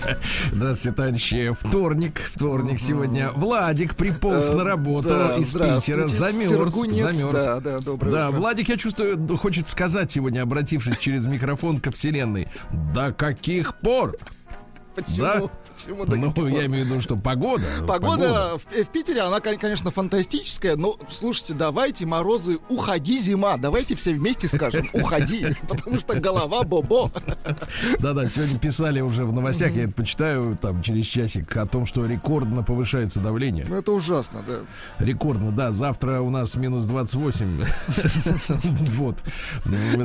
[0.52, 1.52] Здравствуйте, товарищи.
[1.58, 3.30] Вторник, вторник сегодня.
[3.34, 7.44] Владик приполз Э, на работу из Питера, замерз, замерз.
[7.44, 8.38] Да, да, доброе Да, утро.
[8.38, 12.48] Владик, я чувствую, хочет сказать сегодня, обратившись через микрофон ко вселенной.
[12.94, 14.16] До каких пор?
[14.94, 15.16] Почему?
[15.16, 15.42] Да?
[15.74, 16.46] Почему Ну, пор?
[16.48, 17.64] я имею в виду, что погода.
[17.86, 23.56] Погода в, в Питере, она, кон- конечно, фантастическая, но, слушайте, давайте, морозы, уходи, зима.
[23.56, 27.10] Давайте все вместе скажем, уходи, потому что голова бобо.
[27.98, 32.04] Да-да, сегодня писали уже в новостях, я это почитаю там через часик, о том, что
[32.06, 33.66] рекордно повышается давление.
[33.68, 34.60] Ну, это ужасно, да.
[35.04, 35.72] Рекордно, да.
[35.72, 37.64] Завтра у нас минус 28.
[38.92, 39.18] Вот.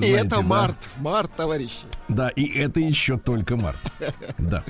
[0.01, 1.79] И это март, март, товарищи.
[2.07, 3.79] Да, и это еще только март.
[4.37, 4.63] Да.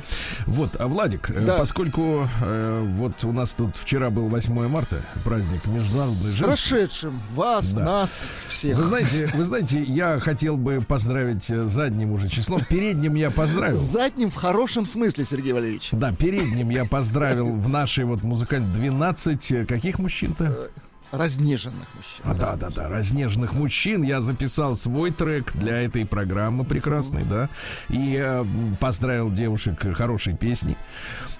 [0.46, 1.58] Вот, а Владик, э, Да.
[1.58, 6.44] поскольку э, вот у нас тут вчера был 8 марта, праздник международный женский.
[6.44, 7.84] прошедшим вас, Да.
[7.86, 8.78] нас, всех.
[8.78, 12.62] Вы знаете, вы знаете, я хотел бы поздравить э, задним уже числом.
[12.70, 13.78] Передним я поздравил.
[13.80, 15.90] Задним в хорошем смысле, Сергей Валерьевич.
[15.92, 20.70] Да, передним я поздравил в нашей вот музыкальной 12 э, каких мужчин-то?
[21.12, 22.22] Разнеженных мужчин.
[22.24, 24.04] А, да, да, да, разнеженных мужчин.
[24.04, 27.50] Я записал свой трек для этой программы прекрасной, да,
[27.90, 28.46] и э,
[28.80, 30.76] поздравил девушек хорошей песней.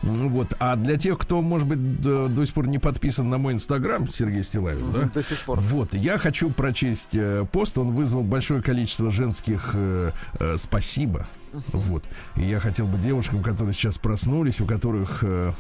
[0.02, 0.54] Вот.
[0.60, 4.08] А для тех, кто, может быть, до, до сих пор не подписан на мой инстаграм,
[4.08, 5.60] Сергей Стилавин, да, До сих пор.
[5.60, 7.78] вот, я хочу прочесть э, пост.
[7.78, 11.28] Он вызвал большое количество женских э, э, спасибо.
[11.72, 12.04] Вот.
[12.36, 15.54] И я хотел бы девушкам, которые сейчас проснулись, у которых, э,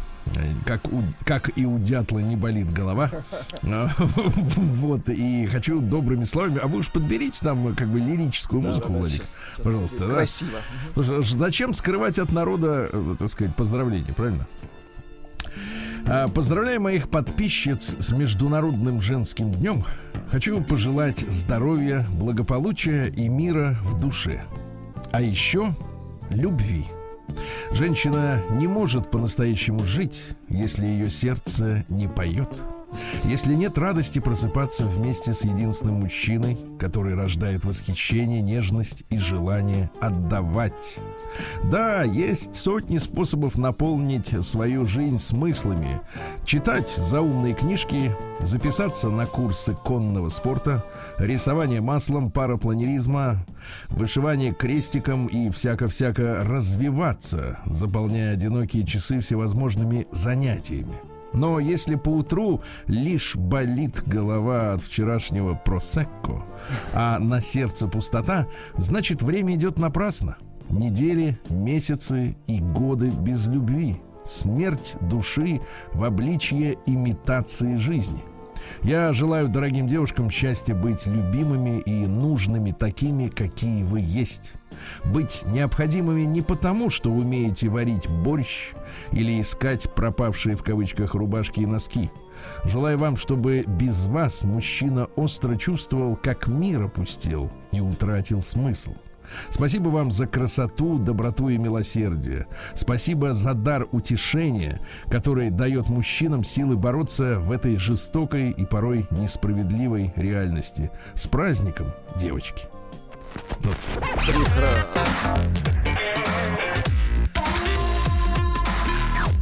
[0.65, 3.09] как, у, как и у дятла, не болит голова.
[3.63, 5.09] А, Вот.
[5.09, 6.59] И хочу добрыми словами.
[6.61, 9.23] А вы уж подберите там э, как бы лирическую музыку, Владик.
[9.63, 10.07] Пожалуйста.
[10.07, 10.59] Красиво.
[10.95, 14.47] Зачем скрывать от народа, э, так сказать, поздравления, правильно?
[16.05, 19.83] А, Поздравляю моих подписчиц с Международным женским днем.
[20.31, 24.43] Хочу пожелать здоровья, благополучия и мира в душе.
[25.17, 25.73] А еще
[26.29, 26.85] любви.
[27.71, 32.61] Женщина не может по-настоящему жить, если ее сердце не поет.
[33.23, 40.99] Если нет радости просыпаться вместе с единственным мужчиной, который рождает восхищение, нежность и желание отдавать.
[41.65, 46.01] Да, есть сотни способов наполнить свою жизнь смыслами.
[46.45, 50.83] Читать заумные книжки, записаться на курсы конного спорта,
[51.17, 53.45] рисование маслом, парапланеризма,
[53.89, 61.06] вышивание крестиком и всяко-всяко развиваться, заполняя одинокие часы всевозможными занятиями.
[61.33, 66.43] Но если по утру лишь болит голова от вчерашнего просекко,
[66.93, 70.37] а на сердце пустота, значит время идет напрасно.
[70.69, 73.97] Недели, месяцы и годы без любви.
[74.25, 75.61] Смерть души
[75.93, 78.23] в обличье имитации жизни.
[78.83, 84.51] Я желаю дорогим девушкам счастья быть любимыми и нужными такими, какие вы есть.
[85.05, 88.71] Быть необходимыми не потому, что умеете варить борщ
[89.11, 92.11] или искать пропавшие в кавычках рубашки и носки.
[92.63, 98.93] Желаю вам, чтобы без вас мужчина остро чувствовал, как мир опустил и утратил смысл.
[99.49, 102.47] Спасибо вам за красоту, доброту и милосердие.
[102.73, 110.13] Спасибо за дар утешения, который дает мужчинам силы бороться в этой жестокой и порой несправедливой
[110.15, 110.91] реальности.
[111.13, 112.67] С праздником, девочки!
[113.61, 113.77] Вот.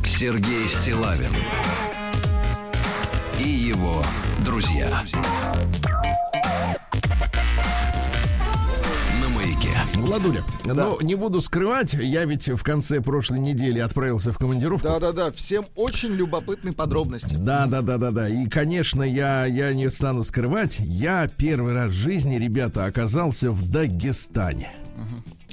[0.05, 1.35] Сергей Стилавин
[3.39, 4.03] и его
[4.39, 5.03] друзья.
[10.05, 14.87] Владуля, ну, не буду скрывать, я ведь в конце прошлой недели отправился в командировку.
[14.87, 17.35] Да-да-да, всем очень любопытны подробности.
[17.35, 18.29] Да, да, да, да, да.
[18.29, 23.67] И, конечно, я, я не стану скрывать, я первый раз в жизни, ребята, оказался в
[23.67, 24.71] Дагестане.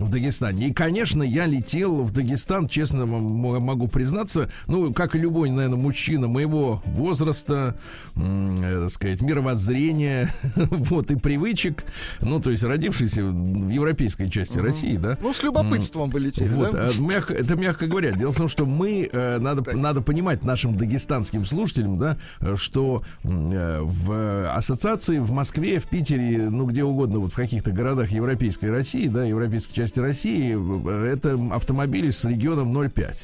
[0.02, 0.68] В Дагестане.
[0.68, 6.28] И, конечно, я летел в Дагестан, честно могу признаться, ну, как и любой, наверное, мужчина
[6.28, 7.76] моего возраста,
[8.16, 11.84] м, э, так сказать, мировоззрения, вот, и привычек,
[12.20, 16.72] ну, то есть родившийся в европейской части России, да, Ну, с любопытством вы летели, вот,
[16.72, 16.90] да?
[16.90, 18.12] а, мягко, это мягко говоря.
[18.12, 22.16] Дело в том, что мы э, надо, надо понимать нашим дагестанским слушателям, да,
[22.56, 28.10] что э, в ассоциации в Москве, в Питере, ну где угодно, вот в каких-то городах
[28.10, 33.16] Европейской России, да, европейской части России, э, это автомобили с регионом 0,5.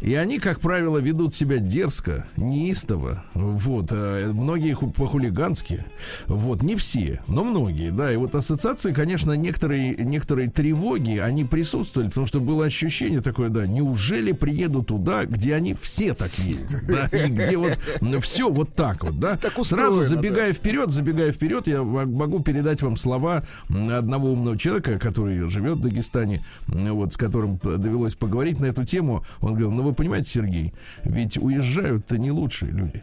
[0.00, 3.24] И они, как правило, ведут себя дерзко, неистово.
[3.34, 3.88] Вот.
[3.90, 5.84] э, Многие ху- по-хулигански.
[6.26, 6.62] Вот.
[6.62, 7.90] Не все, но многие.
[7.90, 8.12] Да.
[8.12, 13.66] И вот ассоциации, конечно, некоторые, некоторые тревоги, они присутствовали, потому что было ощущение такое, да,
[13.66, 17.78] неужели приеду туда, где они все так ездят, да, и где вот
[18.22, 19.36] все вот так вот, да.
[19.36, 24.98] Так Сразу устроено, забегая вперед, забегая вперед, я могу передать вам слова одного умного человека,
[24.98, 29.24] который живет в Дагестане, вот, с которым довелось поговорить на эту тему.
[29.40, 30.72] Он говорил, ну вы понимаете, Сергей,
[31.04, 33.02] ведь уезжают-то не лучшие люди.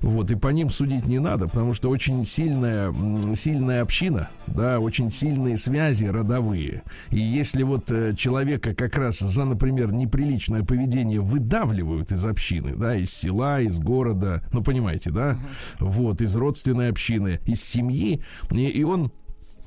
[0.00, 2.94] Вот, и по ним судить не надо, потому что очень сильная,
[3.34, 6.82] сильная община, да, очень сильные связи родовые.
[7.10, 12.94] И если вот э, человека как раз за, например, неприличное поведение выдавливают из общины, да,
[12.94, 15.38] из села, из города, ну, понимаете, да,
[15.80, 18.22] вот, из родственной общины, из семьи,
[18.52, 19.10] и, и он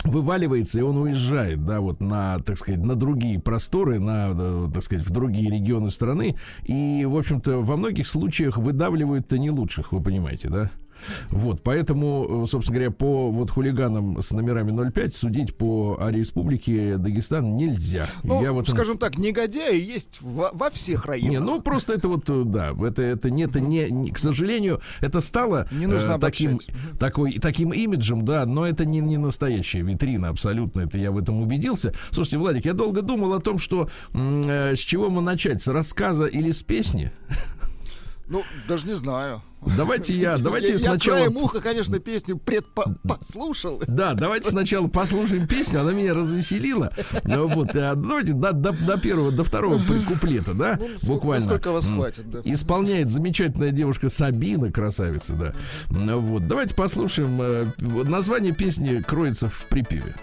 [0.03, 5.05] вываливается и он уезжает, да, вот на, так сказать, на другие просторы, на, так сказать,
[5.05, 6.35] в другие регионы страны.
[6.65, 10.71] И, в общем-то, во многих случаях выдавливают-то не лучших, вы понимаете, да?
[11.29, 17.55] Вот, поэтому, э, собственно говоря, по вот хулиганам с номерами 05 судить по республике Дагестан
[17.55, 18.07] нельзя.
[18.23, 21.31] Ну, Я вот скажем так, негодяи есть во, во всех районах.
[21.31, 24.81] не, ну просто это вот, э, да, это, это не, это не, не- к сожалению,
[24.99, 26.75] это стало Не нужно э, таким, обобщать.
[26.99, 31.41] такой, таким имиджем, да, но это не, не настоящая витрина, абсолютно, это я в этом
[31.41, 31.93] убедился.
[32.11, 36.25] Слушайте, Владик, я долго думал о том, что э, с чего мы начать, с рассказа
[36.25, 37.11] или с песни?
[38.31, 39.41] Ну, даже не знаю.
[39.77, 41.17] Давайте я, давайте я, сначала...
[41.17, 43.83] Я краем уха, конечно, песню предпослушал.
[43.87, 46.93] Да, давайте сначала послушаем песню, она меня развеселила.
[47.25, 51.45] Ну, Вот, а давайте до, до, до первого, до второго куплета, да, Ну, сколько- буквально.
[51.45, 52.39] насколько вас хватит, да.
[52.45, 55.53] Исполняет замечательная девушка Сабина, красавица, да.
[55.89, 57.37] Ну, Вот, давайте послушаем.
[57.41, 57.65] э,
[58.05, 60.15] Название песни кроется в припеве.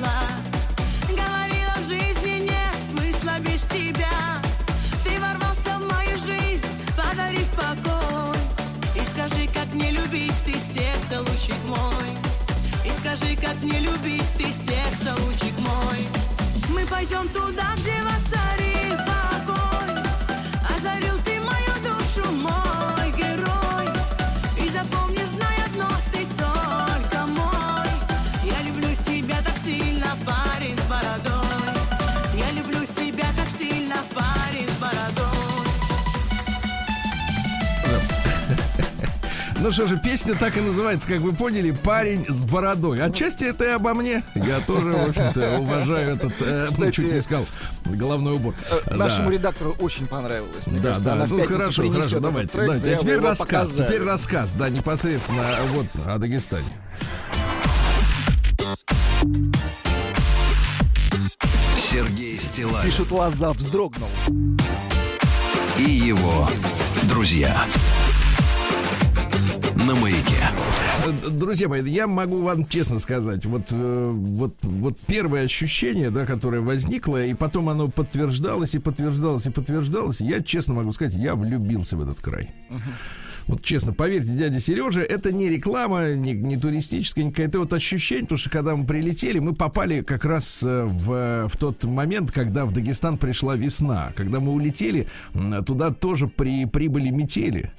[0.00, 0.22] Ждала
[1.08, 4.40] Говорила, в жизни нет смысла без тебя
[5.04, 8.38] Ты ворвался в мою жизнь, подарив покой.
[8.96, 12.10] И скажи, как не любить ты сердце, лучик мой.
[12.86, 15.98] И скажи, как не любить ты сердце, лучик мой.
[16.74, 19.49] Мы пойдем туда, где воцарит покой
[39.60, 43.02] Ну что же, песня так и называется, как вы поняли, «Парень с бородой».
[43.02, 44.22] Отчасти это и обо мне.
[44.34, 47.46] Я тоже, в общем-то, уважаю этот, э, ну, Кстати, чуть не сказал,
[47.84, 48.54] головной убор.
[48.70, 48.96] Э, Да.
[48.96, 50.66] Нашему редактору очень понравилось.
[50.66, 52.94] Мне Да, кажется, да, она ну хорошо, хорошо, давайте, трек, давайте.
[52.94, 53.86] А теперь рассказ, показали.
[53.88, 56.64] теперь рассказ, да, непосредственно вот о Дагестане.
[61.76, 64.08] Сергей Стилавин Пишет Лоза, вздрогнул.
[65.78, 66.48] и его
[67.04, 67.66] друзья.
[69.86, 70.34] На маяке.
[71.06, 76.26] Э, Друзья мои, я могу вам честно сказать, вот, э, вот, вот первое ощущение, да,
[76.26, 81.34] которое возникло, и потом оно подтверждалось, и подтверждалось, и подтверждалось, я честно могу сказать, я
[81.34, 82.50] влюбился в этот край.
[83.46, 87.48] Вот честно, поверьте, дядя Сережа, это не реклама, не, не туристическая, никакая.
[87.48, 91.56] Это вот ощущение, потому что когда мы прилетели, мы попали как раз э, в, в
[91.56, 94.12] тот момент, когда в Дагестан пришла весна.
[94.16, 95.06] Когда мы улетели,
[95.66, 97.72] туда тоже при, прибыли метели.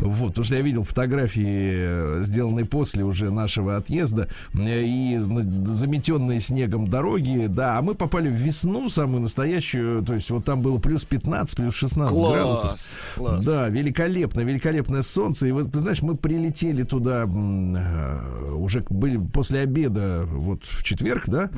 [0.00, 5.44] Вот, потому что я видел фотографии, э, сделанные после уже нашего отъезда, э, и зна-
[5.74, 10.60] заметенные снегом дороги, да, а мы попали в весну самую настоящую, то есть вот там
[10.60, 12.64] было плюс 15, плюс 16 градусов.
[12.64, 13.46] Класс, класс.
[13.46, 15.48] Да, великолепно, великолепное солнце.
[15.48, 21.24] И вот, ты знаешь, мы прилетели туда э, уже были после обеда, вот в четверг,
[21.26, 21.50] да,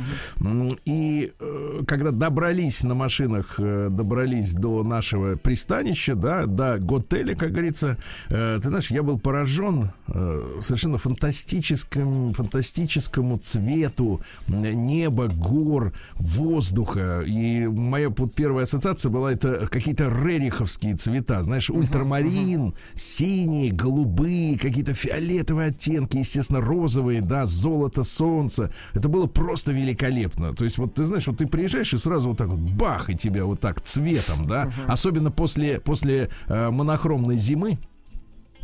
[0.84, 7.52] и э, когда добрались на машинах, э, добрались до нашего пристанища, да, до готеля, как
[7.52, 7.96] говорится,
[8.28, 17.22] ты знаешь, я был поражен совершенно фантастическим, фантастическому цвету неба, гор, воздуха.
[17.26, 24.58] И моя вот первая ассоциация была это какие-то рериховские цвета, знаешь, ультрамарин, синий, синие, голубые,
[24.58, 28.72] какие-то фиолетовые оттенки, естественно, розовые, да, золото, солнце.
[28.94, 30.54] Это было просто великолепно.
[30.54, 33.14] То есть, вот ты знаешь, вот ты приезжаешь и сразу вот так вот бах, и
[33.14, 37.78] тебя вот так цветом, да, особенно после, после э, монохромной зимы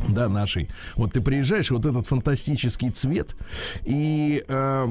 [0.09, 0.69] да, нашей.
[0.95, 3.35] Вот ты приезжаешь, вот этот фантастический цвет,
[3.85, 4.87] и э,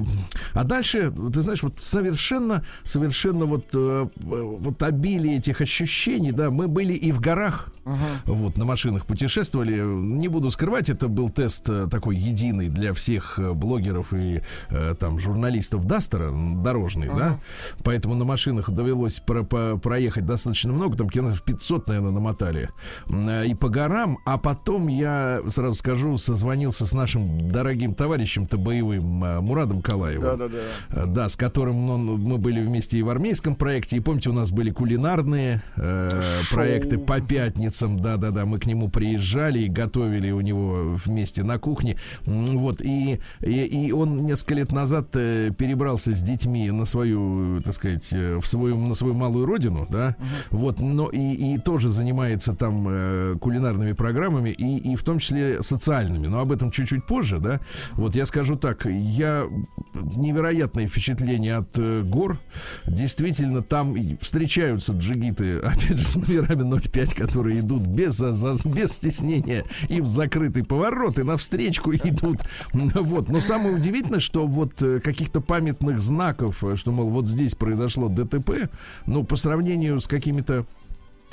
[0.55, 6.69] а дальше, ты знаешь, вот совершенно, совершенно вот э, вот обилие этих ощущений, да, мы
[6.69, 7.97] были и в горах, uh-huh.
[8.27, 9.81] вот на машинах путешествовали.
[9.81, 14.95] Не буду скрывать, это был тест э, такой единый для всех э, блогеров и э,
[14.99, 17.19] там журналистов Дастера дорожный, uh-huh.
[17.19, 17.41] да,
[17.85, 22.71] поэтому на машинах довелось про- по- проехать достаточно много, там километров 500, наверное, намотали
[23.09, 29.83] и по горам, а потом я сразу скажу, созвонился с нашим дорогим товарищем-то боевым Мурадом
[29.83, 30.39] Калаевым.
[30.39, 30.59] Да, да,
[30.89, 31.07] да.
[31.07, 33.97] Да, с которым он, мы были вместе и в армейском проекте.
[33.97, 36.11] И помните, у нас были кулинарные э,
[36.51, 37.72] проекты по пятницам.
[37.81, 38.47] Да, да, да.
[38.47, 41.97] Мы к нему приезжали и готовили у него вместе на кухне.
[42.25, 42.81] Вот.
[42.81, 48.09] И, и, и он несколько лет назад э, перебрался с детьми на свою, так сказать,
[48.13, 50.17] э, в свою, на свою малую родину, да.
[50.51, 50.81] Вот.
[50.81, 56.27] Но и, и тоже занимается там э, кулинарными программами и, и в том числе социальными.
[56.27, 57.61] Но об этом чуть-чуть позже, да.
[57.93, 59.47] Вот я скажу так, я
[59.95, 62.39] невероятное впечатление от э, гор.
[62.87, 69.65] Действительно, там встречаются джигиты, опять же, с номерами 05, которые идут без, за- без стеснения
[69.89, 72.41] и в закрытый поворот, и навстречку идут.
[72.73, 73.29] Вот.
[73.29, 78.09] Но самое удивительное, что вот э, каких-то памятных знаков, э, что, мол, вот здесь произошло
[78.09, 78.71] ДТП,
[79.07, 80.67] ну, по сравнению с какими-то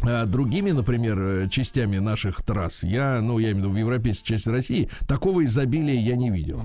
[0.02, 4.28] а, другими, например, э, частями наших трасс, я, ну, я имею в виду в европейской
[4.28, 6.62] части России, такого изобилия я не видел.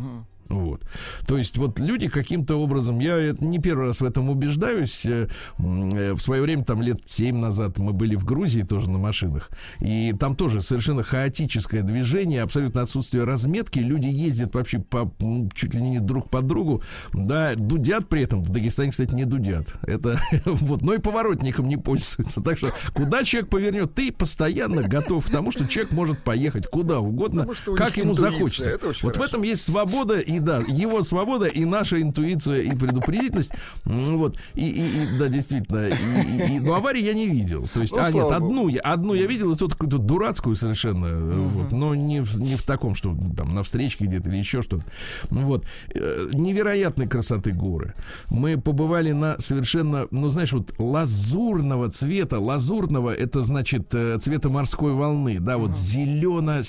[0.48, 0.82] Вот.
[1.26, 5.28] То есть вот люди каким-то образом, я это не первый раз в этом убеждаюсь, э,
[5.58, 9.50] э, в свое время, там лет 7 назад мы были в Грузии тоже на машинах,
[9.80, 15.12] и там тоже совершенно хаотическое движение, абсолютно отсутствие разметки, люди ездят вообще по,
[15.54, 16.82] чуть ли не друг по другу,
[17.12, 21.78] да, дудят при этом, в Дагестане, кстати, не дудят, это вот, но и поворотником не
[21.78, 26.66] пользуются, так что куда человек повернет, ты постоянно готов к тому, что человек может поехать
[26.66, 28.78] куда угодно, как ему захочется.
[29.02, 33.52] Вот в этом есть свобода и да, его свобода и наша интуиция и предупредительность.
[33.84, 35.88] Вот и, и- и, да, действительно.
[35.88, 37.68] И, и- и- но аварии я не видел.
[37.72, 41.06] То есть, Ну, а нет, одну я одну я видел, и тут какую-то дурацкую совершенно,
[41.06, 44.62] э, вот, но не в, не в таком, что там на встречке где-то или еще
[44.62, 44.84] что-то.
[45.30, 47.94] Ну Вот Э, невероятной красоты горы.
[48.30, 52.38] Мы побывали на совершенно, ну знаешь, вот лазурного цвета.
[52.38, 56.60] Лазурного это значит э, цвета морской волны, да, вот зелено,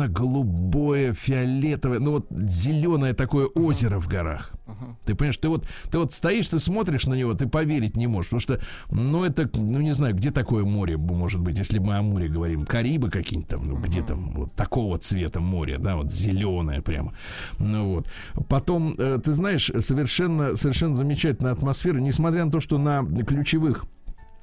[0.00, 2.26] зелено-голубое, фиолетовое, ну вот
[2.80, 4.52] зеленое такое озеро в горах.
[5.04, 8.30] Ты понимаешь, ты вот, ты вот стоишь, ты смотришь на него, ты поверить не можешь,
[8.30, 8.60] потому что,
[8.90, 12.64] ну это, ну не знаю, где такое море может быть, если мы о море говорим,
[12.64, 17.12] Карибы какие-нибудь там, ну где там вот такого цвета море, да, вот зеленое прямо,
[17.58, 18.08] ну вот.
[18.48, 23.84] Потом, э, ты знаешь, совершенно, совершенно замечательная атмосфера, несмотря на то, что на ключевых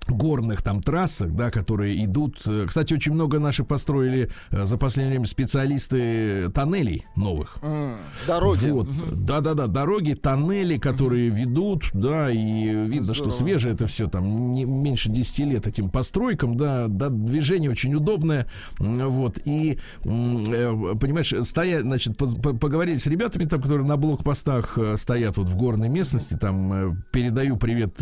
[0.10, 2.42] горных там трассах, да, которые идут.
[2.46, 7.58] Э, Кстати, очень много наши построили э, за последнее время специалисты тоннелей новых.
[7.62, 7.98] М,
[8.28, 8.70] Дороги.
[8.70, 13.38] Вот, да-да-да, дороги, тоннели, которые ведут, да, и видно, что здорово.
[13.38, 18.48] свежее это все, там, не меньше 10 лет этим постройкам, да, да, движение очень удобное,
[18.80, 24.78] вот, и, э, понимаешь, стоя, значит, по- по- поговорили с ребятами там, которые на блокпостах
[24.96, 27.98] стоят вот в горной местности, там, передаю привет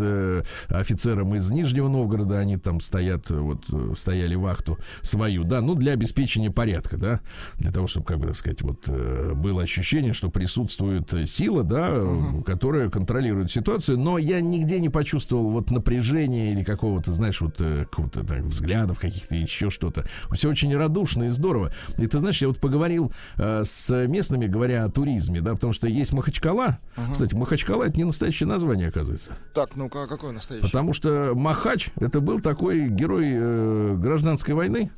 [0.70, 3.64] офицерам из Нижнего Новгорода, они там стоят, вот,
[3.98, 7.22] стояли вахту свою, да, ну, для обеспечения порядка, да,
[7.58, 11.90] для того, чтобы, как бы, так сказать, вот, э, было ощущение, что присутствует сила, да,
[11.92, 17.56] э, которая контролирует ситуацию, но я нигде не почувствовал вот напряжения или какого-то, знаешь, вот
[17.60, 20.06] э, какого-то так, взглядов каких-то, еще что-то.
[20.34, 21.72] Все очень радушно и здорово.
[21.98, 25.88] И ты знаешь, я вот поговорил э, с местными, говоря о туризме, да, потому что
[25.88, 26.80] есть Махачкала.
[27.14, 29.32] Кстати, Махачкала это не настоящее название, оказывается.
[29.54, 30.66] Так, ну-ка, а какой настоящий?
[30.66, 34.92] Потому что Махач это был такой герой э, гражданской войны.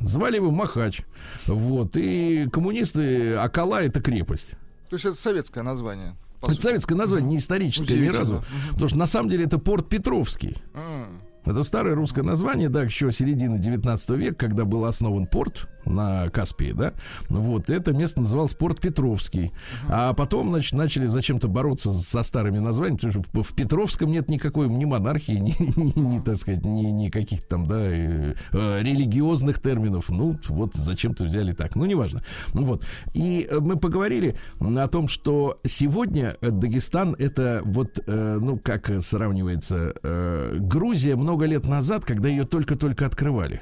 [0.00, 1.02] Звали его Махач.
[1.46, 1.96] Вот.
[1.96, 4.50] И коммунисты Акала это крепость.
[4.90, 6.16] То есть это советское название.
[6.42, 8.44] Это советское название, не историческое ни разу.
[8.72, 10.56] Потому что на самом деле это порт Петровский.
[10.74, 16.28] М, Это старое русское название, да, еще середины 19 века, когда был основан порт на
[16.28, 16.92] Каспии, да.
[17.28, 19.52] Вот, это место называлось порт Петровский.
[19.88, 24.68] А потом, значит, начали зачем-то бороться со старыми названиями, потому что в Петровском нет никакой
[24.68, 29.60] ни монархии, ни, ни, ни, так сказать, ни, ни каких-то там, да, э, э, религиозных
[29.60, 30.10] терминов.
[30.10, 31.76] Ну, вот зачем-то взяли так.
[31.76, 32.22] Ну, неважно.
[32.52, 32.84] Ну, Вот.
[33.14, 39.94] И э, мы поговорили о том, что сегодня Дагестан это вот, э, ну, как сравнивается
[40.02, 43.60] э, Грузия много лет назад, когда ее только-только открывали.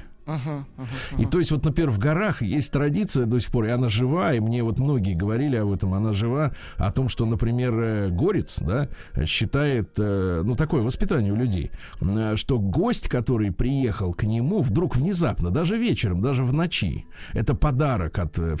[1.17, 4.33] И то есть вот, например, в горах есть традиция до сих пор, и она жива,
[4.33, 8.59] и мне вот многие говорили об этом, она жива, о том, что, например, э, горец,
[8.59, 8.89] да,
[9.25, 11.71] считает, э, ну, такое воспитание у людей,
[12.01, 17.53] э, что гость, который приехал к нему вдруг внезапно, даже вечером, даже в ночи, это
[17.53, 18.55] подарок от э,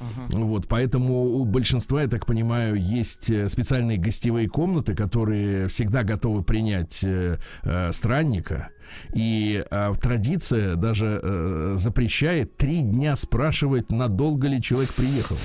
[0.00, 0.46] Всевышнего.
[0.46, 6.42] Вот, поэтому у большинства, я так понимаю, есть э, специальные гостевые комнаты, которые всегда готовы
[6.42, 8.70] принять э, э, странника.
[9.14, 15.36] И э, традиция даже э, запрещает три дня спрашивать, надолго ли человек приехал.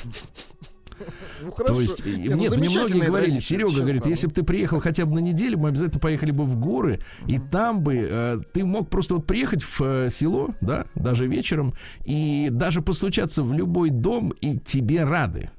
[1.43, 1.75] Ну, хорошо.
[1.75, 4.43] То есть, и- Не, ну, нет, мне многие говорили, Серега честно, говорит, если бы ты
[4.43, 8.39] приехал хотя бы на неделю, мы обязательно поехали бы в горы, и там бы э,
[8.53, 11.73] ты мог просто вот приехать в э, село, да, даже вечером,
[12.05, 15.49] и даже постучаться в любой дом, и тебе рады.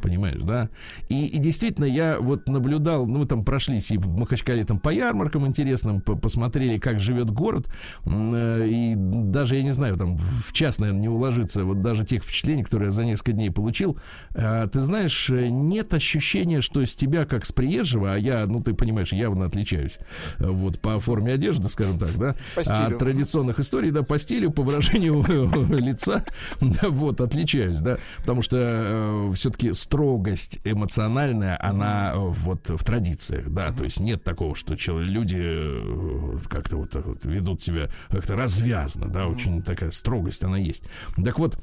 [0.00, 0.68] Понимаешь, да?
[1.08, 4.88] И, и действительно, я вот наблюдал, ну, мы там прошлись и в Махачкале там по
[4.90, 7.68] ярмаркам интересным, по- посмотрели, как живет город,
[8.06, 12.22] э, и даже, я не знаю, там в час, наверное, не уложиться, вот даже тех
[12.22, 13.98] впечатлений, которые я за несколько дней получил,
[14.34, 18.62] э, ты знаешь, э, нет ощущения, что с тебя, как с приезжего, а я, ну,
[18.62, 19.98] ты понимаешь, явно отличаюсь,
[20.38, 22.94] э, вот, по форме одежды, скажем так, да, стилю.
[22.94, 25.24] от традиционных историй, да, по стилю, по выражению
[25.78, 26.24] лица,
[26.60, 33.72] да, вот, отличаюсь, да, потому что все-таки строгость эмоциональная, она э, вот в традициях, да,
[33.72, 39.26] то есть нет такого, что люди э, как-то вот, вот ведут себя как-то развязно, да,
[39.26, 40.84] очень такая строгость она есть.
[41.16, 41.58] Так вот,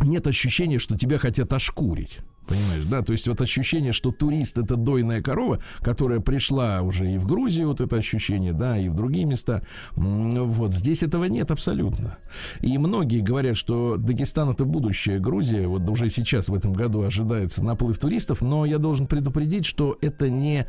[0.00, 2.18] нет ощущения, что тебя хотят ошкурить.
[2.50, 3.02] Понимаешь, да?
[3.02, 7.68] То есть вот ощущение, что турист это дойная корова, которая пришла уже и в Грузию,
[7.68, 9.62] вот это ощущение, да, и в другие места.
[9.94, 12.18] Вот здесь этого нет абсолютно.
[12.60, 15.68] И многие говорят, что Дагестан это будущее Грузия.
[15.68, 20.28] Вот уже сейчас в этом году ожидается наплыв туристов, но я должен предупредить, что это
[20.28, 20.66] не,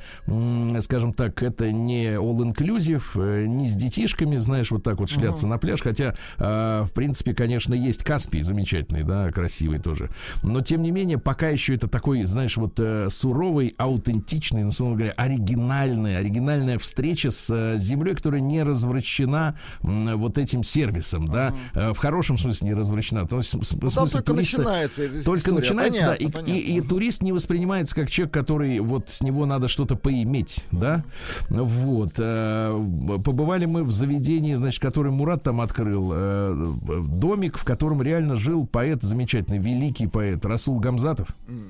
[0.82, 5.58] скажем так, это не all-inclusive, э, не с детишками, знаешь, вот так вот шляться на
[5.58, 10.10] пляж, хотя, э, в принципе, конечно, есть Каспий замечательный, да, красивый тоже.
[10.44, 14.96] Но, тем не менее, пока еще это такой, знаешь, вот э, суровый, аутентичный, ну, словно
[14.98, 21.54] говоря, оригинальная, оригинальная встреча с э, землей, которая не развращена м, вот этим сервисом, да,
[21.74, 23.28] Э, в хорошем смысле не развращена.
[23.28, 25.56] То есть, в Ну, смысле только туриста- начинается только история.
[25.56, 26.52] начинается, Понятно, да, и, понятно.
[26.52, 31.04] и- и турист не воспринимается как человек, который вот с него надо что-то поиметь, да,
[31.50, 32.14] вот.
[32.18, 36.74] э, Побывали мы в заведении, значит, который Мурат там открыл, э,
[37.08, 41.30] домик, в котором реально жил поэт замечательный, великий поэт Расул Гамзатов.
[41.48, 41.61] Себе.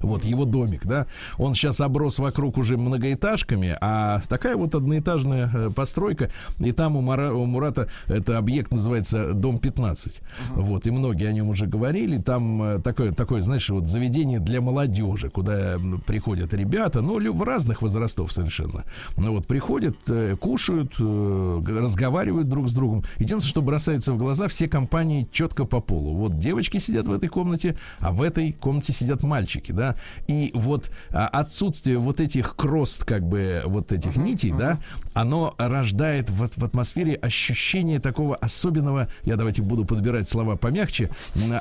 [0.00, 1.06] Вот его домик, да.
[1.36, 6.30] Он сейчас оброс вокруг уже многоэтажками, а такая вот одноэтажная э, постройка.
[6.58, 10.20] И там у, Мара- у Мурата это объект называется Дом 15.
[10.50, 12.18] Вот, и многие о нем уже говорили.
[12.18, 17.82] Там э, такое, такое, знаешь, вот заведение для молодежи, куда приходят ребята, ну, в разных
[17.82, 18.84] возрастов совершенно.
[19.16, 23.04] Ну, вот приходят, э, кушают, разговаривают друг с другом.
[23.16, 26.14] Единственное, что бросается в глаза, все компании четко по полу.
[26.14, 29.96] Вот девочки сидят в этой комнате, а в этой комнате сидят мальчики, да.
[30.26, 34.78] И вот а, отсутствие вот этих крост, как бы, вот этих нитей, да,
[35.14, 41.10] оно рождает в, в атмосфере ощущение такого особенного, я давайте буду подбирать слова помягче,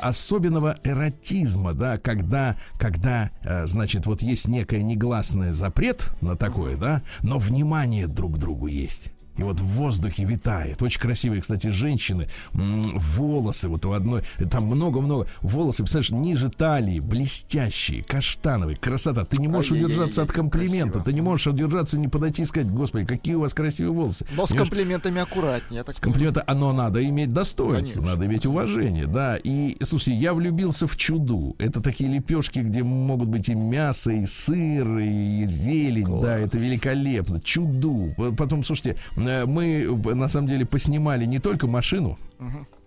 [0.02, 7.02] особенного эротизма, да, когда, когда, э, значит, вот есть некое негласный запрет на такое, да,
[7.22, 9.12] но внимание друг к другу есть.
[9.38, 10.82] И вот в воздухе витает.
[10.82, 12.28] Очень красивые, кстати, женщины.
[12.54, 14.24] Волосы вот у одной.
[14.50, 15.28] Там много-много.
[15.42, 18.78] Волосы, представляешь, ниже талии, блестящие, каштановые.
[18.78, 19.26] Красота.
[19.26, 20.94] Ты не можешь удержаться от комплимента.
[20.94, 21.04] красиво.
[21.04, 24.26] Ты не можешь удержаться, не подойти и сказать, господи, какие у вас красивые волосы.
[24.36, 25.84] Но с комплиментами аккуратнее.
[25.84, 28.02] так Комплимента, оно надо иметь достоинство, Конечно.
[28.02, 29.38] надо иметь уважение, да.
[29.44, 31.56] И, слушайте, я влюбился в чуду.
[31.60, 37.40] Это такие лепешки, где могут быть и мясо, и сыр, и зелень, да, это великолепно.
[37.42, 38.14] Чуду.
[38.38, 38.98] Потом, слушайте,
[39.46, 42.18] мы э, на самом деле поснимали не только машину,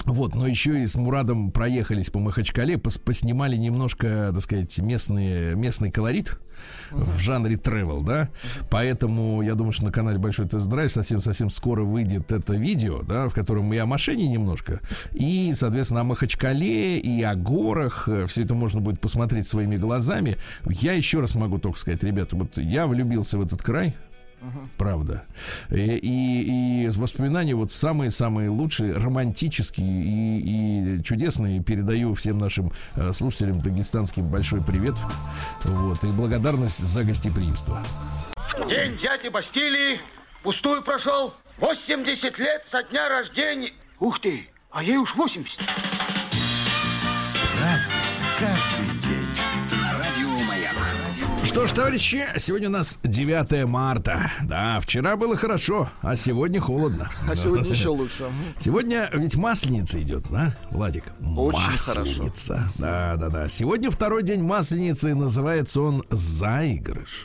[0.07, 5.55] вот, но еще и с Мурадом проехались по Махачкале, пос- поснимали немножко, так сказать, местный,
[5.55, 6.39] местный колорит
[6.91, 8.31] в жанре travel, да.
[8.71, 13.35] Поэтому я думаю, что на канале Большой Тест-Драйв совсем-совсем скоро выйдет это видео, да, в
[13.35, 14.81] котором мы и о машине немножко,
[15.13, 18.09] и, соответственно, о Махачкале, и о горах.
[18.29, 20.37] Все это можно будет посмотреть своими глазами.
[20.67, 23.95] Я еще раз могу только сказать, ребята, вот я влюбился в этот край,
[24.77, 25.25] Правда.
[25.71, 31.63] И, и, и воспоминания вот самые-самые лучшие, романтические и, и чудесные.
[31.63, 34.95] Передаю всем нашим э, слушателям дагестанским большой привет.
[35.65, 36.03] Вот.
[36.05, 37.85] И благодарность за гостеприимство.
[38.69, 40.01] День дяди Бастилии
[40.43, 41.35] пустую прошел.
[41.59, 43.73] 80 лет со дня рождения.
[43.99, 45.61] Ух ты, а ей уж 80.
[47.61, 47.95] Разный,
[48.39, 48.90] каждый
[51.51, 54.31] что ж, товарищи, сегодня у нас 9 марта.
[54.45, 57.11] Да, вчера было хорошо, а сегодня холодно.
[57.29, 58.31] А сегодня еще лучше.
[58.57, 61.03] Сегодня ведь масленица идет, да, Владик?
[61.19, 62.69] Очень масленица.
[62.79, 63.49] Да, да, да.
[63.49, 67.25] Сегодня второй день масленицы, называется он заигрыш.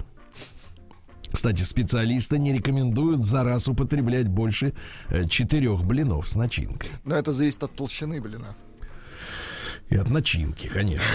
[1.31, 4.73] Кстати, специалисты не рекомендуют за раз употреблять больше
[5.09, 6.89] э, четырех блинов с начинкой.
[7.03, 8.55] Но это зависит от толщины блина.
[9.89, 11.05] И от начинки, конечно,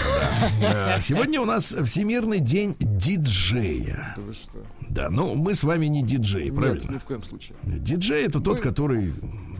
[0.61, 0.95] да.
[0.97, 4.13] Э, Сегодня у нас Всемирный день диджея.
[4.15, 4.65] Да вы что?
[4.89, 6.91] Да, ну мы с вами не диджеи, Нет, правильно?
[6.93, 7.57] ни в коем случае.
[7.63, 9.13] Диджей это тот, который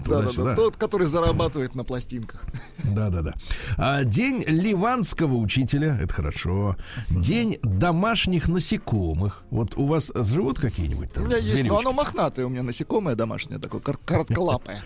[0.05, 0.49] Да, да, туда-сюда.
[0.51, 0.55] да.
[0.55, 2.43] Тот, который зарабатывает на пластинках.
[2.83, 3.33] Да, да, да.
[3.77, 6.75] А, день ливанского учителя, это хорошо.
[7.09, 9.43] День домашних насекомых.
[9.49, 13.15] Вот у вас живут какие-нибудь У там меня есть, но оно махнатое, у меня насекомое
[13.15, 14.83] домашнее, такое кор- коротколапое.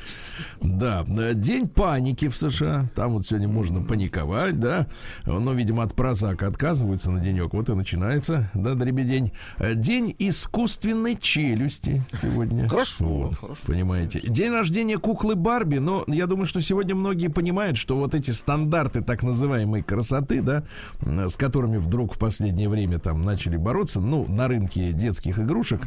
[0.62, 2.89] Да, да, день паники в США.
[2.95, 4.88] Там вот сегодня можно паниковать, да.
[5.25, 7.54] Но, видимо, от прозака отказываются на денек.
[7.54, 9.32] Вот и начинается, да, дребедень.
[9.58, 12.67] Э, День искусственной челюсти сегодня.
[12.67, 13.62] Хорошо, Вот, хорошо.
[13.65, 14.19] Понимаете.
[14.21, 15.77] День рождения куклы Барби.
[15.77, 20.63] Но я думаю, что сегодня многие понимают, что вот эти стандарты так называемой красоты, да,
[20.99, 25.81] с которыми вдруг в последнее время там начали бороться, ну, на рынке детских игрушек,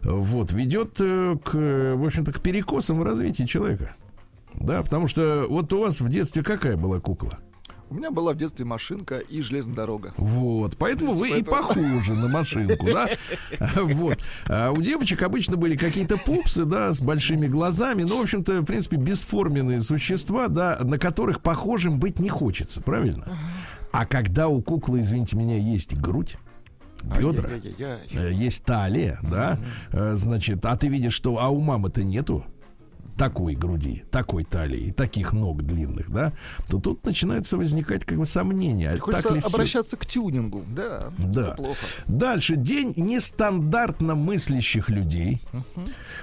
[0.00, 3.94] вот, ведет э, к, в общем-то, к перекосам в развитии человека.
[4.54, 7.38] Да, потому что вот у вас в детстве какая была кукла?
[7.92, 10.14] У меня была в детстве машинка и железная дорога.
[10.16, 13.10] Вот, поэтому вы и похожи на машинку, да?
[13.82, 14.18] Вот.
[14.48, 18.04] А у девочек обычно были какие-то пупсы, да, с большими глазами.
[18.04, 23.26] Ну, в общем-то, в принципе, бесформенные существа, да, на которых похожим быть не хочется, правильно?
[23.92, 26.38] А когда у куклы, извините меня, есть грудь,
[27.02, 29.60] бедра, э, есть талия, да,
[29.92, 32.46] э, значит, а ты видишь, что, а у мамы-то нету
[33.16, 36.32] такой груди, такой талии, таких ног длинных, да,
[36.68, 38.90] то тут начинается возникать как бы сомнения.
[38.92, 40.64] Приходится так ли обращаться к тюнингу.
[40.68, 41.54] Да, Да.
[41.54, 41.76] плохо.
[42.06, 42.56] Дальше.
[42.56, 45.40] День нестандартно мыслящих людей.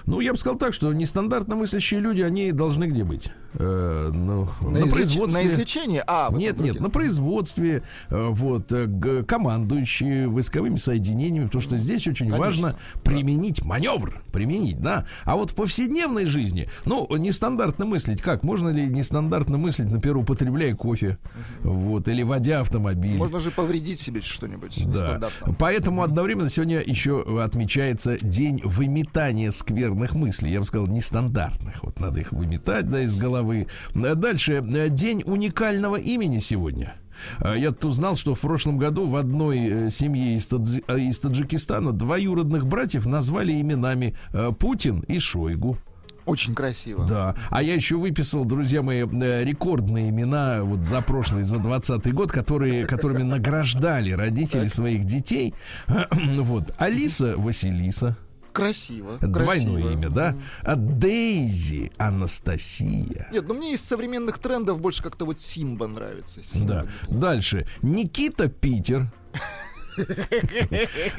[0.05, 3.29] Ну, я бы сказал так, что нестандартно мыслящие люди, они должны где быть?
[3.55, 5.41] Э, ну, на, На, излеч- производстве.
[5.41, 6.03] на излечение?
[6.05, 6.83] А, Нет, нет, другим.
[6.83, 13.65] на производстве, э, вот, э, командующие войсковыми соединениями, потому что здесь очень Конечно, важно применить
[13.65, 15.05] маневр, применить, да.
[15.25, 18.43] А вот в повседневной жизни, ну, нестандартно мыслить, как?
[18.43, 21.17] Можно ли нестандартно мыслить, например, употребляя кофе,
[21.63, 23.17] вот, или водя автомобиль?
[23.17, 24.85] Можно же повредить себе что-нибудь Да.
[24.85, 25.55] нестандартно.
[25.57, 30.51] Поэтому одновременно сегодня еще отмечается день выметания скверных мыслей.
[30.51, 31.83] Я бы сказал, нестандартных.
[31.83, 33.38] Вот надо их выметать, да, из головы.
[33.43, 34.63] Э, Дальше.
[34.89, 36.95] День уникального имени сегодня.
[37.39, 40.99] А Я тут узнал, что в прошлом году в одной э, семье из, Тадзи- э,
[40.99, 45.77] из Таджикистана двоюродных братьев назвали именами э, Путин и Шойгу.
[46.25, 47.07] Очень красиво.
[47.07, 47.35] Да.
[47.49, 52.85] А я еще выписал, друзья мои, рекордные имена вот за прошлый, за 20 год, которые,
[52.85, 55.55] которыми награждали родители своих детей.
[56.39, 56.71] Вот.
[56.77, 58.15] Алиса Василиса.
[58.53, 59.17] Красиво.
[59.21, 59.91] Двойное красиво.
[59.91, 60.35] имя, да?
[60.63, 63.27] А Дейзи Анастасия.
[63.31, 66.43] Нет, ну мне из современных трендов больше как-то вот Симба нравится.
[66.43, 67.13] Симба Да.
[67.15, 67.67] Дальше.
[67.81, 69.11] Никита Питер.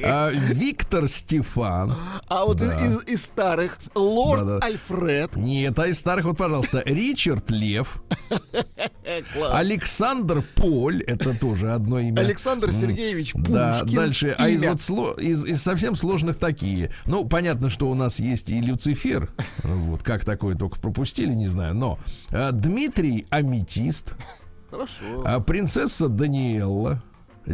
[0.02, 1.94] А, Виктор Стефан.
[2.26, 4.62] А вот из, старых Лорд.
[4.62, 5.36] Альфред.
[5.36, 8.02] Нет, а из старых, вот, пожалуйста, Ричард Лев.
[9.52, 12.20] Александр Поль, это тоже одно имя.
[12.20, 13.54] Александр Сергеевич Пушкин.
[13.54, 16.92] Да, дальше, а из вот из совсем сложных такие.
[17.06, 19.30] Ну, понятно, что у нас есть и Люцифер.
[19.62, 21.74] Вот как такое только пропустили, не знаю.
[21.74, 21.98] Но
[22.30, 24.14] а, Дмитрий Аметист,
[24.70, 25.22] Хорошо.
[25.24, 27.02] а, принцесса Даниэлла,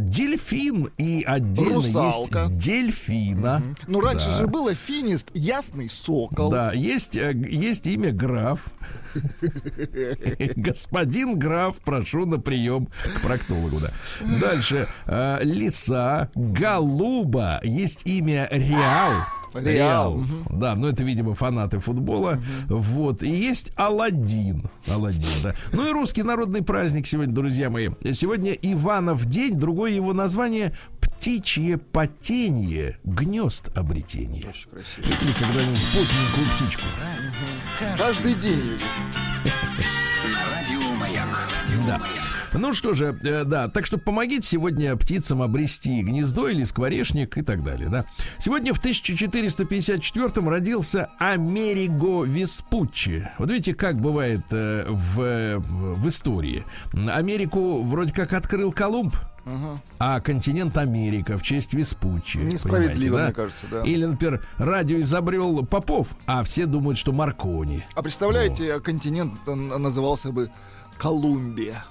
[0.00, 2.44] Дельфин и отдельно Русалка.
[2.50, 3.62] есть Дельфина.
[3.87, 4.38] Ну, раньше Да.
[4.38, 6.50] же было финист, ясный сокол.
[6.50, 8.66] Да, есть, э, есть имя граф.
[10.56, 13.90] Господин граф, прошу на прием к проктологу, да.
[14.40, 14.88] Дальше.
[15.06, 19.12] э, лиса, голуба, есть имя Реал.
[19.62, 22.40] Реал, Да, но это, видимо, фанаты футбола.
[22.69, 23.23] Вот.
[23.23, 24.64] И есть Аладдин.
[24.87, 25.55] Аладдин, да.
[25.73, 27.90] Ну и русский народный праздник сегодня, друзья мои.
[28.12, 33.71] Сегодня Иванов день, другое его название птичье потенье, гнезд
[34.71, 35.05] красиво.
[35.05, 36.83] Видели когда-нибудь потненькую птичку?
[37.99, 38.79] Каждый день.
[41.77, 41.87] видишь.
[41.87, 42.01] Да.
[42.52, 47.42] Ну что же, э, да, так что помогите сегодня птицам обрести гнездо или скворечник и
[47.42, 48.04] так далее, да.
[48.38, 53.28] Сегодня в 1454 родился Америго Веспуччи.
[53.38, 56.64] Вот видите, как бывает э, в, в истории.
[56.92, 59.14] Америку вроде как открыл Колумб,
[60.00, 62.38] а континент Америка в честь Веспуччи.
[62.38, 63.82] Несправедливо, понимаете, мне кажется, да.
[63.85, 67.85] Или, например, радио изобрел Попов, а все думают, что Маркони.
[67.94, 70.50] А представляете, континент н- назывался бы
[70.98, 71.85] Колумбия.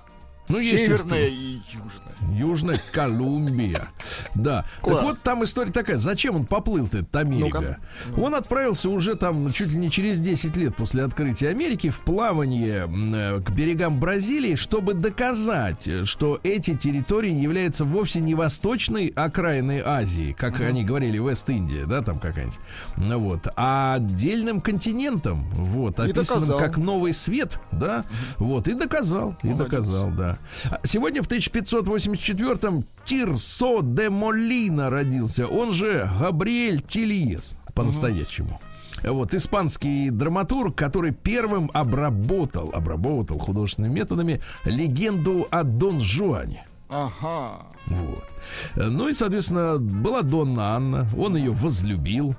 [0.48, 0.60] Ну.
[0.60, 2.16] Северная и южная.
[2.34, 3.88] Южная Колумбия.
[4.36, 4.66] Да.
[4.82, 4.96] Класс.
[4.96, 5.98] Так вот, там история такая.
[5.98, 7.80] Зачем он поплыл-то, этот Америка?
[8.08, 8.22] Ну-ка.
[8.22, 12.88] Он отправился уже там чуть ли не через 10 лет после открытия Америки в плавание
[12.88, 20.36] э, к берегам Бразилии, чтобы доказать, что эти территории являются вовсе не восточной окраиной Азии,
[20.38, 22.60] как они говорили, Вест-Индия, да, там какая-нибудь.
[22.98, 23.48] Ну вот.
[23.56, 26.60] А отдельным континентом, вот, И описанным доказал.
[26.60, 28.04] как новый свет, да,
[28.38, 29.66] вот, и доказал, и Молодец.
[29.72, 30.35] доказал, да.
[30.84, 38.60] Сегодня в 1584-м Тирсо де Молина родился, он же Габриэль Тильес по-настоящему.
[39.04, 46.66] Вот, испанский драматург, который первым обработал, обработал художественными методами легенду о Дон Жуане.
[46.90, 47.68] Ага.
[47.88, 48.34] Вот.
[48.76, 52.36] Ну и, соответственно, была Донна Анна, он ее возлюбил.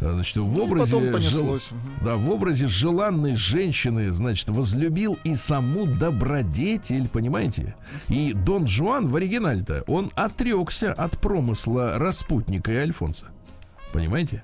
[0.00, 0.96] Э, Значит, в Ну, образе,
[1.30, 1.58] жел-
[2.04, 7.74] да, в образе желанной женщины, значит, возлюбил и саму добродетель, понимаете?
[8.08, 13.28] И Дон Жуан в оригинале-то, он отрекся от промысла распутника и Альфонса.
[13.92, 14.42] Понимаете?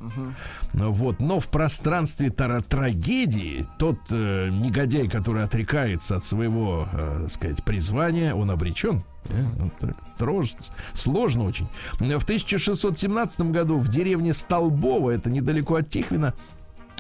[0.73, 7.27] Ну Вот, но в пространстве тара- трагедии тот э, негодяй, который отрекается от своего, э,
[7.29, 9.05] сказать, призвания, он обречен.
[9.27, 9.45] Э,
[9.81, 9.97] так.
[10.19, 10.55] Трож-
[10.93, 11.67] сложно очень.
[11.99, 16.35] В 1617 году в деревне Столбово, это недалеко от Тихвина,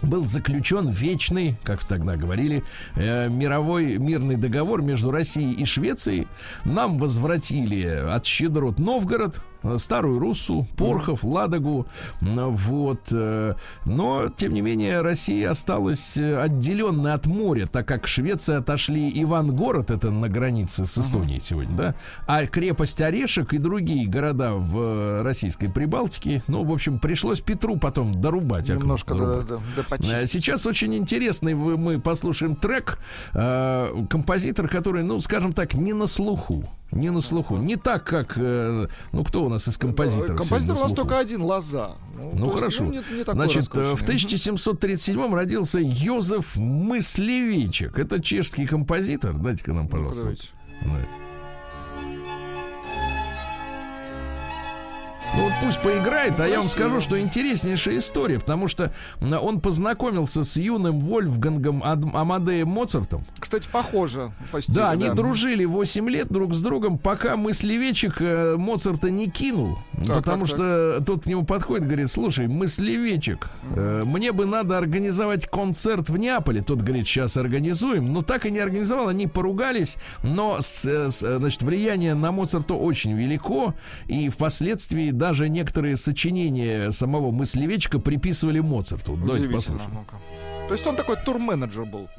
[0.03, 2.63] был заключен вечный, как тогда говорили,
[2.97, 6.29] э, мировой мирный договор между Россией и Швецией.
[6.65, 9.41] Нам возвратили от щедрот Новгород,
[9.79, 11.87] Старую Руссу, Порхов, Ладогу.
[12.21, 13.09] Вот.
[13.11, 13.55] э,
[13.87, 19.91] Но, тем не менее, Россия осталась э, отделенной от моря, так как Швеция отошли Ивангород,
[19.91, 21.95] это на границе с Эстонией сегодня, да,
[22.27, 27.77] а крепость Орешек и другие города в э, российской Прибалтике, ну, в общем, пришлось Петру
[27.77, 28.69] потом дорубать.
[28.69, 29.47] Немножко дорубать.
[29.47, 32.99] да, да, да, Сейчас очень интересный мы послушаем трек.
[33.33, 36.69] композитор, который, ну, скажем так, не на слуху.
[36.93, 37.57] Не на слуху.
[37.57, 38.35] Не так, как...
[38.37, 40.39] э, ну, кто у нас из композиторов?
[40.39, 41.97] Композитор у на нас только один, Лоза.
[42.17, 42.85] Ну, то есть, хорошо.
[42.85, 44.07] не- не Значит, э, в роскошный.
[44.07, 47.99] 1737 родился Йозеф Мыслевичек.
[47.99, 49.35] Это чешский композитор.
[49.35, 50.23] Дайте-ка нам, пожалуйста.
[50.23, 50.49] Давайте.
[55.37, 60.45] Ну вот пусть поиграет, а я вам скажу, что интереснейшая история, потому что он познакомился
[60.45, 63.25] с юным Вольфгангом Ад- Амадеем Моцартом.
[63.41, 68.55] Кстати, похоже по стилю, Да, они дружили 8 лет друг с другом, пока мыслевечек э,
[68.57, 69.79] Моцарта не кинул.
[70.07, 74.79] Так, потому так, что тот к нему подходит, говорит, слушай, мыслевечек, э, мне бы надо
[74.79, 76.63] организовать концерт в Неаполе.
[76.63, 78.13] Тот говорит, сейчас организуем.
[78.13, 79.97] Но так и не организовал, они поругались.
[80.23, 83.75] Но, с, э, с, э, значит, влияние на Моцарта очень велико.
[84.07, 89.17] И впоследствии даже некоторые сочинения самого мыслевечка приписывали Моцарту.
[89.17, 89.95] Давайте Удивительно, послушаем.
[89.95, 90.17] ну-ка.
[90.69, 92.09] То есть он такой турменеджер был.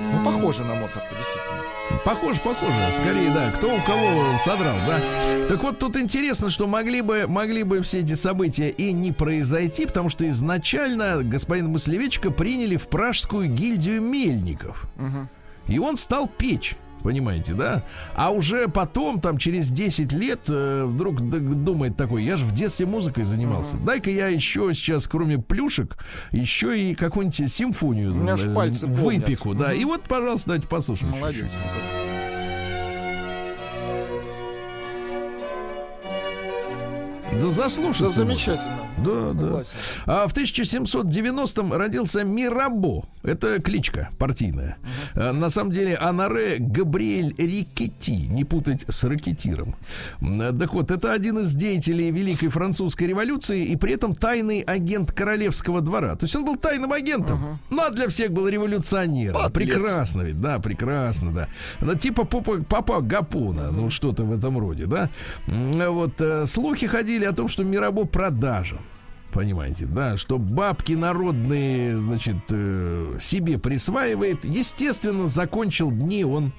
[0.00, 2.00] Ну, похоже на Моцарта, действительно.
[2.04, 2.92] Похоже, похоже.
[2.94, 3.50] Скорее, да.
[3.50, 5.00] Кто у кого содрал, да.
[5.48, 9.86] Так вот, тут интересно, что могли бы, могли бы все эти события и не произойти,
[9.86, 14.86] потому что изначально господин Мыслевечка приняли в пражскую гильдию мельников.
[15.66, 16.76] И он стал печь.
[17.02, 17.84] Понимаете, да?
[18.14, 22.86] А уже потом, там, через 10 лет, э, вдруг думает такой, я же в детстве
[22.86, 23.76] музыкой занимался.
[23.78, 25.96] Дай-ка я еще сейчас, кроме плюшек,
[26.32, 28.98] еще и какую-нибудь симфонию э, пальцы помнят.
[29.00, 29.68] выпеку, да.
[29.68, 29.80] Мгм.
[29.80, 31.12] И вот, пожалуйста, давайте послушаем.
[31.12, 31.52] Молодец.
[37.40, 38.04] Да заслушаться.
[38.04, 38.87] Да замечательно.
[39.04, 39.40] Да, да.
[39.40, 39.72] Согласен.
[40.06, 43.04] А в 1790-м родился Мирабо.
[43.22, 44.76] Это кличка партийная.
[45.14, 48.28] А, На самом деле Анаре Габриэль Рикетти.
[48.28, 49.74] Не путать с ракетиром.
[50.20, 55.80] Так вот, это один из деятелей Великой Французской революции и при этом тайный агент королевского
[55.80, 56.16] двора.
[56.16, 59.42] То есть он был тайным агентом, но а для всех был революционером.
[59.52, 59.74] Подлец.
[59.74, 61.48] Прекрасно ведь, да, прекрасно, да.
[61.80, 65.10] Ну, типа папа, папа Гапона, ну что-то в этом роде, да.
[65.46, 68.78] Вот э, слухи ходили о том, что Мирабо продажен.
[69.32, 74.44] Понимаете, да, что бабки народные, значит, э, себе присваивает.
[74.44, 76.52] Естественно, закончил дни он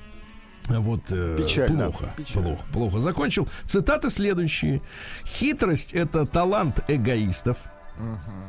[0.68, 1.86] вот э, Печально.
[1.86, 2.48] плохо, Печально.
[2.48, 3.48] плохо, плохо закончил.
[3.66, 4.82] Цитаты следующие:
[5.26, 7.58] хитрость это талант эгоистов.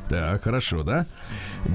[0.08, 1.06] Так, хорошо, да?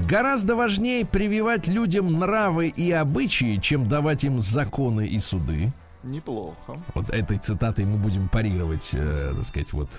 [0.08, 5.72] Гораздо важнее прививать людям нравы и обычаи, чем давать им законы и суды.
[6.06, 6.78] Неплохо.
[6.94, 9.90] Вот этой цитатой мы будем парировать, э, так сказать, вот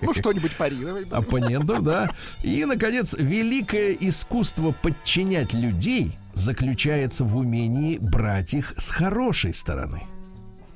[0.00, 1.08] Ну, что-нибудь парировать.
[1.08, 1.18] будем.
[1.18, 2.10] оппонентов, да.
[2.42, 10.02] И, наконец, великое искусство подчинять людей заключается в умении брать их с хорошей стороны.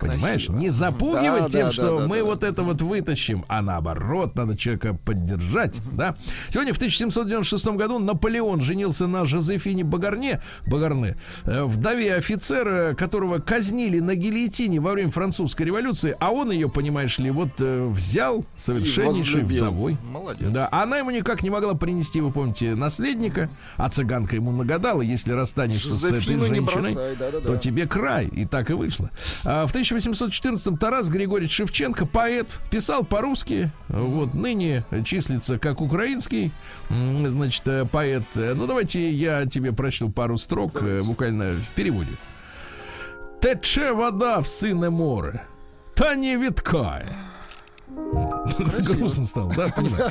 [0.03, 0.47] Понимаешь?
[0.47, 0.57] Красиво.
[0.57, 2.25] Не запугивать Да, тем, да, что да, да, мы да.
[2.25, 6.17] вот это вот вытащим, а наоборот, надо человека поддержать, да.
[6.51, 14.01] Сегодня в 1796 году Наполеон женился на Жозефине Багарне, Багарне, э, вдове офицера, которого казнили
[14.01, 19.43] на гильотине во время французской революции, а он ее, понимаешь ли, вот э, взял совершеннейшей
[19.43, 19.65] возлюбил.
[19.65, 19.97] вдовой.
[20.05, 20.49] Молодец.
[20.51, 25.33] Да, она ему никак не могла принести, вы помните, наследника, а цыганка ему нагадала, если
[25.33, 27.47] расстанешься с этой Жозефину женщиной, бросай, да-да-да.
[27.47, 28.27] то тебе край.
[28.27, 29.11] И так и вышло.
[29.45, 36.51] А в 1814-м Тарас Григорьевич Шевченко, поэт, писал по-русски, вот, ныне числится как украинский,
[36.89, 38.25] значит, э, поэт.
[38.35, 42.13] Ну, давайте я тебе прочту пару строк, э, буквально в переводе.
[43.41, 45.43] Тече вода в сине море,
[45.95, 47.17] та не відкає.
[48.81, 50.11] Грустно стало, да, понимаю.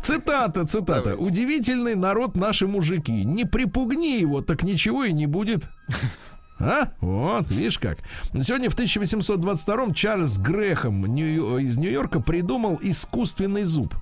[0.00, 1.10] Цитата, цитата.
[1.10, 1.24] Давайте.
[1.24, 3.24] Удивительный народ наши мужики.
[3.24, 5.68] Не припугни его, так ничего и не будет.
[6.64, 6.88] А?
[7.00, 7.98] Вот, видишь как.
[8.40, 13.94] Сегодня в 1822-м Чарльз Грехом из Нью-Йорка придумал искусственный зуб.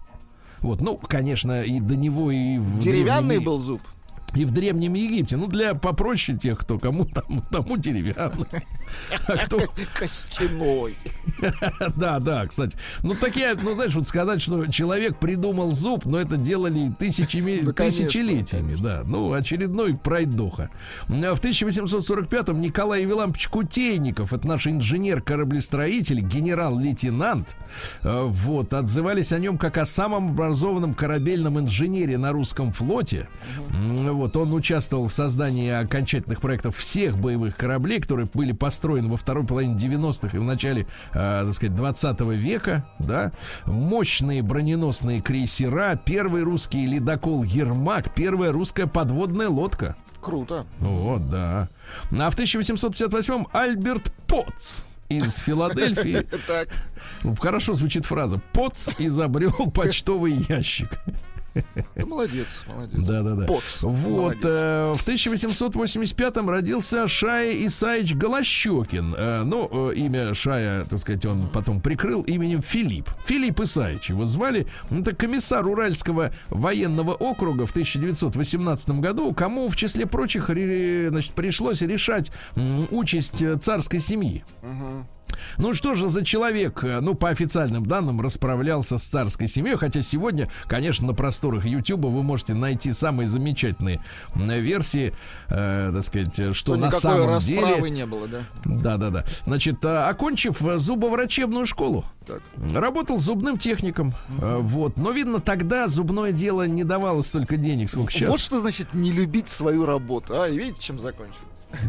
[0.61, 3.81] Вот, ну, конечно, и до него, и в Деревянный Древнем- был зуб.
[4.35, 5.37] и в Древнем Египте.
[5.39, 8.47] Ну, для попроще тех, кто кому там, тому деревянный.
[9.27, 9.59] А кто,
[9.95, 10.95] Костяной.
[11.97, 12.77] да, да, кстати.
[13.03, 17.73] Ну, такие, ну, знаешь, вот сказать, что человек придумал зуб, но это делали тысячами, Да,
[17.73, 19.03] конечно, тысячелетиями, да.
[19.05, 20.71] Ну, очередной пройдоха.
[21.09, 27.57] А В 1845-м Николай Евлампович Кутейников, это наш инженер-кораблестроитель, генерал-лейтенант,
[28.03, 33.29] э, вот, отзывались о нем как о самом образованном корабельном инженере на русском флоте.
[33.71, 39.45] Вот, он участвовал в создании окончательных проектов всех боевых кораблей, которые были построены во второй
[39.47, 43.33] половине 90-х и в начале, э, так сказать, 20 века, да.
[43.67, 49.97] Мощные броненосные крейсера, первый русский ледокол «Ермак», первая русская подводная лодка.
[50.21, 50.67] Круто.
[50.79, 51.69] Вот, да.
[52.11, 56.27] А в 1858-м Альберт Потц из Филадельфии.
[57.41, 58.41] Хорошо звучит фраза.
[58.53, 61.01] Потц изобрел почтовый ящик.
[61.97, 63.07] Молодец, молодец.
[63.07, 63.47] Да, да, да.
[63.47, 63.83] Поц.
[63.83, 69.15] Вот, э, в 1885-м родился Шая Исаевич Голощекин.
[69.17, 73.09] Э, ну, э, имя Шая, так сказать, он потом прикрыл именем Филипп.
[73.25, 74.67] Филипп Исаевич его звали.
[74.91, 81.83] Это комиссар Уральского военного округа в 1918 году, кому, в числе прочих, ре- значит, пришлось
[81.83, 84.45] решать м, участь э, царской семьи.
[85.59, 90.03] Ну что же за человек, э, ну, по официальным данным, расправлялся с царской семьей, хотя
[90.03, 94.01] сегодня, конечно, на просторах Ютуба вы можете найти самые замечательные
[94.37, 95.13] версии,
[95.49, 97.91] э, так сказать, что Ну, на самом расправы деле...
[97.91, 98.41] не было, да?
[98.65, 99.25] Да-да-да.
[99.47, 102.43] Значит, э, окончив э, зубоврачебную школу, Так.
[102.75, 104.97] работал зубным техником, э, вот.
[104.99, 108.29] Но, видно, тогда зубное дело не давало столько денег, сколько сейчас.
[108.29, 110.41] Вот что значит не любить свою работу.
[110.41, 111.37] А, и видите, чем закончилось?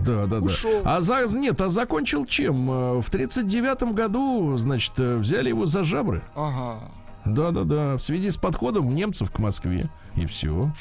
[0.05, 0.45] Да, да, да.
[0.45, 0.81] Ушел.
[0.85, 2.69] А за, нет, а закончил чем?
[2.69, 6.21] Э, В 39 году, значит, э, взяли его за жабры.
[6.35, 6.91] Ага.
[7.25, 7.97] Да, да, да.
[7.97, 9.85] В связи с подходом немцев к Москве.
[10.17, 10.71] И все.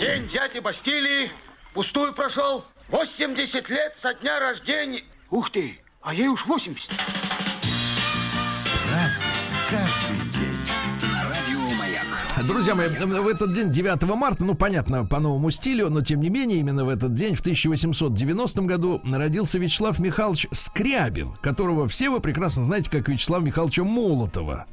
[0.00, 1.30] День дяди Бастилии
[1.74, 2.64] пустую прошел.
[2.88, 5.02] 80 лет со дня рождения.
[5.30, 6.90] Ух ты, а ей уж 80.
[8.90, 9.26] Разный,
[9.68, 10.27] каждый.
[12.48, 16.30] Друзья мои, в этот день, 9 марта, ну, понятно, по новому стилю, но тем не
[16.30, 22.20] менее, именно в этот день, в 1890 году, родился Вячеслав Михайлович Скрябин, которого все вы
[22.20, 24.64] прекрасно знаете, как Вячеслава Михайловича Молотова.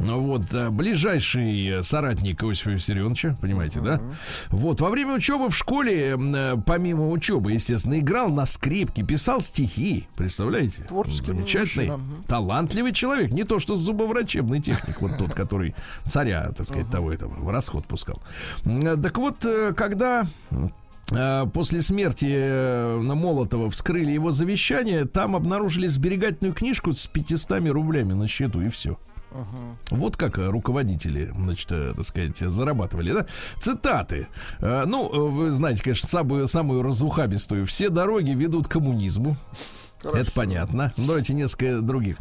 [0.00, 4.00] Ну вот, э, ближайший э, соратник Иосифа Виссарионовича, понимаете, да?
[4.48, 10.08] Вот, во время учебы в школе, э, помимо учебы, естественно, играл на скрипке, писал стихи,
[10.16, 10.82] представляете?
[10.84, 15.74] Творческий Замечательный, мужчина, талантливый человек, не то что зубоврачебный техник, вот тот, который
[16.06, 18.22] царя, так сказать, того этого в расход пускал.
[18.64, 20.26] Так вот, когда
[21.52, 28.28] после смерти на Молотова вскрыли его завещание, там обнаружили сберегательную книжку с 500 рублями на
[28.28, 28.98] счету, и все.
[29.90, 33.26] Вот как э, руководители, значит, э, так сказать, зарабатывали, да?
[33.58, 34.28] Цитаты.
[34.60, 37.66] Э, Ну, вы знаете, конечно, самую, самую разухабистую.
[37.66, 39.36] Все дороги ведут к коммунизму.
[40.02, 40.94] Это понятно.
[40.96, 42.16] Давайте несколько других.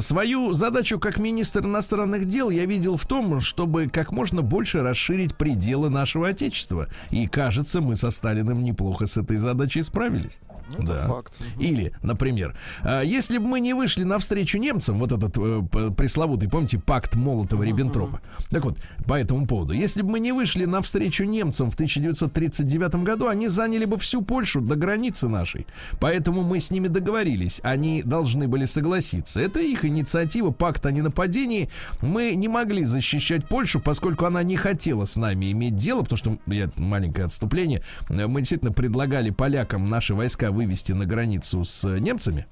[0.00, 5.36] Свою задачу как министр иностранных дел я видел в том, чтобы как можно больше расширить
[5.36, 6.88] пределы нашего Отечества.
[7.10, 10.38] И кажется, мы со Сталиным неплохо с этой задачей справились.
[10.78, 11.34] Ну, это факт.
[11.58, 16.78] Или, например, а, если бы мы не вышли навстречу немцам, вот этот э, пресловутый, помните,
[16.78, 18.20] пакт Молотова-Риббентропа.
[18.50, 23.28] Так вот, по этому поводу, если бы мы не вышли навстречу немцам в 1939 году,
[23.28, 25.66] они заняли бы всю Польшу до границы нашей.
[25.98, 27.60] Поэтому мы с ними договорились.
[27.64, 29.40] Они должны были согласиться.
[29.40, 31.68] Это их инициатива, пакт о ненападении.
[32.02, 36.38] Мы не могли защищать Польшу, поскольку она не хотела с нами иметь дело, потому что,
[36.46, 41.98] я, маленькое отступление, э, мы действительно предлагали полякам наши войска вывести на границу с э,
[41.98, 42.46] немцами.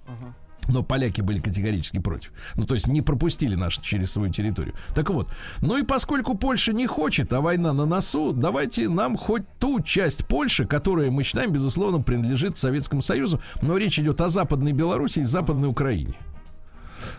[0.69, 2.33] Но поляки были категорически против.
[2.55, 4.75] Ну, то есть не пропустили нас через свою территорию.
[4.95, 5.29] Так вот,
[5.63, 10.27] ну и поскольку Польша не хочет, а война на носу, давайте нам хоть ту часть
[10.27, 15.25] Польши, которая, мы считаем, безусловно, принадлежит Советскому Союзу, но речь идет о Западной Беларуси и
[15.25, 16.15] Западной Украине.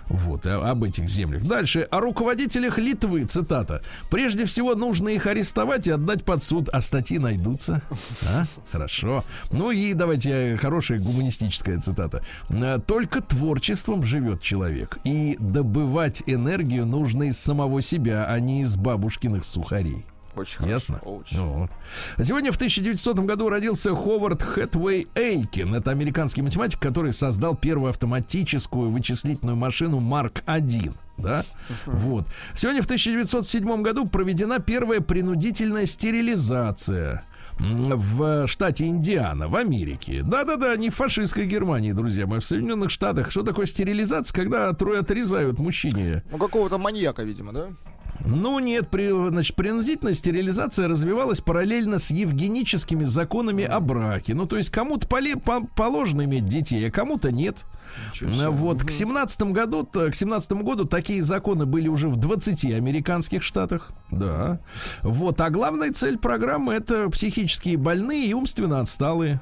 [0.10, 1.43] Вот, а- об этих землях.
[1.43, 1.82] Дальше.
[1.91, 3.82] О руководителях Литвы, цитата.
[4.10, 7.82] Прежде всего, нужно их арестовать и отдать под суд, а статьи найдутся.
[8.28, 8.45] А?
[8.72, 9.24] Хорошо.
[9.51, 12.24] Ну и давайте э, хорошая гуманистическая цитата.
[12.49, 14.97] «Э, Только творчеством живет человек.
[15.03, 20.05] И добывать энергию нужно из самого себя, а не из бабушкиных сухарей.
[20.40, 20.68] Очень.
[20.68, 21.00] Ясно?
[21.04, 21.42] Очень.
[21.42, 21.70] Вот.
[22.22, 25.76] Сегодня в 1900 году родился Ховард Хэтвей Эйкин.
[25.76, 30.96] Это американский математик, который создал первую автоматическую вычислительную машину Марк-1.
[31.18, 31.44] Да?
[31.86, 32.26] Вот.
[32.56, 37.26] Сегодня в 1907 году проведена первая принудительная стерилизация
[37.60, 40.22] в штате Индиана, в Америке.
[40.24, 43.32] Да-да-да, не в фашистской Германии, друзья мои, в Соединенных Штатах.
[43.32, 47.68] Что такое стерилизация, когда трое отрезают мужчине Ну, какого-то маньяка, видимо, да?
[48.26, 54.34] Ну нет, при, значит, принудительная стерилизация развивалась параллельно с евгеническими законами о браке.
[54.34, 57.66] Ну, то есть кому-то поле- по- положено иметь детей, а кому-то нет.
[58.52, 63.92] Вот к 17 году, к 17 году такие законы были уже в 20 американских штатах.
[64.12, 64.60] Да.
[65.02, 69.42] Вот, а главная цель программы это психические больные и умственно отсталые.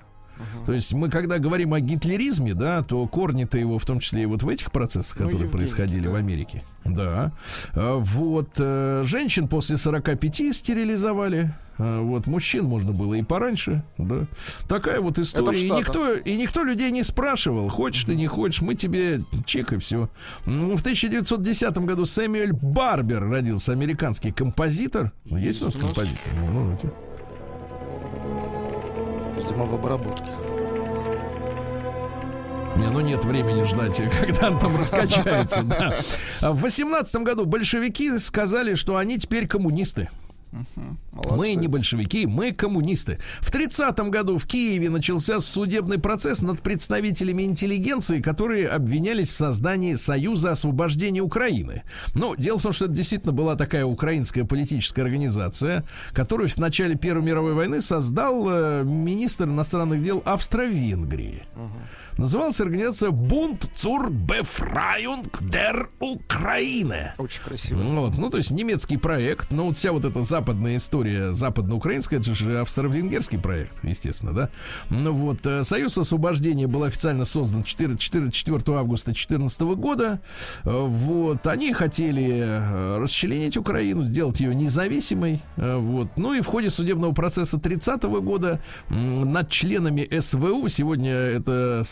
[0.65, 4.25] То есть мы, когда говорим о гитлеризме, да, то корни-то его в том числе и
[4.25, 6.11] вот в этих процессах, Ну, которые происходили да.
[6.11, 6.63] в Америке.
[6.85, 7.31] Да.
[7.73, 8.49] А, Вот.
[8.59, 11.51] э, Женщин после 45 стерилизовали.
[11.79, 12.27] А, Вот.
[12.27, 13.83] Мужчин можно было и пораньше.
[13.97, 14.25] Да.
[14.67, 15.59] Такая вот история.
[15.59, 19.77] И никто, и никто людей не спрашивал, хочешь ты, не хочешь, мы тебе чик и
[19.77, 20.09] все.
[20.45, 25.11] В 1910 году Сэмюэль Барбер родился, американский композитор.
[25.25, 25.87] Ну, Есть у нас у нас.
[25.87, 26.21] композитор?
[26.35, 26.91] Ну, давайте.
[29.45, 30.31] Обработке.
[32.75, 35.63] Не, ну нет времени ждать, когда он там раскачается.
[35.63, 35.97] да.
[36.41, 40.09] А В 18 году большевики сказали, что они теперь коммунисты.
[41.11, 41.37] Молодцы.
[41.37, 43.19] Мы не большевики, мы коммунисты.
[43.39, 49.95] В 30 году в Киеве начался судебный процесс над представителями интеллигенции, которые обвинялись в создании
[49.95, 51.83] Союза освобождения Украины.
[52.13, 55.83] Ну, дело в том, что это действительно была такая украинская политическая организация,
[56.13, 61.43] которую в начале Первой мировой войны создал э, министр иностранных дел Австро-Венгрии.
[62.17, 67.09] Называлась организация Бунт цур Бефрайунг дер Украine.
[67.17, 67.79] Очень красиво.
[67.79, 72.33] Вот, ну, то есть немецкий проект, но вот вся вот эта западная история, западноукраинская, это
[72.33, 74.49] же австро-венгерский проект, естественно, да.
[74.89, 80.19] Ну вот, э, Союз освобождения был официально создан 4, 4, 4 августа 2014 года.
[80.63, 85.41] Э, Вот, они хотели э, расчленить Украину, сделать ее независимой.
[85.55, 88.59] Вот, ну и в ходе судебного процесса 30 года
[88.89, 91.83] м, над членами СВУ, сегодня это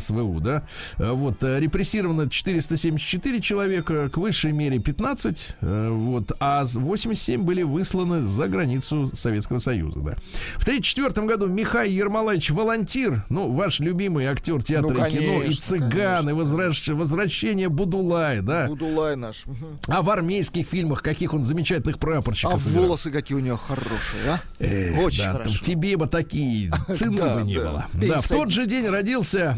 [0.00, 0.62] СВУ, да,
[0.98, 7.42] э, вот, э, репрессировано 474 человека, к высшей мере 15, э, вот, а с- 87
[7.42, 10.16] были высланы за границу Советского Союза, да.
[10.56, 15.40] В 1934 году Михаил Ермолаевич Волонтир, ну, ваш любимый актер театра Ну, и кино, и
[15.42, 18.66] конечно, цыган, и возвращ- возвращение Будулая, да.
[18.68, 19.44] Будулай наш.
[19.88, 22.84] А в армейских фильмах каких он замечательных А прапорщиков играл.
[22.84, 23.88] волосы какие у него хорошие,
[24.28, 24.40] а?
[24.58, 25.50] Эх, Очень да, хорошо.
[25.50, 27.86] в тебе бы такие цены бы не было.
[27.94, 29.56] Да, в тот же день родился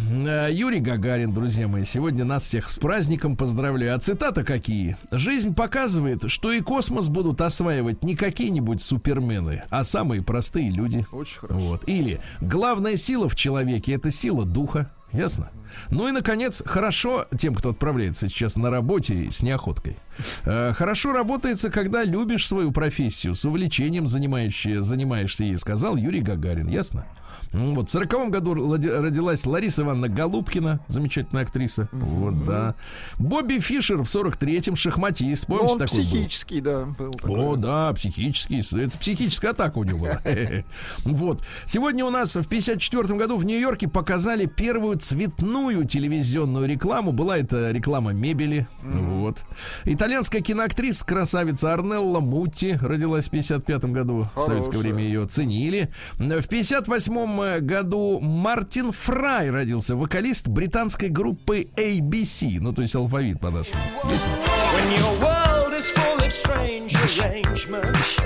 [0.51, 1.84] Юрий Гагарин, друзья мои.
[1.84, 3.94] Сегодня нас всех с праздником поздравляю.
[3.94, 4.96] А цитата какие?
[5.11, 11.07] Жизнь показывает, что и космос будут осваивать не какие-нибудь супермены, а самые простые люди.
[11.12, 11.61] Очень хорошо.
[11.61, 11.88] Вот.
[11.88, 14.90] Или главная сила в человеке это сила духа.
[15.12, 15.51] Ясно?
[15.90, 19.96] Ну и, наконец, хорошо тем, кто отправляется сейчас на работе с неохоткой.
[20.44, 26.68] Э, хорошо работается, когда любишь свою профессию, с увлечением занимающие, занимаешься ей, сказал Юрий Гагарин.
[26.68, 27.07] Ясно?
[27.53, 31.88] Ну, Вот, в сороковом году лади- родилась Лариса Ивановна Голубкина, замечательная актриса.
[31.92, 32.74] Вот, да.
[33.18, 35.48] Бобби Фишер в сорок третьем шахматист.
[35.48, 36.05] Ну, Помните, такой был?
[36.05, 37.40] психический, да, был такой.
[37.40, 38.61] О, да, психический.
[38.80, 40.20] Это психическая атака у него была.
[41.05, 41.42] Вот.
[41.66, 47.12] Сегодня у нас в 54 году в Нью-Йорке показали первую цветную телевизионную рекламу.
[47.12, 48.66] Была это реклама мебели.
[48.82, 49.44] Вот.
[49.84, 54.28] Итальянская киноактриса, красавица Арнелла Мутти родилась в 55 году.
[54.36, 55.90] В советское время ее ценили.
[56.18, 62.59] В 58 году Мартин Фрай родился, вокалист британской группы ABC.
[62.61, 63.76] Ну, то есть алфавит по-нашему.
[64.11, 64.41] Есть у нас?
[64.74, 68.18] When your world is full of strange arrangements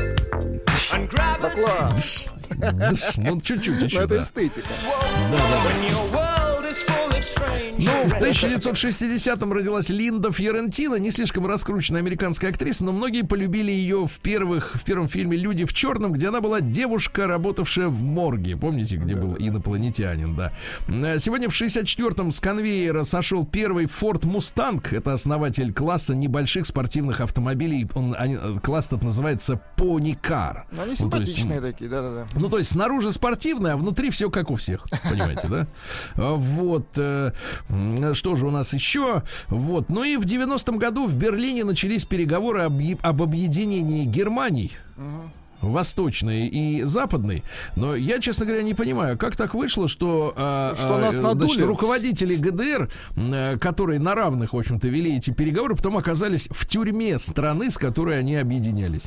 [0.93, 1.61] and Да gravity.
[1.63, 2.29] класс.
[2.51, 4.67] Дш, Ну, чуть-чуть Ну, еще, это эстетика.
[5.31, 5.63] Да, да,
[6.13, 6.24] да.
[7.79, 14.07] Ну, в 1960-м родилась Линда Фьорентина, не слишком раскрученная американская актриса, но многие полюбили ее
[14.07, 18.57] в, первых, в первом фильме «Люди в черном», где она была девушка, работавшая в морге.
[18.57, 20.53] Помните, где был инопланетянин, да.
[20.89, 24.83] Э, Сегодня в 64-м с конвейера сошел первый Ford Mustang.
[24.97, 27.87] Это основатель класса небольших спортивных автомобилей.
[27.95, 30.63] Он, они- э, класс этот называется Car.
[30.71, 32.27] Ну, они Ну, то есть, симпатичные такие, да-да-да.
[32.39, 34.87] ну, то есть снаружи спортивное, а внутри все как у всех.
[35.09, 35.67] Понимаете, да?
[36.17, 36.87] А, Вот.
[38.13, 39.23] Что же у нас еще?
[39.49, 39.89] Вот.
[39.89, 44.73] Ну и в 90-м году в Берлине начались переговоры об, об объединении Германий.
[45.71, 47.43] Восточной и западной.
[47.77, 51.49] Но я, честно говоря, не понимаю, как так вышло, что, а, Что а, нас надули?
[51.49, 56.67] значит, руководители ГДР, э, которые на равных, в общем-то, вели эти переговоры, потом оказались в
[56.67, 59.03] тюрьме страны, с которой они объединялись.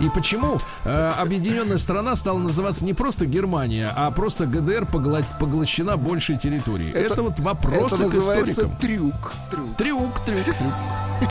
[0.00, 5.96] И почему э, объединенная страна стала называться не просто Германия, а просто ГДР погла- поглощена
[5.96, 6.90] большей территорией?
[6.90, 8.76] Это, Это- вот вопросы Это к называется историкам.
[8.78, 9.32] трюк.
[9.50, 9.76] Трюк.
[9.76, 11.30] Трюк, трюк, трюк.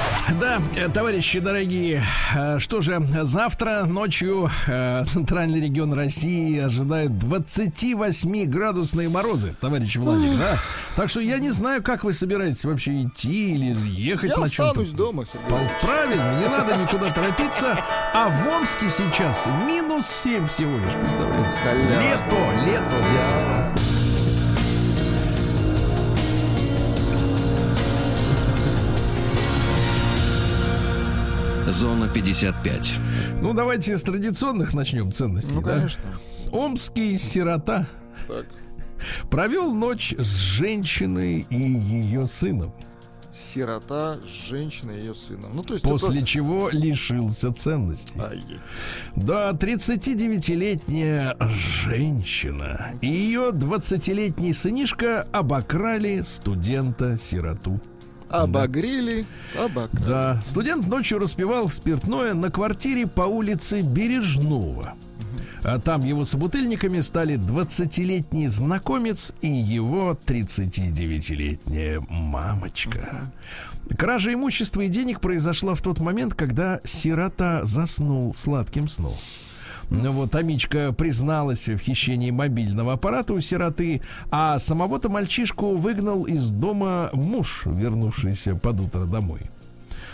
[0.39, 2.03] Да, э, товарищи дорогие,
[2.33, 10.57] э, что же, завтра ночью э, центральный регион России ожидает 28-градусные морозы, товарищ Владик, да?
[10.95, 14.69] Так что я не знаю, как вы собираетесь вообще идти или ехать Я на чем-то.
[14.71, 15.49] останусь дома, Сергей.
[15.81, 17.77] Правильно, не надо никуда торопиться.
[18.13, 21.49] А в Омске сейчас минус 7 всего лишь, представляете?
[21.99, 23.90] Лето, лето, лето.
[31.71, 32.95] Зона 55.
[33.41, 35.53] Ну, давайте с традиционных начнем ценностей.
[35.55, 35.77] Ну, да?
[35.77, 36.03] конечно.
[36.51, 37.87] Омский сирота
[38.27, 38.45] Так.
[39.29, 42.73] провел ночь с женщиной и ее сыном,
[43.33, 44.19] Сирота,
[44.49, 45.55] женщина и ее сыном.
[45.55, 46.27] Ну, то есть после это...
[46.27, 48.19] чего лишился ценностей.
[48.19, 48.43] Ай,
[49.15, 57.79] Да, 39-летняя женщина и ее 20-летний сынишка обокрали студента-сироту.
[58.31, 59.25] Обогрели,
[59.57, 60.07] обокрали.
[60.07, 64.93] Да, студент ночью распивал спиртное на квартире по улице Бережного.
[65.63, 73.31] А там его собутыльниками стали 20-летний знакомец и его 39-летняя мамочка.
[73.97, 79.17] Кража имущества и денег произошла в тот момент, когда сирота заснул сладким сном.
[79.91, 86.49] Ну Вот Амичка призналась в хищении мобильного аппарата у сироты, а самого-то мальчишку выгнал из
[86.49, 89.41] дома муж, вернувшийся под утро домой.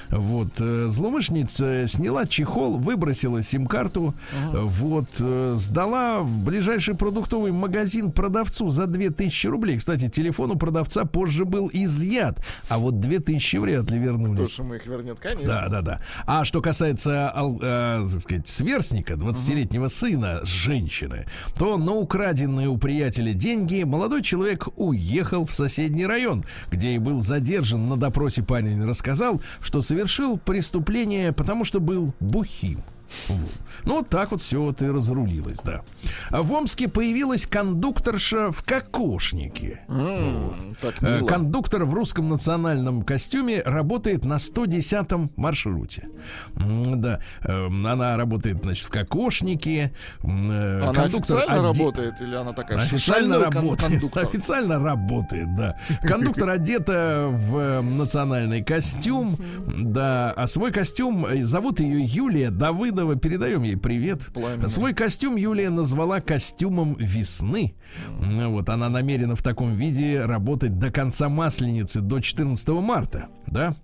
[0.09, 4.13] Вот, э, злоумышленница сняла чехол, выбросила сим-карту,
[4.53, 9.77] э, вот, э, сдала в ближайший продуктовый магазин продавцу за 2000 рублей.
[9.77, 12.39] Кстати, телефон у продавца позже был изъят,
[12.69, 14.51] а вот 2000 вряд ли вернулись.
[14.55, 15.45] Тоже мы их вернет, конечно.
[15.45, 16.01] Да, да, да.
[16.25, 21.25] А что касается, э, так сказать, сверстника, 20-летнего сына женщины,
[21.57, 27.19] то на украденные у приятеля деньги молодой человек уехал в соседний район, где и был
[27.19, 27.87] задержан.
[27.87, 32.83] На допросе парень рассказал, что совершил преступление, потому что был бухим.
[33.29, 33.49] Вот.
[33.85, 35.81] Ну, вот так вот все вот и разрулилось, да.
[36.29, 39.81] А в Омске появилась кондукторша в кокошнике.
[39.87, 41.23] М, Так Э.
[41.25, 46.07] Кондуктор в русском национальном костюме работает на 110-м маршруте.
[46.55, 49.93] Да, Эм, она работает, значит, в кокошнике.
[50.23, 53.81] Э, Она кондуктор официально оде- работает или она такая Официально работает.
[53.91, 54.23] кондуктор?
[54.23, 55.75] Официально работает, да.
[56.03, 59.37] Кондуктор одета в э, национальный костюм.
[59.77, 62.49] Да, а свой костюм э, зовут ее Юлия
[62.97, 63.15] Давыдова.
[63.15, 64.27] Передаем ей привет.
[64.33, 64.69] Пламенный.
[64.69, 67.75] Свой костюм Юлия назвала костюмом весны.
[68.19, 73.75] Ну Вот она намерена в таком виде работать до конца масленицы, до 14 марта, да?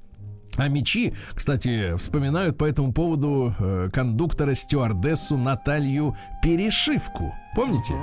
[0.55, 7.33] А мечи, кстати, вспоминают по этому поводу э, кондуктора-стюардессу Наталью Перешивку.
[7.55, 7.93] Помните?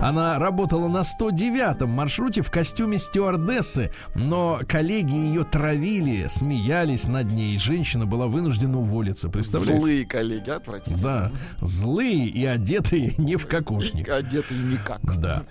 [0.00, 7.56] Она работала на 109-м маршруте в костюме стюардессы, но коллеги ее травили, смеялись над ней,
[7.56, 9.28] и женщина была вынуждена уволиться.
[9.28, 9.80] Представляешь?
[9.80, 11.02] Злые коллеги, отвратительно.
[11.02, 11.32] Да,
[11.66, 14.08] злые и одетые не в кокошник.
[14.08, 15.00] Одетые никак.
[15.18, 15.42] Да.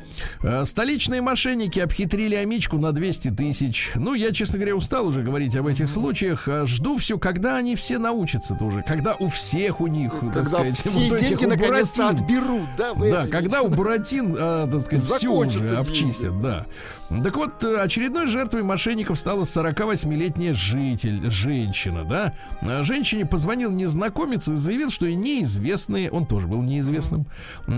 [0.43, 3.91] Э, Столичные мошенники обхитрили Амичку на 200 тысяч.
[3.95, 6.47] Ну, я, честно говоря, устал уже говорить об этих случаях.
[6.47, 8.83] А Жду все, когда они все научатся тоже.
[8.87, 12.09] Когда у всех у них, так Когда сказать, все вот деньги наконец-то Буратино.
[12.09, 12.93] отберут, да?
[12.93, 13.81] Да, когда у видите?
[14.21, 15.75] Карантин, а, так сказать, все уже деньги.
[15.75, 16.65] обчистят, да.
[17.23, 22.33] Так вот, э, очередной жертвой мошенников стала 48-летняя житель, женщина, да.
[22.61, 27.27] А Женщине позвонил незнакомец и заявил, что и неизвестные, он тоже был неизвестным,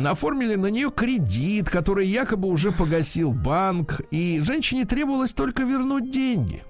[0.06, 6.64] оформили на нее кредит, который якобы уже погасил банк, и женщине требовалось только вернуть деньги.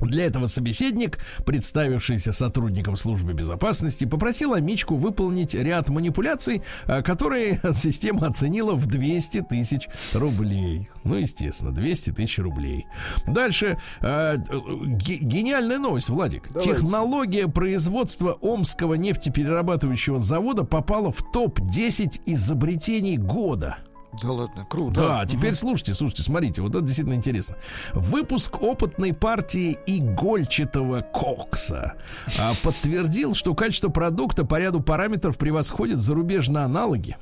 [0.00, 8.26] Для этого собеседник, представившийся сотрудником службы безопасности, попросил Амичку выполнить ряд манипуляций, а, которые система
[8.28, 10.88] оценила в 200 тысяч рублей.
[11.04, 12.86] Ну, естественно, 200 тысяч рублей.
[13.26, 13.78] Дальше.
[14.00, 16.48] ге- Гениальная новость, Владик.
[16.48, 16.74] Давайте.
[16.74, 23.78] Технология производства Омского нефтеперерабатывающего завода попала в топ-10 изобретений года.
[24.22, 24.94] Да ладно, круто.
[24.94, 27.56] Да, теперь слушайте, слушайте, смотрите, вот это действительно интересно.
[27.94, 31.94] Выпуск опытной партии игольчатого кокса
[32.38, 37.16] а, подтвердил, что качество продукта по ряду параметров превосходит зарубежные аналоги.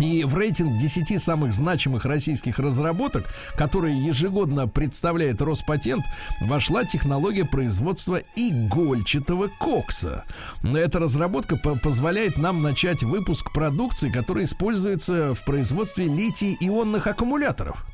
[0.00, 3.26] И в рейтинг 10 самых значимых российских разработок,
[3.56, 6.04] которые ежегодно представляет Роспатент,
[6.40, 10.24] вошла технология производства игольчатого кокса.
[10.62, 17.86] Эта разработка по- позволяет нам начать выпуск продукции, которая используется в производстве литий-ионных аккумуляторов,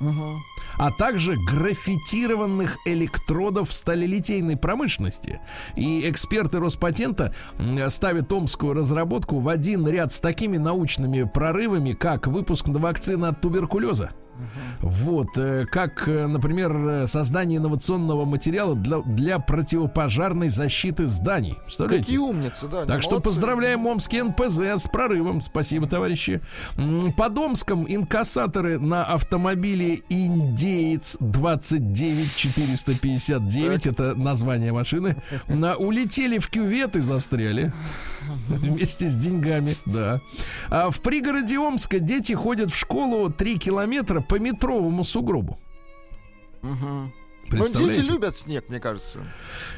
[0.78, 5.40] а также граффитированных электродов в сталелитейной промышленности.
[5.76, 7.34] И эксперты Роспатента
[7.88, 14.10] ставят омскую разработку в один ряд с такими научными прорывами, как выпуск вакцины от туберкулеза.
[14.80, 21.56] Вот, э, как, э, например, э, создание инновационного материала для, для противопожарной защиты зданий.
[21.64, 22.04] Представляете?
[22.04, 22.86] Какие умницы, да.
[22.86, 23.28] Так что молодцы.
[23.28, 25.42] поздравляем Омский НПЗ с прорывом.
[25.42, 26.40] Спасибо, товарищи.
[26.76, 35.16] М, Под Омском инкассаторы на автомобиле Индеец 29459, это название машины,
[35.48, 37.72] на- улетели в кювет и застряли.
[38.48, 40.20] Вместе с деньгами, да.
[40.68, 45.58] А в пригороде Омска дети ходят в школу 3 километра по метровому сугробу.
[46.62, 47.10] Ну,
[47.48, 48.02] Представляете?
[48.02, 49.18] дети любят снег, мне кажется.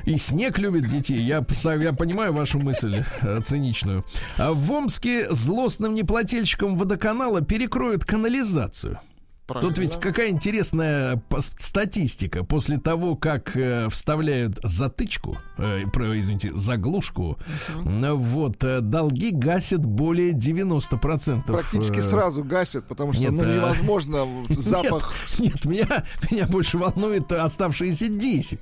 [0.04, 1.22] И снег любит детей.
[1.22, 1.42] Я,
[1.80, 4.04] я понимаю вашу мысль э, циничную.
[4.36, 9.00] А в Омске злостным неплательщикам водоканала перекроют канализацию.
[9.46, 10.00] Тут ведь Правильно.
[10.00, 12.42] какая интересная пос- статистика.
[12.44, 17.38] После того, как э, вставляют затычку, э, про- извините, заглушку,
[17.84, 21.52] э, вот, э, долги гасят более 90%.
[21.52, 25.12] Практически э, сразу гасят, потому что нет, ну, а- невозможно запах.
[25.38, 28.60] Нет, нет, меня, меня больше волнует оставшиеся 10.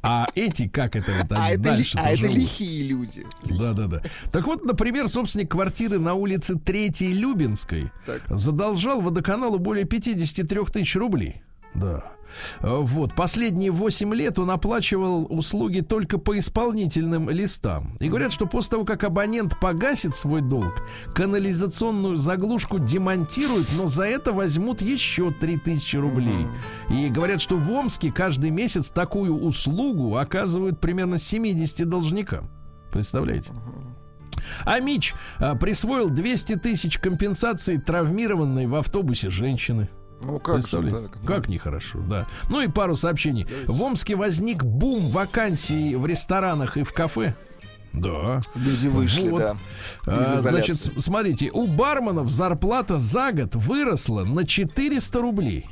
[0.00, 3.26] А эти, как это вот А они это, ли- дальше а это лихие люди.
[3.44, 4.00] Да, да, да.
[4.30, 8.22] Так вот, например, собственник квартиры на улице 3 Любинской Так.
[8.30, 11.42] задолжал водоканалу более 53 тысяч рублей.
[11.74, 12.12] Да.
[12.60, 13.14] А, Вот.
[13.14, 17.96] Последние 8 лет он оплачивал услуги только по исполнительным листам.
[18.00, 20.82] И говорят, что после того, как абонент погасит свой долг,
[21.14, 26.46] канализационную заглушку демонтируют, но за это возьмут еще 3000 рублей.
[26.90, 32.50] И говорят, что в Омске каждый месяц такую услугу оказывают примерно 70 должникам.
[32.92, 33.50] Представляете?
[34.64, 39.90] А Мич а, присвоил 200 тысяч компенсаций травмированной в автобусе женщины.
[40.20, 41.08] Ну как же Представляете?
[41.12, 41.24] так?
[41.26, 42.26] Как нехорошо, да.
[42.48, 43.46] Ну и пару сообщений.
[43.66, 47.34] В Омске возник бум вакансий в ресторанах и в кафе.
[47.92, 48.40] Да.
[48.54, 49.38] Люди вышли, Вот.
[49.38, 49.56] да.
[50.06, 55.66] А, значит, смотрите, у барменов зарплата за год выросла на 400 рублей.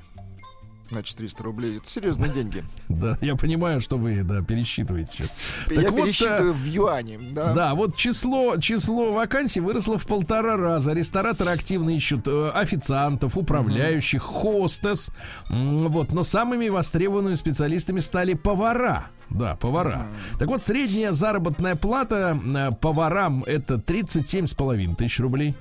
[0.90, 1.78] На 400 рублей.
[1.78, 2.62] Это серьезные деньги.
[2.88, 5.34] Да, я понимаю, что вы да, пересчитываете сейчас.
[5.68, 7.18] Я Так вот, пересчитываю в юане.
[7.32, 7.52] Да.
[7.54, 10.92] Да, вот число, число вакансий выросло в полтора раза.
[10.92, 15.10] Рестораторы активно ищут э, официантов, управляющих, хостес.
[15.50, 19.06] М, Вот, но самыми востребованными специалистами стали повара.
[19.28, 20.06] Да, повара.
[20.38, 25.54] Так вот, средняя заработная плата э, поварам это 37,5 тысяч рублей.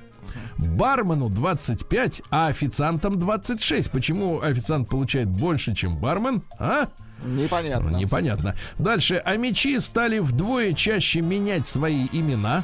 [0.57, 3.91] Бармену 25, а официантам 26.
[3.91, 6.43] Почему официант получает больше, чем бармен?
[6.59, 6.87] А?
[7.23, 7.97] Непонятно.
[7.97, 8.55] Непонятно.
[8.77, 9.21] Дальше.
[9.25, 12.63] А мечи стали вдвое чаще менять свои имена.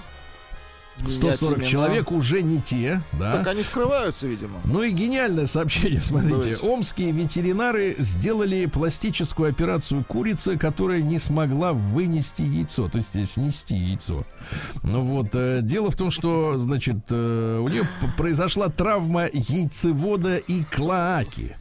[0.99, 1.67] Менять 140 имена.
[1.67, 3.37] человек уже не те, да.
[3.37, 4.61] Так они скрываются, видимо.
[4.65, 6.51] Ну и гениальное сообщение, смотрите.
[6.51, 6.57] Давайте.
[6.57, 13.75] Омские ветеринары сделали пластическую операцию курицы, которая не смогла вынести яйцо, то есть э, снести
[13.75, 14.25] яйцо.
[14.83, 17.83] Ну вот, э, дело в том, что, значит, э, у нее
[18.17, 21.55] произошла травма яйцевода и клоаки.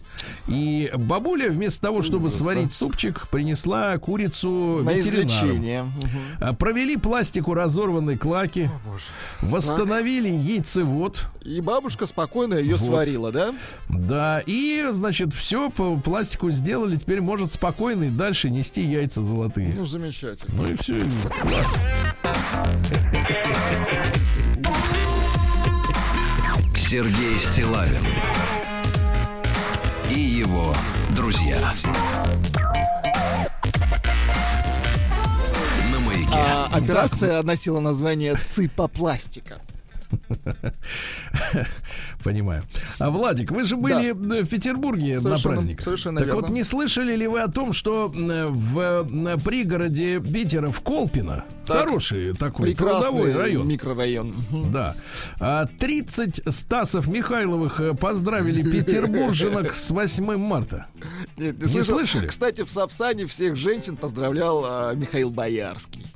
[0.48, 2.42] И бабуля вместо того, чтобы Ужас, а.
[2.42, 4.92] сварить супчик, принесла курицу На.
[5.84, 5.90] Мгм.
[6.40, 8.68] А, Провели пластику разорванной клаки,
[9.40, 12.84] восстановили яйцевод, И бабушка спокойно ее Вот.
[12.84, 13.54] сварила, да?
[13.88, 19.74] да, и, значит, все по пластику сделали, теперь может спокойно и дальше нести яйца золотые.
[19.76, 20.54] Ну, замечательно.
[20.56, 21.00] Ну и все,
[21.42, 21.76] класс.
[26.76, 28.02] Сергей Стилавин
[30.20, 30.74] и его
[31.16, 31.72] друзья.
[35.90, 36.28] На маяке.
[36.34, 39.62] А, операция носила название ципопластика.
[42.24, 42.62] Понимаю.
[42.98, 45.80] А Владик, вы же были э, в Петербурге на Совершенно- праздник.
[45.82, 46.42] совершенно так верно.
[46.42, 49.06] вот, не слышали ли вы о том, что в
[49.44, 51.78] пригороде Питера в Колпино Так.
[51.80, 53.66] хороший такой трудовой район.
[53.66, 54.34] микрорайон.
[54.72, 54.96] Да.
[55.38, 60.86] А 30 Стасов Михайловых э, поздравили петербурженок с 8 марта.
[61.36, 62.26] Нет, Не слышали?
[62.26, 66.06] Кстати, в Сапсане всех женщин поздравлял а, Михаил Боярский.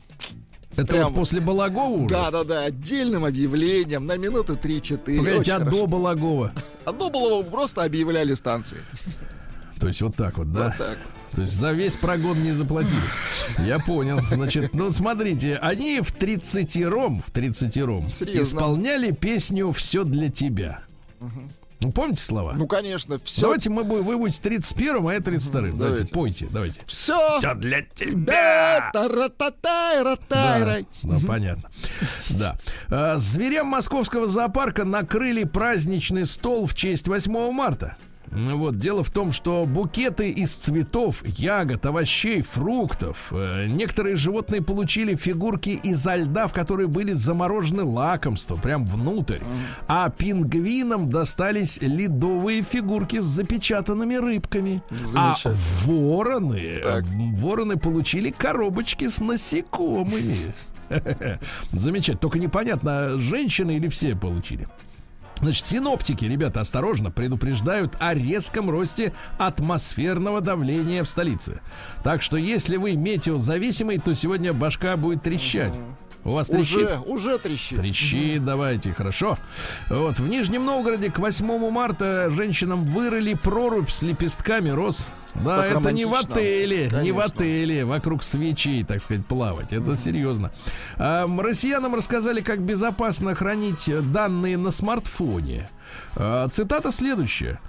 [0.76, 1.04] Это Прямо.
[1.08, 2.08] вот после Балагова уже?
[2.14, 4.96] Да, да, да, отдельным объявлением на минуты 3-4.
[5.18, 5.76] Погодите, Очень а хорошо.
[5.76, 6.52] до Балагова?
[6.84, 8.78] Одно было просто объявляли станции.
[9.80, 10.68] То есть вот так вот, да?
[10.68, 10.98] Вот так.
[11.32, 13.00] То есть за весь прогон не заплатили.
[13.58, 14.20] Я понял.
[14.30, 18.42] Значит, ну смотрите, они в 30-ром, в 30-ром Серьезно?
[18.42, 20.80] исполняли песню «Все для тебя».
[21.84, 22.54] Ну, помните слова?
[22.56, 23.42] Ну, конечно, все.
[23.42, 25.50] Давайте мы будем, вы будете 31-м, а я 32-м.
[25.52, 26.06] Давайте, давайте.
[26.06, 26.80] пойте, давайте.
[26.86, 27.38] Все.
[27.38, 28.90] Все для тебя.
[28.92, 29.08] Да,
[31.02, 31.70] да, понятно.
[32.30, 32.56] Да.
[32.90, 37.96] А, Зверям московского зоопарка накрыли праздничный стол в честь 8 марта.
[38.34, 43.28] Ну Вот, дело в том, что букеты из цветов, ягод, овощей, фруктов.
[43.32, 49.38] э, Некоторые животные получили фигурки изо льда, в которые были заморожены лакомства, прям внутрь.
[49.88, 54.82] А пингвинам достались ледовые фигурки с запечатанными рыбками.
[55.14, 55.36] А
[55.84, 57.04] вороны, Так.
[57.36, 60.36] вороны получили коробочки с насекомыми.
[61.72, 62.18] Замечательно.
[62.18, 64.66] Только непонятно, женщины или все получили.
[65.44, 71.60] Значит, синоптики, ребята, осторожно, предупреждают о резком росте атмосферного давления в столице.
[72.02, 75.74] Так что, если вы метеозависимый, то сегодня башка будет трещать.
[76.24, 76.84] У вас трещит?
[76.84, 77.78] Уже, уже трещит.
[77.78, 79.38] Трещит, давайте, хорошо.
[79.90, 85.08] Вот, в Нижнем Новгороде к 8 марта женщинам вырыли прорубь с лепестками роз.
[85.34, 87.24] Да, Так это не в отеле, не в Конечно.
[87.24, 89.72] отеле, вокруг свечей, так сказать, плавать.
[89.72, 90.52] Это серьезно.
[90.96, 95.68] А, россиянам рассказали, как безопасно хранить данные на смартфоне.
[96.14, 97.60] А, Цитата следующая.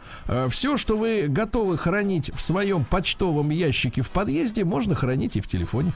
[0.50, 5.48] Все, что вы готовы хранить в своем почтовом ящике в подъезде, можно хранить и в
[5.48, 5.92] телефоне.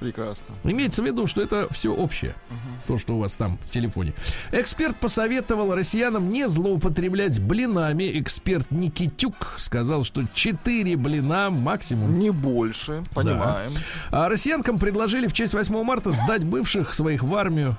[0.00, 0.54] Прекрасно.
[0.64, 2.34] Имеется в виду, что это все общее.
[2.86, 4.14] То, что у вас там в телефоне.
[4.50, 8.10] Эксперт посоветовал россиянам не злоупотреблять блинами.
[8.18, 12.18] Эксперт Никитюк сказал, что 4 блина максимум.
[12.18, 13.72] Не больше, понимаем.
[14.10, 17.76] А россиянкам предложили в честь 8 марта сдать бывших своих в армию.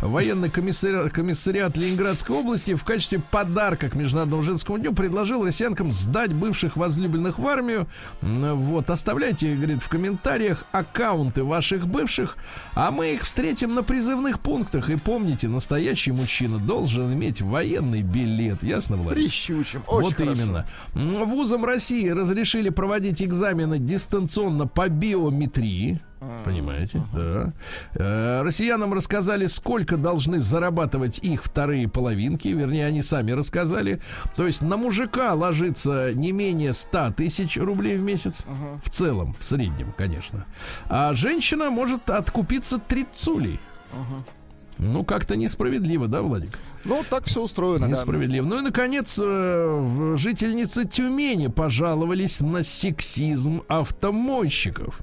[0.00, 6.32] Военный комиссариат, комиссариат Ленинградской области в качестве подарка к Международному женскому дню предложил россиянкам сдать
[6.32, 7.86] бывших возлюбленных в армию.
[8.20, 12.36] Вот, оставляйте, говорит, в комментариях аккаунты ваших бывших,
[12.74, 14.90] а мы их встретим на призывных пунктах.
[14.90, 18.62] И помните, настоящий мужчина должен иметь военный билет.
[18.62, 19.28] Ясно, Владимир?
[19.28, 19.82] Прищучим.
[19.86, 20.32] Очень вот хорошо.
[20.32, 20.66] именно.
[20.94, 26.00] Вузам России разрешили проводить экзамены дистанционно по биометрии.
[26.44, 27.52] Понимаете, да.
[27.94, 32.48] Э, Россиянам рассказали, сколько должны зарабатывать их вторые половинки.
[32.48, 34.00] Вернее, они сами рассказали.
[34.36, 38.44] То есть на мужика ложится не менее 100 тысяч рублей в месяц.
[38.82, 40.46] В целом, в среднем, конечно.
[40.88, 43.60] А женщина может откупиться трицулей.
[44.78, 46.58] Ну, как-то несправедливо, да, Владик?
[46.84, 47.86] Ну, так все устроено.
[47.86, 47.92] да.
[47.92, 48.44] Несправедливо.
[48.46, 54.98] Ну и, наконец, э, жительницы Тюмени пожаловались на сексизм автомойщиков.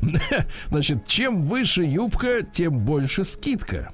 [0.68, 3.92] Значит, чем выше юбка, тем больше скидка.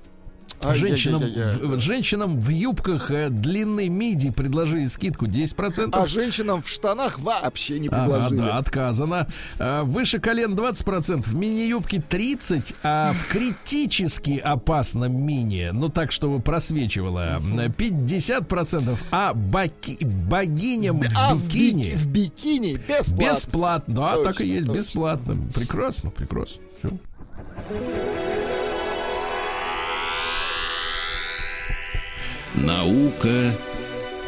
[0.74, 1.76] Женщинам, Ай-яй-яй-яй.
[1.76, 5.90] в, женщинам в юбках э, длинной миди предложили скидку 10%.
[5.92, 8.36] А женщинам в штанах вообще не Ага, предложили.
[8.38, 9.26] да, отказано.
[9.58, 16.40] А, Выше колен 20%, в мини-юбке 30%, а в критически опасном мини, ну так, чтобы
[16.40, 23.16] просвечивало, м, 50%, а баки- богиням А в в, бикини бики- в бикини бесплатно.
[23.34, 23.94] бесплатно.
[23.94, 24.78] Да, Точно, так и есть, точно.
[24.78, 25.36] бесплатно.
[25.54, 26.60] Прекрасно, прекрасно.
[26.82, 26.90] Всё.
[32.64, 33.52] Наука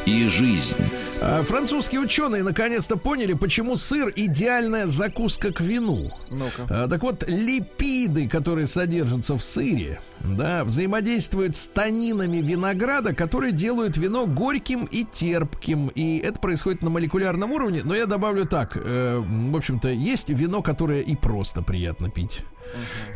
[0.05, 0.76] и жизнь.
[1.20, 6.11] А, Французские ученые наконец-то поняли, почему сыр идеальная закуска к вину.
[6.31, 6.66] Ну-ка.
[6.70, 13.97] А, Так вот, липиды, которые содержатся в сыре, да, взаимодействуют с танинами винограда, которые делают
[13.97, 15.89] вино горьким и терпким.
[15.89, 17.81] И это происходит на молекулярном уровне.
[17.85, 22.41] Но я добавлю так: э, в общем-то, есть вино, которое и просто приятно пить.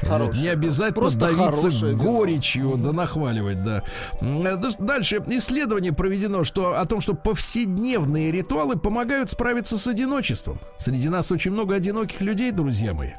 [0.03, 2.03] Вот, не обязательно Просто давиться хорошее вино.
[2.05, 3.83] горечью, да нахваливать, да.
[4.21, 10.61] Э, Дальше исследование проведено, что о том, что повседневные ритуалы помогают справиться с одиночеством.
[10.79, 13.11] Среди нас очень много одиноких людей, друзья мои.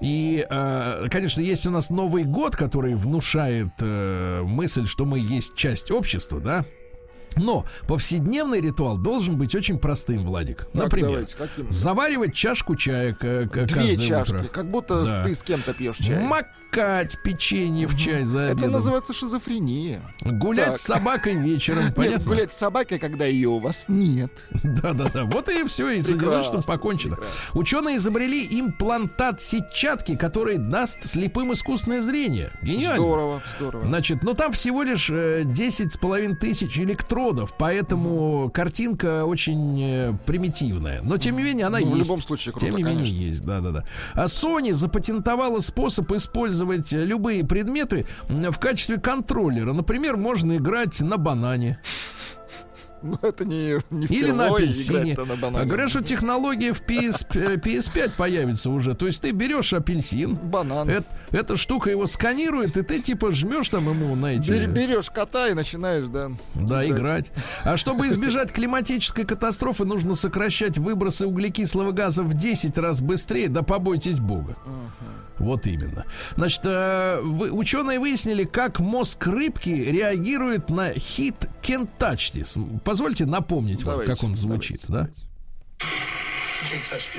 [0.00, 5.54] И, э, конечно, есть у нас Новый год, который внушает э, мысль, что мы есть
[5.56, 6.64] часть общества, да.
[7.36, 10.64] Но повседневный ритуал должен быть очень простым, Владик.
[10.72, 14.44] Так, Например, давайте, заваривать чашку чая к- Две каждое чашки, утро.
[14.48, 15.24] как будто Да.
[15.24, 16.22] ты с кем-то пьешь чай.
[16.76, 18.72] Макать печенье в чай за Это обедом.
[18.72, 20.02] называется шизофрения.
[20.22, 20.76] Гулять Так.
[20.78, 22.24] с собакой вечером, Нет, понятно?
[22.24, 24.46] гулять с собакой, когда ее у вас нет.
[24.62, 27.16] Да-да-да, вот и все, и Прекрасно, одиночеством покончено.
[27.16, 27.60] прекрасно.
[27.60, 32.52] Ученые изобрели имплантат сетчатки, который даст слепым искусственное зрение.
[32.62, 32.96] Гениально.
[32.96, 33.84] Здорово, здорово.
[33.86, 40.12] Значит, ну там всего лишь э, 10 с половиной тысяч электродов, поэтому картинка очень э,
[40.26, 41.00] примитивная.
[41.02, 42.08] Но тем не менее она Ну, в есть.
[42.10, 43.16] любом случае круто, Тем не менее конечно.
[43.22, 43.84] есть, да-да-да.
[44.14, 46.10] А Sony запатентовала способ
[46.56, 49.72] использовать э, любые предметы в качестве контроллера.
[49.72, 51.78] Например, можно играть на банане.
[53.02, 55.16] Ну, это не, не Или на апельсине.
[55.52, 58.94] на говорят, что технология в PS, э, PS5 появится уже.
[58.94, 60.88] То есть ты берешь апельсин, Банан.
[60.88, 64.50] эт- эта штука его сканирует, и ты типа жмешь там ему на эти...
[64.50, 66.30] Бер- берешь кота и начинаешь, да.
[66.54, 67.32] Да, играть.
[67.64, 73.48] А чтобы избежать климатической катастрофы, нужно сокращать выбросы углекислого газа в 10 раз быстрее.
[73.48, 74.56] Да побойтесь Бога.
[75.38, 76.06] Вот именно.
[76.36, 82.80] Значит, э, вы- ученые выяснили, как мозг рыбки реагирует на хит Can't Touch This.
[82.80, 85.08] Позвольте напомнить вам, Давайте, как он звучит, да?
[85.78, 87.16] Can't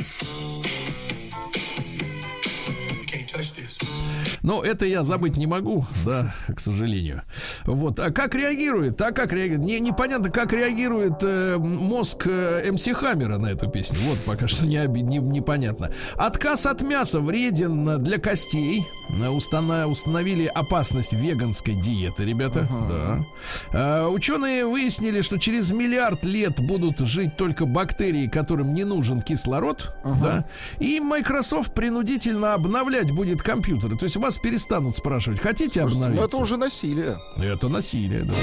[4.47, 7.23] Но это я забыть не могу, да, к сожалению.
[7.65, 7.99] Вот.
[7.99, 9.01] А как реагирует?
[9.01, 9.65] А как реагирует?
[9.67, 13.97] Не, непонятно, как реагирует э, мозг э, МС Хаммера на эту песню.
[14.07, 15.91] Вот пока что не, не- непонятно.
[16.15, 18.87] Отказ от мяса вреден для костей.
[19.09, 22.69] Устана- установили опасность веганской диеты, ребята.
[22.89, 23.25] Да.
[23.73, 29.93] А, ученые выяснили, что через миллиард лет будут жить только бактерии, которым не нужен кислород.
[30.05, 30.45] Да.
[30.79, 33.97] И Microsoft принудительно обновлять будет компьютеры.
[33.97, 36.25] То есть вас перестанут спрашивать, хотите Ну, обновиться?
[36.25, 37.19] это уже насилие.
[37.37, 38.33] Это насилие, да.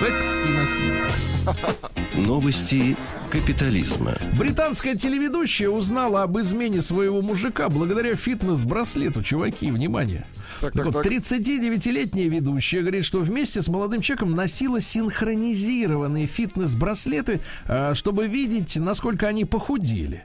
[0.00, 2.26] Секс и насилие.
[2.26, 2.96] Новости
[3.30, 4.12] капитализма.
[4.38, 9.22] Британская телеведущая узнала об измене своего мужика благодаря фитнес-браслету.
[9.22, 10.26] Чуваки, внимание.
[10.60, 11.12] Так, Так так, вот, так.
[11.12, 19.26] 39-летняя ведущая говорит, что вместе с молодым человеком носила синхронизированные фитнес-браслеты, а, чтобы видеть, насколько
[19.26, 20.24] они похудели.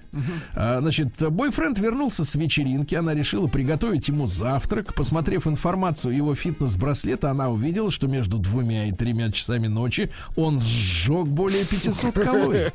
[0.56, 4.94] А, Значит, бойфренд вернулся с вечеринки, она решила приготовить ему завтрак.
[4.94, 11.26] Посмотрев информацию его фитнес-браслета, она увидела, что между двумя и тремя часами ночи он сжег
[11.28, 12.72] более 500 калорий.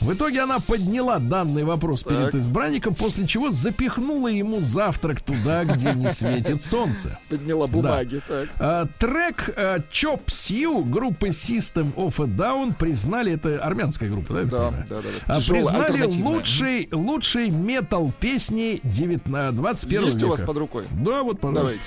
[0.00, 2.34] В итоге она подняла данный вопрос перед Так.
[2.34, 7.18] избранником, после чего запихнула ему завтрак туда, где не светит солнце.
[7.30, 8.48] Подняла бумаги, так.
[8.58, 14.42] А, трек а, Chop Suey группы System of a Down признали, это армянская группа, да?
[14.42, 15.36] Да, да, да, да.
[15.36, 20.26] А, признали лучшей, лучшей метал песни 19, 21 Есть века.
[20.26, 20.84] у вас под рукой?
[20.90, 21.62] Да, вот, пожалуйста.
[21.62, 21.80] Давайте.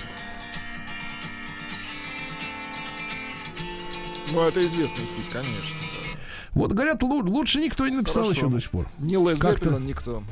[4.32, 5.76] Ну, это известный хит, конечно.
[6.54, 8.46] Вот говорят, лу- лучше никто не написал Хорошо.
[8.46, 8.86] еще до сих пор.
[8.98, 10.22] Не Лед Как-то- Зеппелин, никто.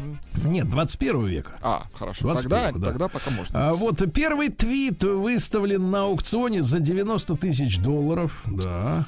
[0.44, 1.52] Нет, 21 века.
[1.62, 2.22] А, хорошо.
[2.24, 2.86] 21, Тогда, да.
[2.86, 3.68] тогда пока можно.
[3.68, 8.42] А вот первый твит выставлен на аукционе за 90 тысяч долларов.
[8.46, 9.06] Да.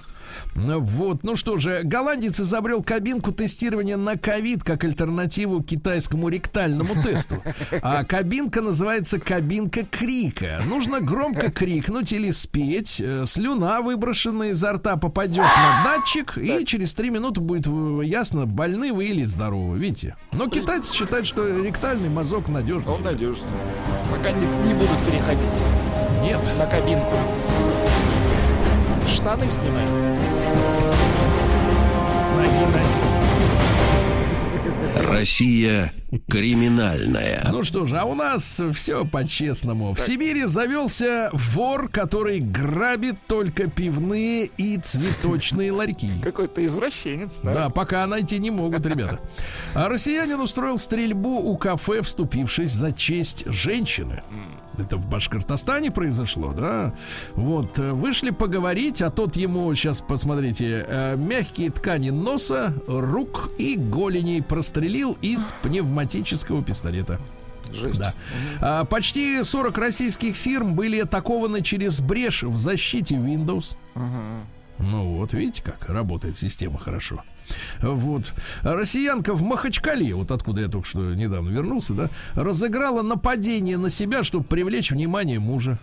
[0.65, 7.01] Ну Вот, ну что же, голландец изобрел кабинку тестирования на ковид как альтернативу китайскому ректальному
[7.03, 7.37] тесту.
[7.83, 10.61] А кабинка называется кабинка крика.
[10.69, 13.01] Нужно громко крикнуть или спеть.
[13.01, 18.47] Э, Слюна, выброшенная изо рта, попадет на датчик, и через три минуты будет э, ясно,
[18.47, 19.79] больны вы или здоровы.
[19.79, 20.17] Видите?
[20.33, 22.93] Но китайцы считают, что ректальный мазок надежный.
[22.93, 23.49] Он надежный.
[24.11, 25.63] Пока не, не будут переходить
[26.23, 26.39] Нет.
[26.59, 27.15] на кабинку.
[29.19, 30.17] Штаны снимаем.
[35.09, 35.93] Россия
[36.29, 37.45] криминальная.
[37.51, 39.93] Ну что же, а у нас все по-честному.
[39.93, 46.11] В Сибири завелся вор, который грабит только пивные и цветочные ларьки.
[46.23, 47.55] Какой-то извращенец, да?
[47.55, 49.19] Да, пока найти не могут, ребята.
[49.75, 54.23] А россиянин устроил стрельбу у кафе, вступившись за честь женщины.
[54.79, 56.95] Это в Башкортостане произошло, да?
[57.35, 63.77] Вот, э, вышли поговорить, а тот ему, сейчас посмотрите, э, мягкие ткани носа, рук и
[63.77, 67.19] голеней прострелил из пневматического пистолета.
[67.73, 67.99] Жесть.
[67.99, 68.15] Да.
[68.61, 73.77] А, почти 40 российских фирм были атакованы через брешь в защите Windows.
[74.79, 77.23] Ну вот, видите, как работает система хорошо.
[77.81, 78.33] Вот.
[78.63, 84.23] Россиянка в Махачкале, вот откуда я только что недавно вернулся, да, разыграла нападение на себя,
[84.23, 85.79] чтобы привлечь внимание мужа.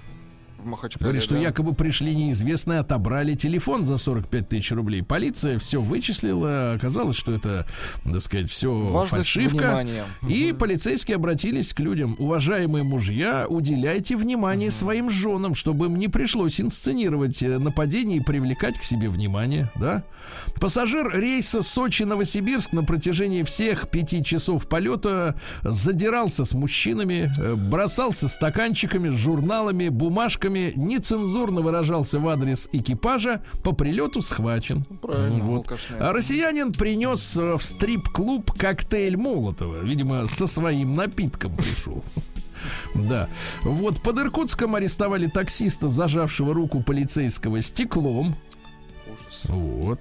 [0.66, 1.04] В Махачкале.
[1.04, 1.42] Говорит, что да.
[1.42, 5.04] якобы пришли неизвестные, отобрали телефон за 45 тысяч рублей.
[5.04, 7.66] Полиция все вычислила, оказалось, что это,
[8.04, 9.56] так сказать, все Важность фальшивка.
[9.56, 10.04] внимания.
[10.28, 12.16] И полицейские обратились к людям.
[12.20, 18.80] Уважаемые мужья, уделяйте внимание своим женам, чтобы им не пришлось инсценировать э, нападение и привлекать
[18.80, 19.72] к себе внимание.
[19.76, 20.04] Да?
[20.60, 29.10] Пассажир рейса Сочи-Новосибирск на протяжении всех пяти часов полета задирался с мужчинами, э, бросался стаканчиками,
[29.10, 34.84] журналами, бумажками, нецензурно выражался в адрес экипажа, по прилету схвачен.
[35.02, 35.68] Правильно, Вот.
[36.00, 39.84] А россиянин принес э, в стрип-клуб коктейль Молотова.
[39.84, 42.04] Видимо, со своим напитком пришел.
[42.96, 43.30] Да.
[43.64, 48.36] Вот под Иркутском арестовали таксиста, зажавшего руку полицейского стеклом.
[49.46, 50.00] Вот.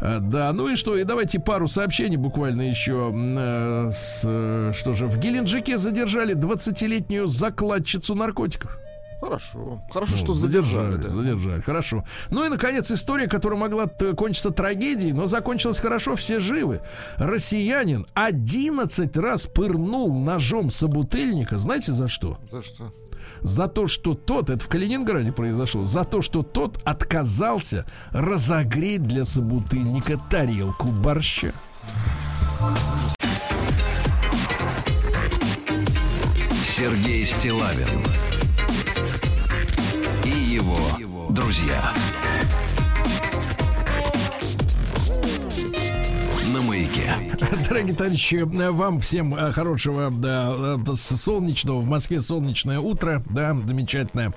[0.00, 0.96] А, Да, ну и что?
[0.96, 3.12] И давайте пару сообщений буквально еще.
[3.14, 8.78] Э, с, э, что же, в Геленджике задержали 20-летнюю закладчицу наркотиков.
[9.20, 9.82] Хорошо.
[9.90, 10.96] Хорошо, Вот, что задержали.
[10.96, 11.08] да.
[11.08, 12.04] задержали, хорошо.
[12.30, 16.80] Ну и, наконец, история, которая могла кончиться трагедией, но закончилась хорошо, все живы.
[17.16, 22.38] Россиянин 11 раз пырнул ножом собутыльника, знаете за что?
[22.50, 22.92] За что?
[23.40, 29.24] За то, что тот, это в Калининграде произошло, за то, что тот отказался разогреть для
[29.24, 31.52] собутыльника тарелку борща.
[36.64, 38.02] Сергей Стилавин
[40.98, 41.92] его друзья.
[46.52, 47.12] На маяке.
[47.68, 54.32] Дорогие товарищи, вам всем э, хорошего да, э, солнечного в Москве солнечное утро, да, замечательное.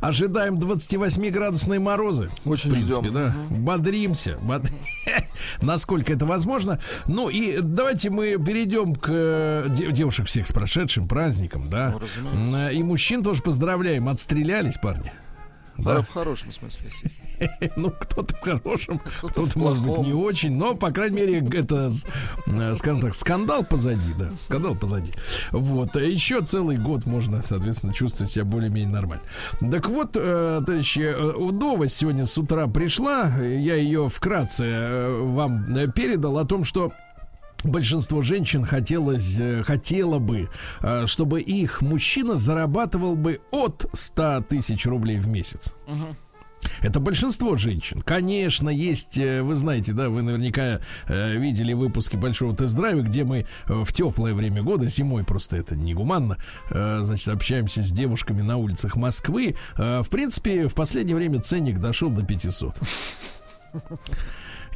[0.00, 2.30] Ожидаем 28-градусные морозы.
[2.44, 3.14] Очень в принципе, ждем.
[3.14, 3.34] да.
[3.50, 4.38] Бодримся.
[4.42, 4.70] бод-
[5.62, 6.78] Насколько это возможно.
[7.08, 11.96] Ну и давайте мы перейдем к э, де- девушек всех с прошедшим праздником, да.
[12.22, 14.08] Ну, И мужчин тоже поздравляем.
[14.08, 15.10] Отстрелялись, парни.
[15.78, 16.02] Да, Да.
[16.02, 16.90] в хорошем смысле.
[17.76, 21.92] Ну, кто-то в хорошем, Кто-то кто-то, может быть, не очень, но, по крайней мере, это,
[22.46, 25.12] э, скажем так, скандал позади, да, скандал позади.
[25.52, 29.24] Вот, э, еще целый год можно, соответственно, чувствовать себя более-менее нормально.
[29.70, 36.38] Так вот, э, товарищи, э, новость сегодня с утра пришла, я ее вкратце вам передал
[36.38, 36.90] о том, что
[37.64, 40.48] Большинство женщин хотелось, э, хотело бы,
[40.82, 45.74] э, чтобы их мужчина зарабатывал бы от 100 тысяч рублей в месяц.
[46.80, 48.00] Это большинство женщин.
[48.02, 53.92] Конечно, есть, э, вы знаете, да, вы наверняка видели выпуски большого тест-драйва, где мы в
[53.92, 56.38] теплое время года, зимой просто это негуманно,
[56.70, 59.56] значит, общаемся с девушками на улицах Москвы.
[59.76, 62.76] В принципе, в последнее время ценник дошел до 500.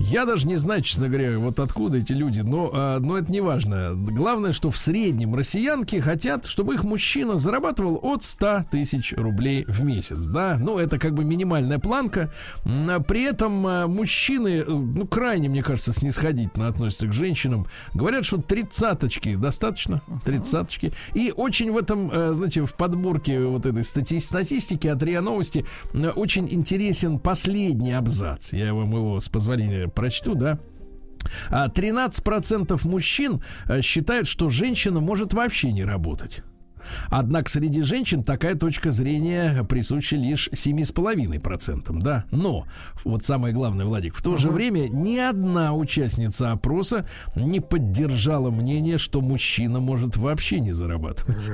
[0.03, 3.43] Я даже не знаю, честно говоря, вот откуда эти люди, но, а, но это не
[3.43, 3.93] важно.
[3.95, 9.83] Главное, что в среднем россиянки хотят, чтобы их мужчина зарабатывал от 100 тысяч рублей в
[9.83, 10.57] месяц, да.
[10.59, 12.33] Ну, это как бы минимальная планка.
[12.65, 17.67] А При этом а, мужчины, э, ну, крайне, мне кажется, снисходительно относятся к женщинам.
[17.93, 20.93] Говорят, что тридцаточки достаточно, тридцаточки.
[21.15, 25.67] И очень в этом, э, знаете, в подборке вот этой стати- статистики от РИА Новости
[25.93, 28.55] э, очень интересен последний абзац.
[28.55, 30.59] Я вам его с позволения прочту, да.
[31.51, 36.43] А 13% мужчин э, считают, что женщина может вообще не работать.
[37.11, 42.25] Однако среди женщин такая точка зрения присуща лишь 7,5%, да.
[42.31, 42.67] Но,
[43.05, 48.99] вот самое главное, Владик, в то же время ни одна участница опроса не поддержала мнение,
[48.99, 51.49] что мужчина может вообще не зарабатывать.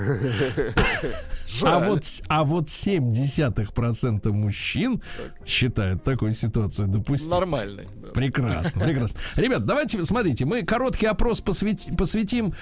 [1.62, 5.01] А вот, а вот 0,7% мужчин
[5.45, 7.41] считают такую ситуацию допустимой.
[7.41, 7.89] Нормальный.
[7.97, 8.09] да.
[8.12, 9.18] Прекрасно, прекрасно.
[9.37, 12.53] Ребят, давайте, смотрите, мы короткий опрос посвяти- посвятим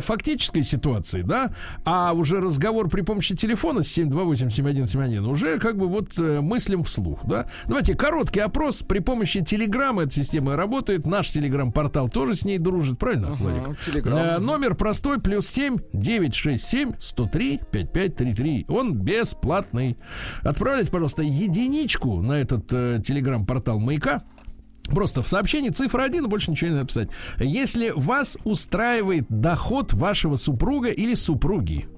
[0.00, 1.52] фактической ситуации, да,
[1.84, 7.20] а уже разговор при помощи телефона с 728-7171 уже как бы вот э, мыслим вслух,
[7.26, 7.46] да.
[7.66, 12.98] Давайте короткий опрос при помощи телеграммы, эта система работает, наш телеграм-портал тоже с ней дружит,
[12.98, 13.62] правильно, Владик?
[13.64, 14.18] Ага, Телеграм.
[14.18, 18.66] Э, номер простой, плюс 7 967 103 5533.
[18.68, 19.96] Он бесплатный.
[20.42, 24.22] Отправляйте, пожалуйста, единичку на этот э, телеграм-портал Маяка.
[24.90, 27.08] Просто в сообщении цифра 1, больше ничего не надо писать.
[27.38, 31.88] Если вас устраивает доход вашего супруга или супруги,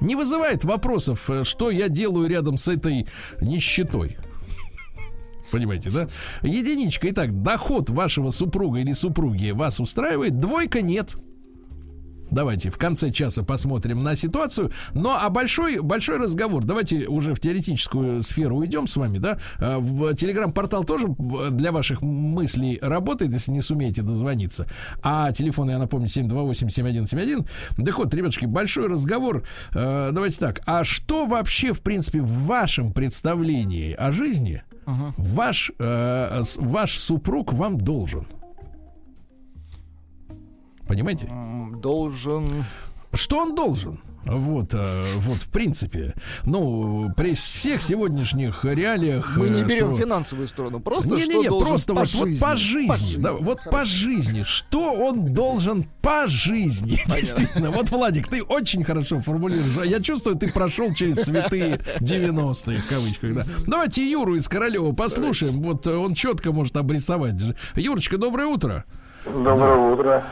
[0.00, 3.06] не вызывает вопросов, э, что я делаю рядом с этой
[3.40, 4.18] нищетой.
[5.50, 6.08] Понимаете, да?
[6.42, 7.08] Единичка.
[7.10, 11.16] Итак, доход вашего супруга или супруги вас устраивает, двойка нет.
[12.30, 14.70] Давайте в конце часа посмотрим на ситуацию.
[14.94, 16.64] Ну, а большой, большой разговор.
[16.64, 19.38] Давайте уже в теоретическую сферу уйдем с вами, да?
[19.58, 21.08] А, В телеграм-портал тоже
[21.50, 24.66] для ваших мыслей работает, если не сумеете дозвониться.
[25.02, 27.46] А телефон, я напомню, 728-7171.
[27.84, 29.44] Так вот, ребятушки, большой разговор.
[29.74, 30.60] Э, Давайте так.
[30.66, 34.62] А что вообще, в принципе, в вашем представлении о жизни
[35.16, 38.26] ваш, э, ваш супруг вам должен?
[40.86, 41.30] Понимаете?
[41.80, 42.64] Должен...
[43.12, 44.00] Что он должен?
[44.26, 46.14] Вот, э, вот, в принципе.
[46.44, 49.36] Ну, при всех сегодняшних реалиях...
[49.36, 52.28] Мы не э, берем что- финансовую сторону, просто Не-не-не, что должен просто по вот, вот
[52.28, 52.40] жизни.
[52.40, 53.22] по жизни.
[53.22, 54.42] да, вот по жизни.
[54.42, 56.98] Что он должен по жизни?
[57.06, 57.70] Действительно.
[57.70, 59.78] Вот, Владик, ты очень хорошо формулируешь.
[59.80, 63.46] А Я чувствую, ты прошел через святые 90-е, в кавычках, да.
[63.66, 65.62] Давайте Юру из Королева послушаем.
[65.62, 67.34] Вот он четко может обрисовать.
[67.76, 68.84] Юрочка, доброе утро.
[69.24, 70.24] Доброе утро.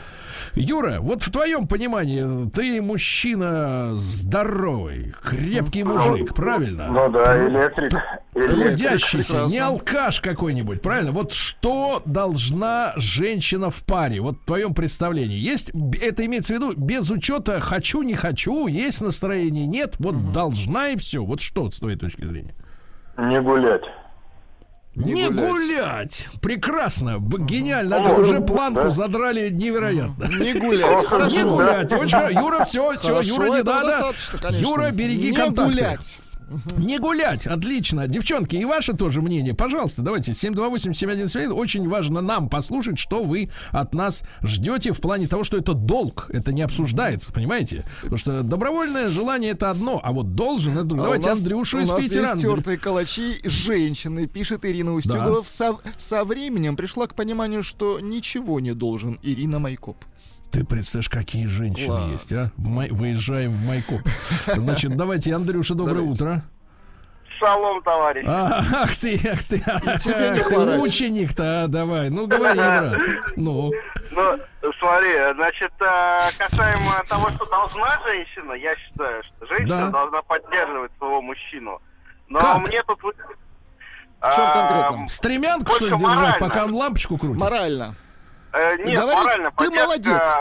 [0.57, 6.89] Юра, вот в твоем понимании ты мужчина здоровый, крепкий мужик, правильно?
[6.89, 7.93] Ну да, электрик.
[8.33, 11.11] Трудящийся, не алкаш какой-нибудь, правильно?
[11.11, 14.21] Вот что должна женщина в паре?
[14.21, 15.39] Вот в твоем представлении.
[15.39, 20.91] Есть, это имеется в виду, без учета хочу, не хочу, есть настроение, нет, вот должна
[20.91, 21.25] и все.
[21.25, 22.55] Вот что с твоей точки зрения?
[23.19, 23.83] Не гулять.
[24.97, 25.51] Не, гулять.
[25.51, 26.29] гулять.
[26.41, 27.99] Прекрасно, гениально.
[27.99, 28.41] Да, уже да.
[28.41, 30.25] планку задрали невероятно.
[30.39, 31.37] Не гулять, хорошо.
[31.37, 31.93] Не гулять.
[31.93, 32.39] Очень.
[32.39, 34.13] Юра, все, все, Юра, не надо.
[34.51, 35.73] Юра, береги не контакты.
[35.73, 36.21] гулять.
[36.77, 38.07] Не гулять, отлично.
[38.07, 41.53] Девчонки, и ваше тоже мнение, пожалуйста, давайте 728-7171.
[41.53, 46.31] Очень важно нам послушать, что вы от нас ждете в плане того, что это долг.
[46.33, 47.85] Это не обсуждается, понимаете?
[48.03, 50.95] Потому что добровольное желание это одно, а вот должен это...
[50.95, 52.33] А Давайте нас- Андрюшу из Питера.
[52.33, 55.43] Андрю- тертые калачи женщины, пишет Ирина Устюгова.
[55.47, 59.97] Со, со временем пришла к пониманию, что ничего не должен Ирина Майкоп.
[60.55, 62.11] Ты представляешь, какие женщины Класс.
[62.13, 62.51] есть, а?
[62.57, 64.03] Май- Выезжаем в Майкоп.
[64.47, 66.13] Значит, давайте, Андрюша, доброе Давайте.
[66.25, 66.43] утро.
[67.41, 68.25] Шалом, товарищ.
[68.29, 72.09] А, Ах ты, ах ты, не ты мученик-то, а, давай.
[72.09, 72.93] Ну, говори, брат.
[73.35, 73.73] Ну,
[74.13, 74.39] Ну,
[74.79, 79.91] смотри, значит, э, касаемо того, что должна женщина, я считаю, что женщина Да.
[79.91, 81.83] должна поддерживать своего мужчину.
[82.29, 82.69] Но Как?
[82.69, 83.01] мне тут...
[83.03, 83.05] В
[84.35, 85.09] чем а, конкретно?
[85.09, 87.41] стремянку, что ли, держать, пока он лампочку крутит?
[87.41, 87.97] Морально.
[88.55, 90.37] Э, нет, Говорить, морально, ты поддержка- молодец.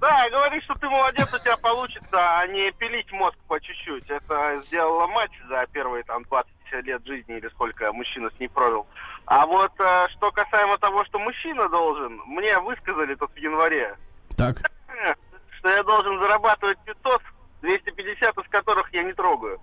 [0.00, 4.10] Да, говоришь, что ты молодец, у тебя получится, а не пилить мозг по чуть-чуть.
[4.10, 6.50] Это сделала мать за первые там 20
[6.84, 8.86] лет жизни или сколько мужчина с ней провел.
[9.26, 13.96] А вот э, что касаемо того, что мужчина должен, мне высказали тут в январе,
[14.36, 14.56] Так.
[15.58, 17.22] что я должен зарабатывать 500,
[17.60, 19.60] 250 из которых я не трогаю.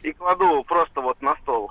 [0.00, 1.70] И кладу просто вот на стол.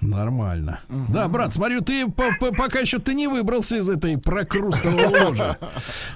[0.00, 0.78] Нормально.
[1.08, 5.56] Да, брат, смотрю, ты по- по- пока еще ты не выбрался из этой прокрустового ложа.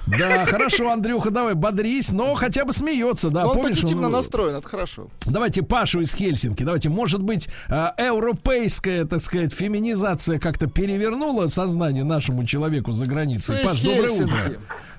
[0.07, 3.45] Да, хорошо, Андрюха, давай, бодрись, но хотя бы смеется, да.
[3.45, 5.07] Он помнишь, позитивно он- настроен, это хорошо.
[5.25, 6.63] Давайте Пашу из Хельсинки.
[6.63, 13.57] Давайте, может быть, а, европейская, так сказать, феминизация как-то перевернула сознание нашему человеку за границей.
[13.57, 14.51] Це Паш, доброе утро.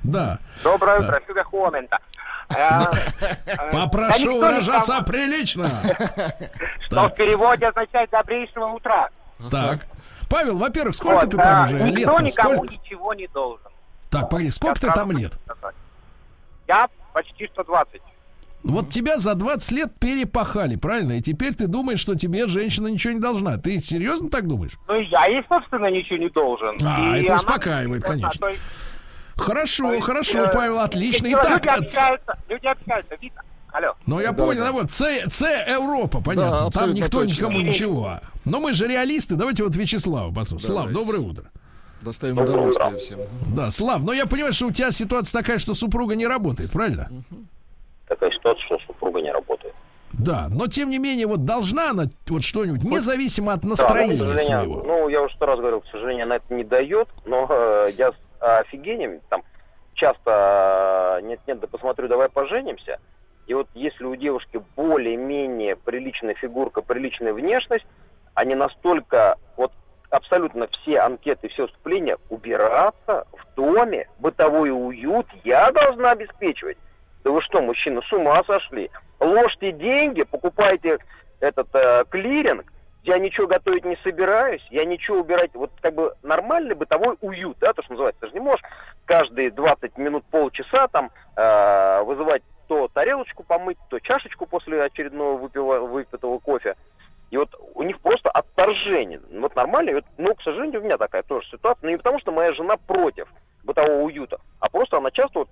[0.02, 0.38] Да.
[0.62, 1.20] Доброе утро.
[3.72, 5.68] Попрошу выражаться прилично.
[6.86, 9.08] Что в переводе означает добрейшего утра.
[9.50, 9.86] Так.
[10.30, 12.22] Павел, во-первых, сколько ты там а, уже Никто лет?
[12.22, 13.66] никому ничего не должен.
[14.10, 15.38] Так, погоди, сколько ты там лет?
[16.66, 18.00] Я почти 120.
[18.64, 21.12] Вот тебя за 20 лет перепахали, правильно?
[21.12, 23.58] И теперь ты думаешь, что тебе женщина ничего не должна.
[23.58, 24.72] Ты серьезно так думаешь?
[24.88, 26.74] Ну, я ей, собственно, ничего не должен.
[26.82, 28.30] А, И это она успокаивает, конечно.
[28.40, 28.62] то есть,
[29.36, 31.26] Хорошо, есть, хорошо, э, Павел, отлично.
[31.26, 33.42] люди Итак, ц- общаются, люди общаются, видно.
[33.72, 33.94] Алло.
[34.06, 34.66] ну я Да, понял, да.
[34.66, 36.50] да, вот С, С Европа, Да, понятно.
[36.58, 37.34] Там абсолютно никто точно.
[37.46, 38.20] никому ничего.
[38.44, 39.34] Но мы же реалисты.
[39.34, 40.74] Давайте вот Вячеслава послушаем.
[40.76, 41.44] Слав, доброе утро.
[42.00, 43.18] Доставим удовольствие всем.
[43.54, 47.08] Да, Слав, но я понимаю, что у тебя ситуация такая, что супруга не работает, правильно?
[48.06, 49.74] Такая ситуация, что супруга не работает.
[50.12, 54.38] Да, но тем не менее, вот должна она вот что-нибудь, независимо от Да, настроения сожалению,
[54.38, 54.82] своего.
[54.86, 58.12] Ну, я уже сто раз говорил, к сожалению, она это не дает, но э, я
[58.44, 59.42] офигением там
[59.94, 62.98] часто э, нет-нет, да посмотрю, давай поженимся.
[63.46, 67.86] И вот если у девушки более-менее приличная фигурка, приличная внешность,
[68.34, 69.72] они настолько, вот
[70.10, 76.78] абсолютно все анкеты, все вступления, убираться в доме, бытовой уют я должна обеспечивать.
[77.22, 78.90] Да вы что, мужчина, с ума сошли?
[79.20, 80.98] Ложьте деньги, покупайте
[81.40, 82.72] этот э, клиринг,
[83.04, 87.72] я ничего готовить не собираюсь, я ничего убирать, вот как бы нормальный бытовой уют, да,
[87.72, 88.64] то, что называется, ты же не можешь
[89.04, 95.86] каждые 20 минут, полчаса там э, вызывать то тарелочку помыть, то чашечку после очередного выпива-
[95.86, 96.76] выпитого кофе.
[97.30, 99.20] И вот у них просто отторжение.
[99.30, 101.84] Вот нормально, вот, ну, к сожалению, у меня такая тоже ситуация.
[101.84, 103.28] Но не потому, что моя жена против
[103.64, 105.48] бытового уюта, а просто она часто вот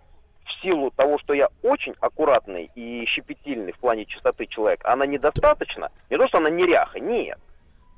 [0.63, 5.91] силу того, что я очень аккуратный и щепетильный в плане чистоты человек, она недостаточно.
[6.11, 7.39] Не то, что она неряха, нет.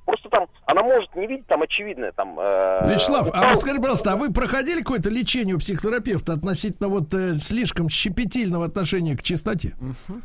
[0.04, 2.38] Просто там, она может не видеть там очевидное там...
[2.38, 6.88] э, Вячеслав, а упал- вы скажите, пожалуйста, а вы проходили какое-то лечение у психотерапевта относительно
[6.88, 9.74] вот э, слишком щепетильного отношения к чистоте?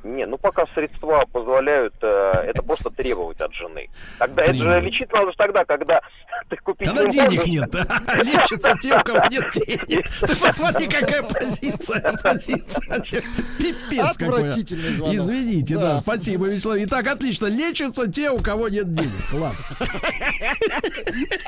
[0.03, 2.07] Не, ну пока средства позволяют, э,
[2.47, 3.89] это просто требовать от жены.
[4.17, 6.01] Тогда это же лечить надо же тогда, когда
[6.49, 7.47] ты купить Когда не денег можешь.
[7.47, 7.73] нет,
[8.25, 10.09] лечатся те, у кого нет денег.
[10.19, 13.21] Ты посмотри, какая позиция, позиция.
[13.57, 14.39] Пипец какой.
[14.39, 15.15] Отвратительный звонок.
[15.15, 15.93] Извините, да.
[15.93, 15.99] Да.
[15.99, 16.77] спасибо, Вячеслав.
[16.79, 17.45] Итак, отлично.
[17.47, 19.11] Лечатся те, у кого нет денег.
[19.31, 19.55] Класс.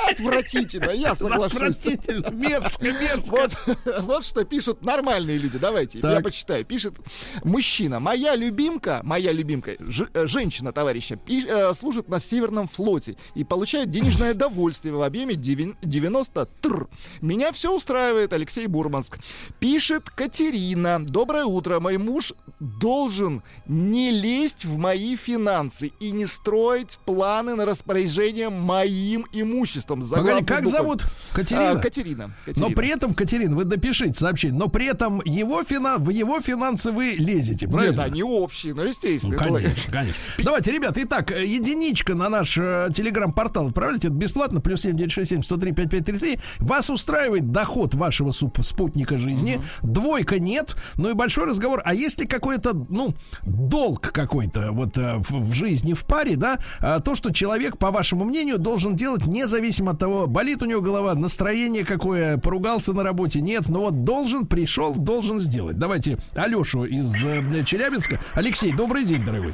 [0.10, 1.54] Отвратительно, я соглашусь.
[1.54, 3.36] Отвратительно, мерзко, мерзко.
[3.42, 5.58] Вот, вот что пишут нормальные люди.
[5.58, 6.24] Давайте, я Так.
[6.24, 6.66] почитаю.
[6.66, 6.96] Пишет
[7.44, 8.00] мужчина.
[8.00, 13.44] Моя любимка, моя любимка, ж- э, женщина, товарища, пи- э, служит на Северном флоте и
[13.44, 16.88] получает денежное довольствие в объеме девин- 90 тр.
[17.22, 19.18] Меня все устраивает, Алексей Бурманск.
[19.60, 21.04] Пишет Катерина.
[21.06, 21.80] Доброе утро.
[21.80, 28.11] Мой муж должен не лезть в мои финансы и не строить планы на распоряжение
[28.50, 30.02] моим имуществом.
[30.02, 30.72] Погоди, как буквой.
[30.72, 31.04] зовут?
[31.34, 31.72] Катерина?
[31.72, 32.28] А, Катерина.
[32.28, 32.76] Но Катерина.
[32.76, 35.98] при этом, Катерина, вы допишите сообщение, но при этом его фина...
[35.98, 38.02] в его финансы вы лезете, правильно?
[38.02, 39.34] Нет, они общие, ну, естественно.
[39.34, 40.20] Ну, конечно, конечно.
[40.40, 46.40] Давайте, ребята, итак, единичка на наш э, телеграм-портал отправляйте, это бесплатно, плюс 7967 103 5533.
[46.60, 52.20] Вас устраивает доход вашего суп- спутника жизни, двойка нет, ну и большой разговор, а есть
[52.20, 53.14] ли какой-то, ну,
[53.44, 57.92] долг какой-то вот э, в, в жизни в паре, да, а, то, что человек, по
[57.92, 63.04] вашему мнению, должен делать независимо от того, болит у него голова, настроение какое, поругался на
[63.04, 65.78] работе, нет, но вот должен, пришел, должен сделать.
[65.78, 68.20] Давайте Алешу из э, Челябинска.
[68.34, 69.54] Алексей, добрый день, дорогой.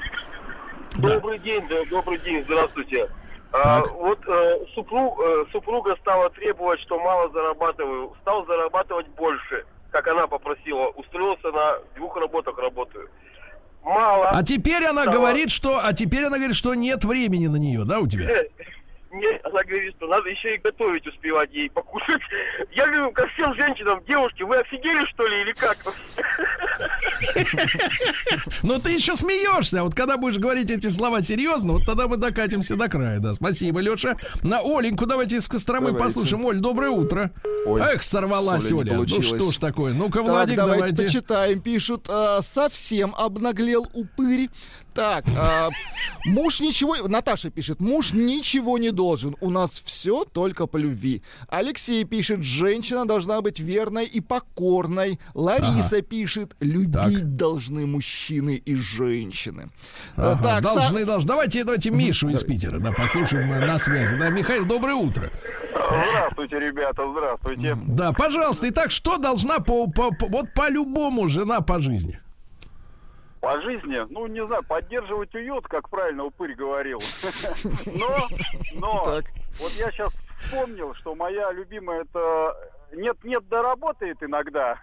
[0.98, 1.16] Да.
[1.16, 3.10] Добрый день, да, добрый день, здравствуйте.
[3.52, 10.08] А, вот э, супруг, э, супруга стала требовать, что мало зарабатываю, стал зарабатывать больше, как
[10.08, 10.88] она попросила.
[10.90, 13.10] Устроился на двух работах работаю.
[13.88, 14.30] Мало.
[14.30, 17.86] А теперь она стало- говорит, что, а теперь она говорит, что нет времени на нее,
[17.86, 18.28] да, у тебя?
[19.18, 22.22] Э, Нет, она говорит, что надо еще и готовить успевать ей покушать.
[22.72, 25.78] Я говорю, ко всем женщинам, девушки, вы офигели что ли или как?
[28.64, 29.84] Но ты еще смеешься.
[29.84, 33.34] Вот когда будешь говорить эти слова серьезно, вот тогда мы докатимся до края, да.
[33.34, 34.16] Спасибо, Леша.
[34.44, 36.04] На Оленьку давайте из Костромы Давайте.
[36.06, 36.46] послушаем.
[36.46, 37.32] Оль, доброе утро.
[37.66, 38.94] Ой, Эх, сорвалась Оля.
[38.94, 39.94] Ну что ж такое?
[39.94, 41.04] Ну-ка, Так, Владик, давайте, давайте.
[41.04, 41.62] почитаем.
[41.62, 44.50] Пишут, а, совсем обнаглел упырь.
[44.98, 45.70] Так, а,
[46.26, 46.96] муж ничего...
[47.08, 49.36] Наташа пишет, муж ничего не должен.
[49.42, 51.22] У нас все только по любви.
[51.50, 55.20] Алексей пишет, женщина должна быть верной и покорной.
[55.36, 59.70] Лариса пишет, любить должны мужчины и женщины.
[60.16, 61.28] А, Ага, так, должны, Са- должны.
[61.28, 64.18] Давайте, давайте Мишу из Питера, да, послушаем э, на связи.
[64.18, 65.30] Да, Михаил, доброе утро.
[65.76, 67.78] Здравствуйте, ребята, здравствуйте.
[67.88, 68.68] Да, пожалуйста.
[68.70, 72.20] Итак, что должна по, по- по- вот по-любому жена по жизни?
[73.48, 77.00] По жизни, ну, не знаю, поддерживать уют, как правильно упырь говорил.
[77.98, 78.18] Но,
[78.82, 79.22] но,
[79.58, 82.58] вот я сейчас вспомнил, что моя любимая это
[82.92, 84.78] нет-нет да работает иногда,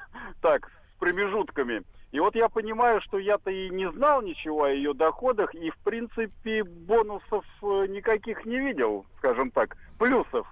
[0.42, 1.84] так, с промежутками.
[2.10, 5.78] И вот я понимаю, что я-то и не знал ничего о ее доходах, и, в
[5.84, 10.44] принципе, бонусов э, никаких не видел, скажем так, плюсов.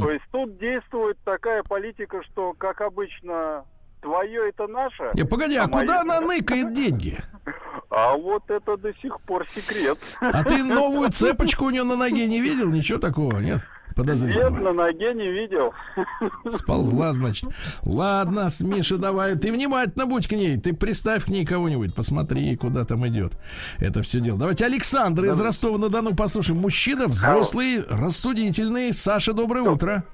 [0.00, 3.64] То есть тут действует такая политика, что, как обычно,
[4.00, 5.10] твое это наше.
[5.14, 7.18] Не, погоди, а моё- куда она ныкает деньги?
[7.90, 9.98] А вот это до сих пор секрет.
[10.20, 12.68] А ты новую цепочку у нее на ноге не видел?
[12.68, 13.56] Ничего такого, нет?
[13.56, 13.62] Нет,
[13.96, 14.58] Подозрительного.
[14.60, 15.72] на ноге не видел.
[16.50, 17.48] Сползла, значит.
[17.84, 19.36] Ладно, с Миша, давай.
[19.36, 20.58] Ты внимательно будь к ней.
[20.58, 21.94] Ты приставь к ней кого-нибудь.
[21.94, 23.32] Посмотри, куда там идет.
[23.78, 24.38] Это все дело.
[24.38, 26.60] Давайте Александр из Ростова-на-Дону послушаем.
[26.60, 28.92] Мужчина взрослый, рассудительный.
[28.92, 30.04] Саша, доброе утро.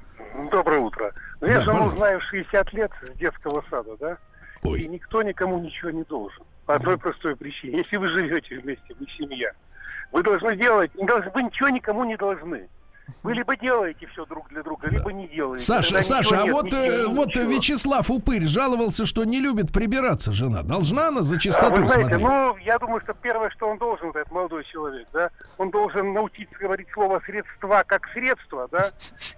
[0.51, 1.13] Доброе утро.
[1.41, 1.99] Ну, я Да, жену пожалуйста.
[1.99, 4.19] знаю 60 лет с детского сада, да?
[4.65, 6.43] И никто никому ничего не должен.
[6.67, 7.79] По одной простой причине.
[7.79, 9.53] Если вы живете вместе, вы семья,
[10.11, 12.69] вы должны делать, вы ничего никому не должны.
[13.23, 15.65] Вы либо делаете все друг для друга, либо не делаете.
[15.65, 17.51] Саша, Тогда Саша, а нет, вот, ничего, э, вот ничего.
[17.51, 20.63] Вячеслав Упырь жаловался, что не любит прибираться жена.
[20.63, 22.29] Должна она за А чистотой Вы знаете, смотреть?
[22.29, 26.55] ну, я думаю, что первое, что он должен, этот молодой человек, да, он должен научиться
[26.59, 28.91] говорить слово «средства» как «средство», да,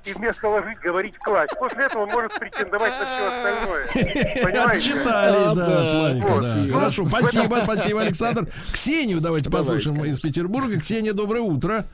[0.04, 1.54] и вместо «ложить» говорить «класть».
[1.56, 3.86] После этого он может претендовать на все остальное.
[4.44, 4.90] Понимаете?
[4.90, 6.42] Отчитали, да, Славика, Вот.
[6.42, 6.72] да.
[6.72, 8.48] Хорошо, спасибо, спасибо, Александр.
[8.72, 10.80] Ксению давайте Давайте, послушаем из Петербурга.
[10.80, 11.84] Ксения, доброе утро.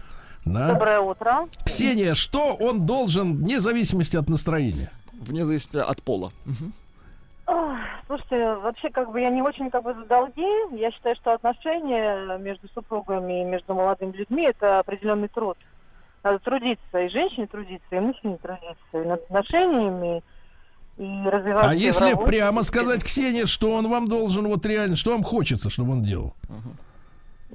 [0.44, 0.72] Да.
[0.72, 1.48] Доброе утро.
[1.64, 4.90] Ксения, что он должен, вне зависимости от настроения?
[5.12, 6.32] Вне зависимости от пола.
[8.06, 10.46] Слушайте, вообще как бы я не очень как бы за долги.
[10.76, 15.56] Я считаю, что отношения между супругами и между молодыми людьми это определенный труд.
[16.22, 20.22] Надо трудиться, и женщине трудиться, и мужчине трудиться, и над отношениями.
[20.98, 21.70] и развиваться.
[21.70, 22.30] А если работе.
[22.30, 26.34] прямо сказать, Ксения, что он вам должен, вот реально, что вам хочется, чтобы он делал?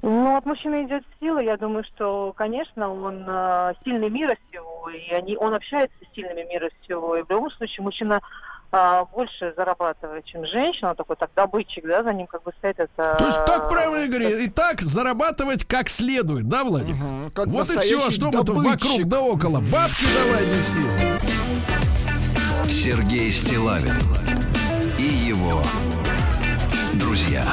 [0.02, 1.40] Ну, от мужчины идет сила.
[1.40, 6.42] Я думаю, что, конечно, он э, сильный мира всего, и они, он общается с сильными
[6.48, 7.16] мира всего.
[7.16, 8.20] И в любом случае мужчина
[8.70, 10.90] э, больше зарабатывает, чем женщина.
[10.90, 13.16] Он такой так добытчик, да, за ним как бы стоит это.
[13.18, 14.38] То есть так правильно говорит.
[14.38, 16.94] И так зарабатывать как следует, да, Владик?
[17.34, 19.58] как вот и все, а что мы тут вокруг да около.
[19.60, 21.28] Бабки давай неси.
[22.70, 23.98] Сергей Стилавин
[24.98, 25.60] и его
[26.94, 27.44] друзья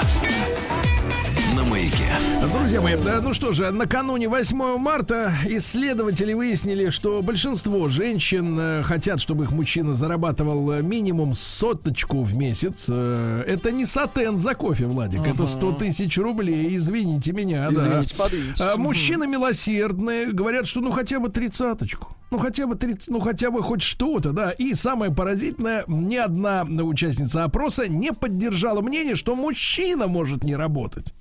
[1.86, 2.48] маяке.
[2.54, 8.84] Друзья мои, да, ну что же, накануне 8 марта исследователи выяснили, что большинство женщин э,
[8.84, 12.88] хотят, чтобы их мужчина зарабатывал э, минимум соточку в месяц.
[12.90, 17.70] Э, Это не сатен за кофе, Владик, это 100 тысяч рублей, извините меня.
[17.70, 17.82] да.
[17.82, 18.62] Извините, подвиньтесь.
[18.62, 18.84] А Мгм.
[18.84, 22.16] Мужчины милосердные говорят, что ну хотя бы тридцаточку.
[22.32, 24.52] Ну хотя бы 30, ну хотя бы хоть что-то, да.
[24.52, 31.14] И самое поразительное, ни одна участница опроса не поддержала мнение, что мужчина может не работать.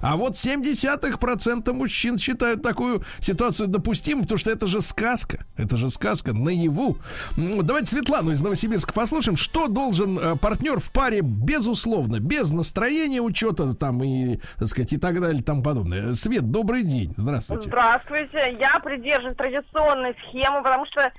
[0.00, 5.44] А вот 0,7% мужчин считают такую ситуацию допустимой, потому что это же сказка.
[5.56, 6.98] Это же сказка наяву.
[7.36, 9.36] Давайте Светлану из Новосибирска послушаем.
[9.36, 14.98] Что должен э, партнер в паре, безусловно, без настроения, учета там и, так сказать, и
[14.98, 16.14] так далее и тому подобное.
[16.14, 17.14] Свет, добрый день.
[17.16, 17.68] Здравствуйте.
[17.68, 18.56] Здравствуйте.
[18.58, 21.12] Я придерживаюсь традиционной схемы, потому что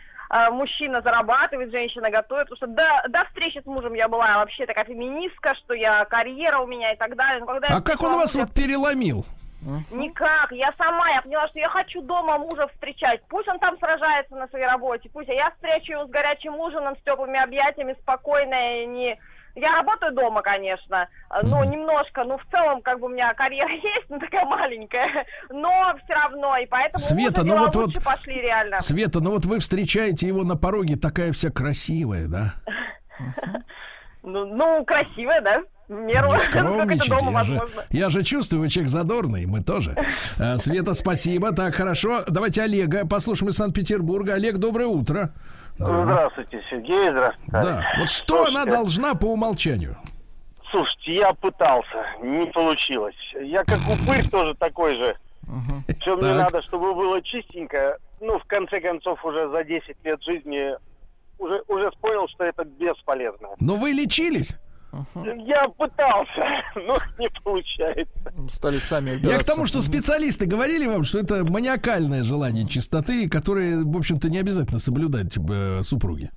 [0.51, 2.49] мужчина зарабатывает, женщина готовит.
[2.49, 6.59] Потому что до, до встречи с мужем я была вообще такая феминистка, что я карьера
[6.59, 7.39] у меня и так далее.
[7.39, 9.25] Но когда я А как он вас мужа- вот переломил?
[9.91, 10.51] Никак.
[10.51, 13.21] Я сама, я поняла, что я хочу дома мужа встречать.
[13.27, 15.29] Пусть он там сражается на своей работе, пусть.
[15.29, 19.19] А я встречу его с горячим ужином, с теплыми объятиями, спокойно и не...
[19.59, 21.09] Я работаю дома, конечно,
[21.41, 25.95] но немножко, ну, в целом, как бы у меня карьера есть, ну, такая маленькая, но
[26.03, 28.79] все равно, и поэтому Света, ну вот- вот- пошли реально.
[28.81, 32.53] Света, ну вот вы встречаете его на пороге, такая вся красивая, да?
[34.23, 35.61] Ну, ну, красивая, да?
[35.87, 37.61] Меру, Не скромничайте, дома я же,
[37.91, 39.95] я же чувствую, вы человек задорный, мы тоже.
[40.37, 41.53] Э, Света, спасибо.
[41.53, 42.23] Так, хорошо.
[42.27, 44.33] Давайте Олега послушаем из Санкт-Петербурга.
[44.33, 45.31] Олег, доброе утро.
[45.79, 46.03] Да.
[46.05, 47.51] Здравствуйте, Сергей, здравствуйте.
[47.51, 47.83] Да.
[47.99, 49.95] Вот что она должна по умолчанию?
[50.71, 53.15] Слушайте, я пытался, не получилось.
[53.41, 55.15] Я как упырь тоже такой же.
[56.01, 56.37] Все мне Так.
[56.51, 57.97] надо, чтобы было чистенько.
[58.19, 60.71] Ну, в конце концов, уже за 10 лет жизни
[61.39, 63.49] уже, уже понял, что это бесполезно.
[63.59, 64.55] Но вы лечились?
[65.45, 68.33] Я пытался, но не получается.
[68.51, 69.47] Стали сами Я к убираться.
[69.47, 74.79] тому, что специалисты говорили вам, что это маниакальное желание чистоты, которое, в общем-то, не обязательно
[74.79, 76.31] соблюдать э, супруги.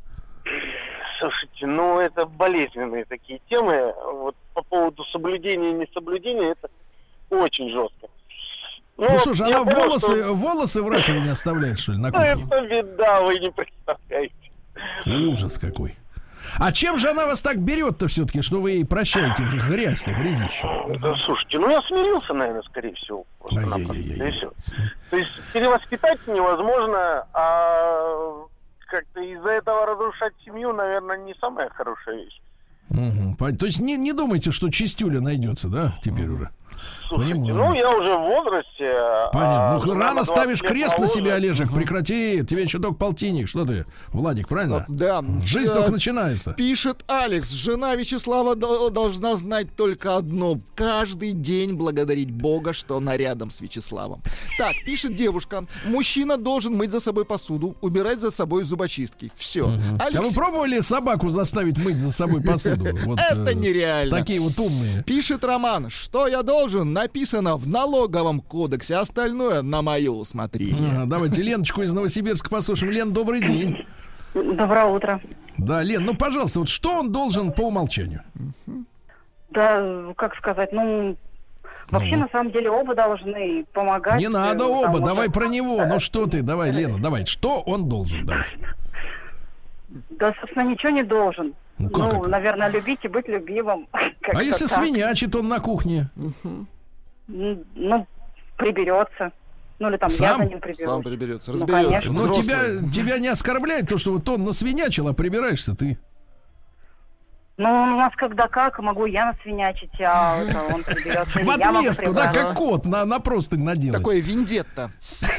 [1.19, 3.93] Слушайте, ну это болезненные такие темы.
[4.23, 6.69] Вот по поводу соблюдения и несоблюдения это
[7.31, 8.09] очень жестко.
[8.97, 12.15] Ну, что ж, она понял, волосы, что- волосы в раковине оставляет, что ли, на Ну,
[12.19, 12.45] кухне?
[12.47, 14.35] это беда, вы не представляете.
[15.07, 15.97] Ужас какой.
[16.59, 20.67] А чем же она вас так берет-то все-таки, что вы ей прощаете грязь-то, грязище?
[21.01, 23.25] Да, слушайте, ну я смирился, наверное, скорее всего.
[23.39, 24.53] просто-напросто, и всё.
[25.11, 28.47] То есть перевоспитать невозможно, а
[28.91, 32.41] как-то из-за этого разрушать семью, наверное, не самая хорошая вещь.
[33.39, 36.51] Пон- То есть не, не думайте, что чистюля найдется, да, теперь уже?
[37.11, 37.55] Слушайте, Понимаю.
[37.57, 38.95] ну я уже в возрасте.
[39.32, 39.74] Понятно.
[39.74, 41.73] а Ну, рано на 20 ставишь крест на себя, Олежек.
[41.74, 42.43] Прекрати.
[42.45, 43.49] Тебе еще только полтинник.
[43.49, 44.85] Что ты, Владик, правильно?
[44.89, 45.23] Да.
[45.45, 46.53] Жизнь Э, только начинается.
[46.53, 50.59] Пишет Алекс, жена Вячеслава дол- должна знать только одно.
[50.77, 54.23] Каждый день благодарить Бога, что она рядом с Вячеславом.
[54.57, 59.32] Так, пишет девушка, мужчина должен мыть за собой посуду, убирать за собой зубочистки.
[59.35, 59.69] Все.
[59.99, 62.87] А вы пробовали собаку заставить мыть за собой посуду?
[63.05, 64.16] Вот, Это э, нереально.
[64.16, 65.03] Такие вот умные.
[65.05, 70.93] Пишет Роман, что я должен, написано в налоговом кодексе, остальное на мое усмотрение.
[70.93, 72.93] Ага, давайте Леночку из Новосибирска послушаем.
[72.93, 73.87] Лен, добрый день.
[74.35, 75.21] Доброе утро.
[75.57, 78.23] Да, Лен, ну, пожалуйста, вот что он должен по умолчанию?
[79.51, 81.17] Да, как сказать, ну,
[81.91, 84.21] вообще, на самом деле, оба должны помогать.
[84.21, 85.83] Не надо э, оба, потому давай что- про него.
[85.87, 87.25] Ну что ты, давай, Лена, давай.
[87.27, 88.25] Что он должен?
[88.27, 88.47] Давай.
[90.11, 91.55] Да, собственно, ничего не должен.
[91.79, 92.29] Ну, как ну это?
[92.29, 93.89] наверное, любить и быть любимым.
[94.35, 94.75] А если так.
[94.85, 96.09] свинячит он на кухне?
[96.45, 96.69] М,
[97.32, 98.07] Ну,
[98.57, 99.32] приберется.
[99.78, 100.39] Ну, или там я Сам?
[100.40, 100.90] за ним приберусь.
[100.93, 101.89] Сам приберется, Ну, разберется.
[101.89, 102.12] конечно.
[102.12, 102.44] Но Взрослый.
[102.44, 105.98] тебя, тебя не оскорбляет то, что вот он насвинячил, а прибираешься ты.
[107.57, 110.43] Ну, у нас когда как, могу я насвинячить, а
[110.73, 111.39] он приберется.
[111.39, 113.98] В я отместку, да, как кот на, на простынь наделать.
[113.98, 114.90] Такое вендетта.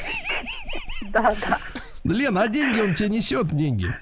[1.09, 1.57] Да, да.
[2.05, 3.93] Лена, а деньги он тебе несет, деньги?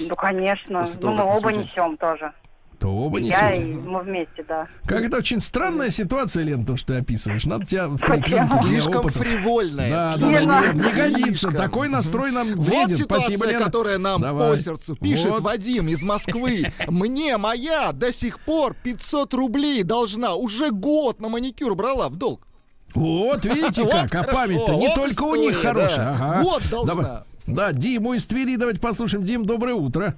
[0.00, 0.86] Ну, конечно.
[1.00, 2.32] Ну, мы оба несем тоже.
[2.78, 3.70] То оба Я несете.
[3.70, 4.68] и мы вместе, да.
[4.84, 7.46] Как это очень странная ситуация, Лен, то, что ты описываешь.
[7.46, 9.22] Надо тебя в для Слишком опытов.
[9.22, 9.90] фривольная.
[9.90, 10.48] Да, да, слишком.
[10.48, 11.26] да, не годится.
[11.48, 11.54] Слишком.
[11.54, 12.96] Такой настрой нам Вот вреден.
[12.96, 13.64] ситуация, Спасибо, Лена.
[13.64, 14.50] которая нам Давай.
[14.52, 14.94] по сердцу.
[14.96, 15.40] Пишет Вот.
[15.40, 16.70] Вадим из Москвы.
[16.86, 20.34] Мне моя до сих пор 500 рублей должна.
[20.34, 22.46] Уже год на маникюр брала в долг.
[22.94, 26.40] Вот, видите как, а память-то не только у них хорошая.
[26.42, 26.94] Вот должна.
[26.94, 27.18] Давай.
[27.46, 29.24] Да, Диму из Твери давайте послушаем.
[29.24, 30.16] Дим, доброе утро.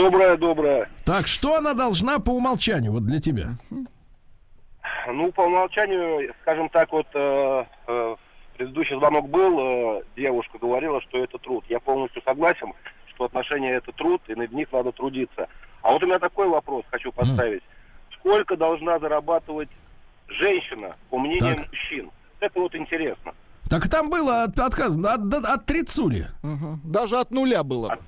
[0.00, 0.88] Доброе, доброе.
[1.04, 3.48] Так, что она должна по умолчанию, вот для тебя?
[5.06, 8.16] Ну, по умолчанию, скажем так, вот э, э,
[8.56, 11.64] предыдущий звонок был, э, девушка говорила, что это труд.
[11.68, 12.72] Я полностью согласен,
[13.12, 15.48] что отношения это труд, и над них надо трудиться.
[15.82, 17.62] А вот у меня такой вопрос хочу поставить.
[18.18, 19.68] Сколько должна зарабатывать
[20.28, 21.68] женщина, по мнению Так.
[21.68, 22.10] мужчин?
[22.40, 23.34] Это вот интересно.
[23.68, 26.28] Так там было от, отказано от, от, от трицули.
[26.42, 26.80] Мгм.
[26.84, 27.98] Даже от нуля было.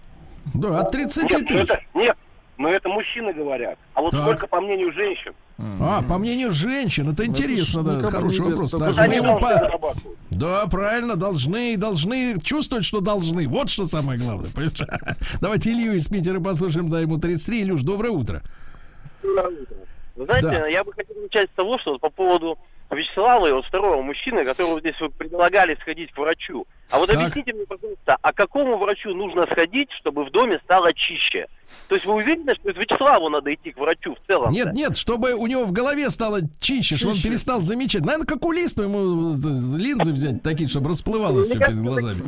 [0.55, 1.63] Да, от 30 Нет, ну тысяч.
[1.71, 2.17] это, нет,
[2.59, 3.79] но это мужчины говорят.
[3.95, 4.23] А вот Так.
[4.23, 5.33] сколько по мнению женщин?
[5.81, 8.71] А, по мнению женщин, это интересно, да, никому хороший вопрос.
[8.73, 9.95] только Так, же мы Они по-.
[10.31, 13.47] Да, правильно, должны, должны чувствовать, что должны.
[13.47, 14.81] Вот что самое главное, понимаешь?
[15.41, 17.63] Давайте Илью из Питера послушаем, да, ему 33.
[17.63, 18.43] Илюш, доброе утро.
[20.17, 20.67] Вы знаете, Да.
[20.67, 22.59] я бы хотел начать с того, что по поводу
[22.91, 26.67] Вячеслава и вот второго мужчины, которого здесь вы предлагали сходить к врачу.
[26.93, 27.17] А вот Так.
[27.17, 31.47] объясните мне, пожалуйста, а какому врачу нужно сходить, чтобы в доме стало чище?
[31.89, 34.53] То есть вы уверены, что это Вячеславу надо идти к врачу в целом?
[34.53, 37.29] Нет, нет, чтобы у него в голове стало чище, чтобы он Чище.
[37.29, 38.03] перестал замечать.
[38.05, 42.23] Наверное, как у Листу ему э, линзы взять такие, чтобы расплывалось все Мне перед глазами.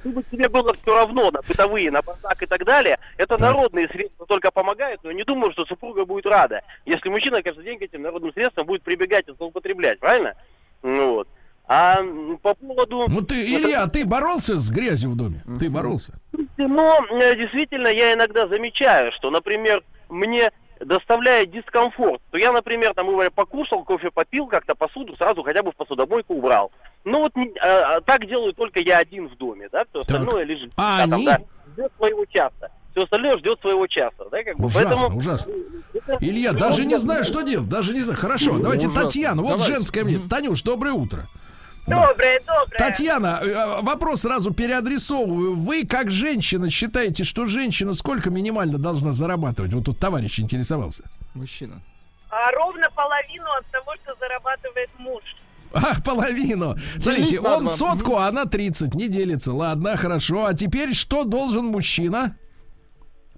[0.00, 4.26] Чтобы тебе было все равно на бытовые, на бардак и так далее, это народные средства
[4.26, 8.02] только помогают, но не думаю, что супруга будет рада, если мужчина каждый день к этим
[8.02, 10.34] народным средствам будет прибегать и злоупотреблять, правильно?
[10.82, 11.28] Ну вот.
[11.66, 11.96] А
[12.42, 13.06] по поводу...
[13.08, 15.42] Ну ты, Илья, ты боролся с грязью в доме?
[15.58, 16.12] Ты боролся?
[16.58, 23.08] Но э, действительно я иногда замечаю, что, например, мне доставляет дискомфорт, то я, например, там,
[23.08, 26.70] говоря, покушал, кофе попил, как-то посуду сразу хотя бы в посудомойку убрал.
[27.04, 30.72] Ну вот а, а, так делаю только я один в доме, да, все остальное лежит.
[30.76, 31.26] А да, там, они?
[31.26, 31.40] да,
[31.72, 32.70] ждет своего часа.
[32.92, 34.66] Все остальное ждет своего часа, да, как бы.
[34.66, 35.18] Ужасно, Поэтому...
[35.18, 35.52] ужасно.
[35.92, 38.18] это- Илья, даже не знаю, что делать, даже не знаю.
[38.18, 39.08] Хорошо, давайте Ужасно.
[39.08, 39.72] Татьяна, вот Давайте.
[39.72, 40.18] женское мне.
[40.30, 41.18] Танюш, доброе утро.
[41.18, 41.43] Доброе,
[41.86, 42.40] доброе.
[42.78, 45.54] Татьяна, э, вопрос сразу переадресовываю.
[45.54, 49.72] Вы, как женщина, считаете, что женщина сколько минимально должна зарабатывать?
[49.74, 51.04] Вот тут товарищ интересовался.
[51.34, 51.82] Мужчина.
[52.30, 55.22] А ровно половину от того, что зарабатывает муж.
[55.74, 56.76] А, половину.
[57.00, 59.52] Смотрите, он сотку, а она 30, не делится.
[59.52, 60.46] Ладно, хорошо.
[60.46, 62.36] А теперь что должен мужчина?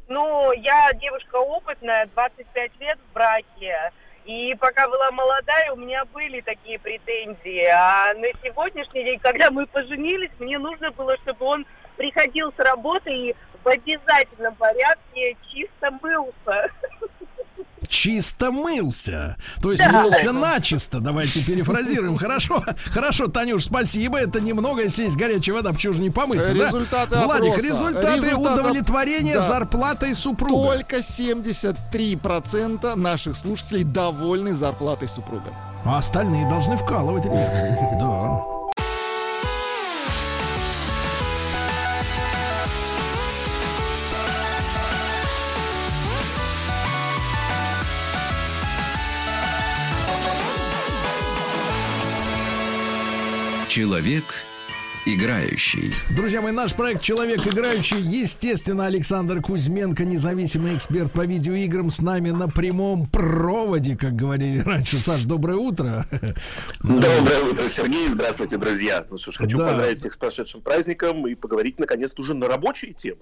[0.09, 3.90] Ну, я девушка опытная, 25 лет в браке.
[4.27, 7.65] И пока была молодая, у меня были такие претензии.
[7.66, 11.66] А на сегодняшний день, когда мы поженились, мне нужно было, чтобы он
[11.97, 16.70] приходил с работы и в обязательном порядке чисто мылся.
[17.88, 19.36] Чисто мылся.
[19.62, 19.90] То есть Да.
[20.02, 21.00] мылся начисто.
[21.00, 22.16] Давайте перефразируем.
[22.16, 24.18] Хорошо, хорошо, Танюш, спасибо.
[24.18, 26.66] Это немного, если есть горячая вода, почему же не помыться, да?
[26.68, 27.66] Результаты Владик, опроса.
[27.68, 29.40] результаты Результаты- удовлетворения Да.
[29.40, 30.76] зарплатой супруга.
[30.76, 35.52] Только 73% наших слушателей довольны зарплатой супруга.
[35.84, 37.96] А остальные должны вкалывать, ребята.
[38.00, 38.42] Да.
[53.77, 54.24] Человек
[55.05, 55.93] играющий.
[56.16, 62.31] Друзья мои, наш проект «Человек играющий», естественно, Александр Кузьменко, независимый эксперт по видеоиграм, с нами
[62.31, 64.98] на прямом проводе, как говорили раньше.
[64.98, 66.07] Саш, доброе утро.
[66.82, 68.09] Доброе утро, Сергей.
[68.09, 69.05] Здравствуйте, друзья.
[69.11, 69.66] Ну что ж, хочу Да.
[69.66, 73.19] поздравить всех с прошедшим праздником и поговорить наконец-то уже на рабочие темы.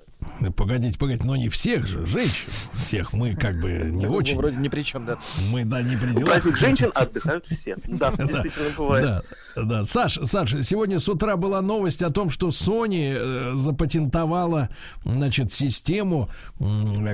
[0.57, 2.53] Погодите, погодите, но не всех же, женщин.
[2.75, 4.37] Всех мы как бы не Ну, очень.
[4.37, 5.19] Вроде ни при чем, да.
[5.51, 6.27] Мы, да, не при делах.
[6.27, 7.77] праздник женщин отдыхают все.
[7.89, 9.05] Да, действительно бывает.
[9.05, 9.23] Да,
[9.57, 9.85] да.
[9.85, 14.69] Саш, Саш, сегодня с утра была новость о том, что Sony э, запатентовала,
[15.05, 16.29] значит, систему,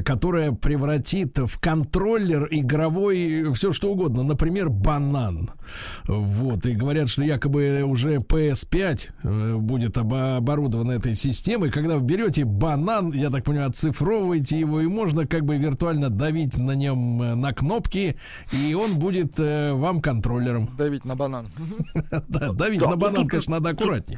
[0.05, 5.51] которая превратит в контроллер игровой все что угодно, например, банан.
[6.07, 11.71] Вот, и говорят, что якобы уже PS5 э, будет обо- оборудована этой системой.
[11.71, 16.57] Когда вы берете банан, я так понимаю, оцифровываете его, и можно как бы виртуально давить
[16.57, 18.17] на нем э, на кнопки,
[18.53, 20.69] и он будет вам контроллером.
[20.77, 21.47] Давить на банан.
[22.31, 24.16] Да, давить на банан, конечно, надо аккуратнее.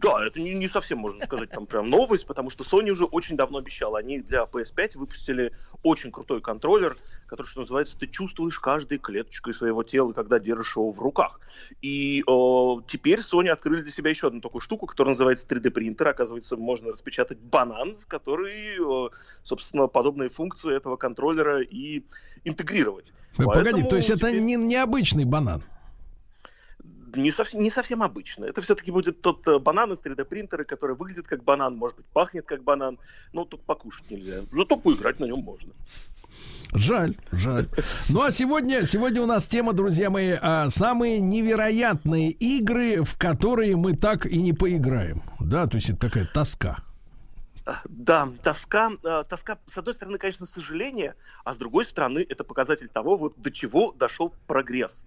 [0.00, 3.58] Да, это не, совсем, можно сказать, там прям новость, потому что Sony уже очень давно
[3.58, 3.98] обещала.
[3.98, 5.52] Они для PS5 выпустили
[5.82, 6.94] очень крутой контроллер,
[7.26, 11.40] который, что называется, ты чувствуешь каждой клеточкой своего тела, когда держишь его в руках.
[11.82, 16.06] И э, теперь Sony открыли для себя еще одну такую штуку, которая называется 3D-принтер.
[16.06, 19.10] Оказывается, можно распечатать банан, в который, э,
[19.42, 22.04] собственно, подобные функции этого контроллера и
[22.44, 23.12] интегрировать.
[23.36, 24.34] Погоди, Поэтому то есть теперь...
[24.34, 25.64] это не необычный банан?
[27.16, 28.44] Не совсем, не совсем обычно.
[28.44, 32.46] Это все-таки будет тот э, банан из 3D-принтера, который выглядит как банан, может быть, пахнет
[32.46, 32.98] как банан,
[33.32, 34.42] но тут покушать нельзя.
[34.50, 35.72] Зато поиграть на нем можно.
[36.72, 37.68] Жаль, жаль.
[38.08, 43.76] Ну а сегодня, сегодня у нас тема, друзья мои, а, самые невероятные игры, в которые
[43.76, 45.22] мы так и не поиграем.
[45.38, 46.78] Да, то есть это такая тоска.
[47.88, 51.14] Да, тоска, э, тоска, с одной стороны, конечно, сожаление,
[51.44, 55.04] а с другой стороны, это показатель того, вот до чего дошел прогресс.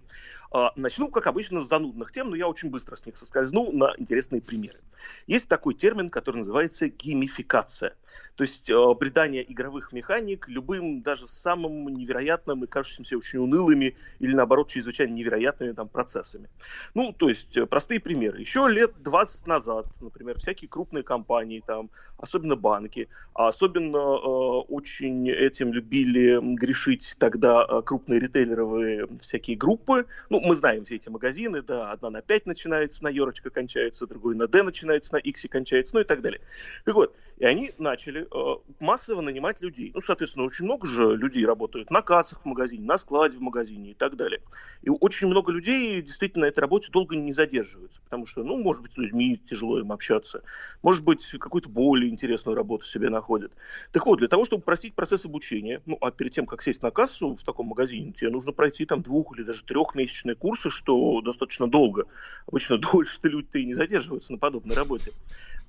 [0.50, 3.94] А, начну, как обычно, с занудных тем, но я очень быстро с них соскользну на
[3.98, 4.80] интересные примеры.
[5.26, 7.94] Есть такой термин, который называется геймификация.
[8.34, 14.32] То есть э, придание игровых механик любым, даже самым невероятным и кажущимся очень унылыми или,
[14.32, 16.48] наоборот, чрезвычайно невероятными там, процессами.
[16.94, 18.40] Ну, то есть э, простые примеры.
[18.40, 25.28] Еще лет 20 назад, например, всякие крупные компании, там, особенно банки, а особенно э, очень
[25.28, 31.08] этим любили грешить тогда э, крупные ритейлеровые всякие группы, ну, ну, мы знаем все эти
[31.08, 35.46] магазины, да, одна на 5 начинается, на Ерочка кончается, другой на Д начинается, на X
[35.50, 36.40] кончается, ну и так далее.
[36.84, 39.92] Так вот, и они начали э, массово нанимать людей.
[39.94, 43.92] Ну, соответственно, очень много же людей работают на кассах в магазине, на складе в магазине
[43.92, 44.40] и так далее.
[44.82, 48.82] И очень много людей действительно на этой работе долго не задерживаются, потому что, ну, может
[48.82, 50.42] быть, с людьми тяжело им общаться,
[50.82, 53.52] может быть, какую-то более интересную работу себе находят.
[53.92, 56.90] Так вот, для того, чтобы простить процесс обучения, ну, а перед тем, как сесть на
[56.90, 61.68] кассу в таком магазине, тебе нужно пройти там двух или даже трехмесячные курсы, что достаточно
[61.68, 62.06] долго.
[62.46, 65.12] Обычно дольше люди-то и не задерживаются на подобной работе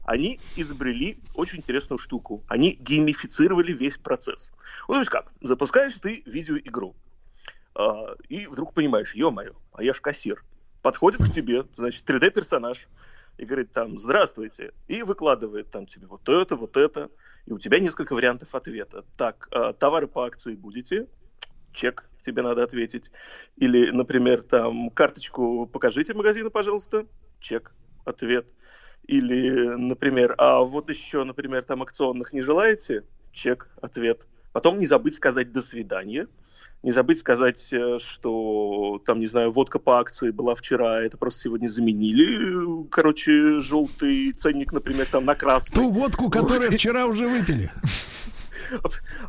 [0.10, 2.44] они изобрели очень интересную штуку.
[2.48, 4.52] Они геймифицировали весь процесс.
[4.88, 5.32] Ну, то есть как?
[5.40, 6.96] Запускаешь ты видеоигру,
[7.76, 7.82] э,
[8.28, 10.44] и вдруг понимаешь, ё-моё, а я ж кассир.
[10.82, 12.88] Подходит к тебе, значит, 3D-персонаж,
[13.38, 17.12] и говорит там, здравствуйте, и выкладывает там тебе вот это, вот это,
[17.46, 19.06] и у тебя несколько вариантов ответа.
[19.16, 21.06] Так, э, товары по акции будете?
[21.72, 23.12] Чек, тебе надо ответить.
[23.58, 27.06] Или, например, там, карточку покажите магазина, пожалуйста.
[27.40, 27.76] Чек,
[28.06, 28.48] ответ.
[29.10, 33.06] Или, например, а вот еще, например, там акционных не желаете?
[33.34, 34.28] Чек, ответ.
[34.52, 36.28] Потом не забыть сказать «до свидания».
[36.84, 41.18] Не забыть сказать, э, что там, не знаю, водка по акции была вчера, а это
[41.18, 42.88] просто сегодня заменили.
[42.90, 45.76] Короче, желтый ценник, например, там на красный.
[45.76, 47.72] Ту водку, которую вчера уже выпили.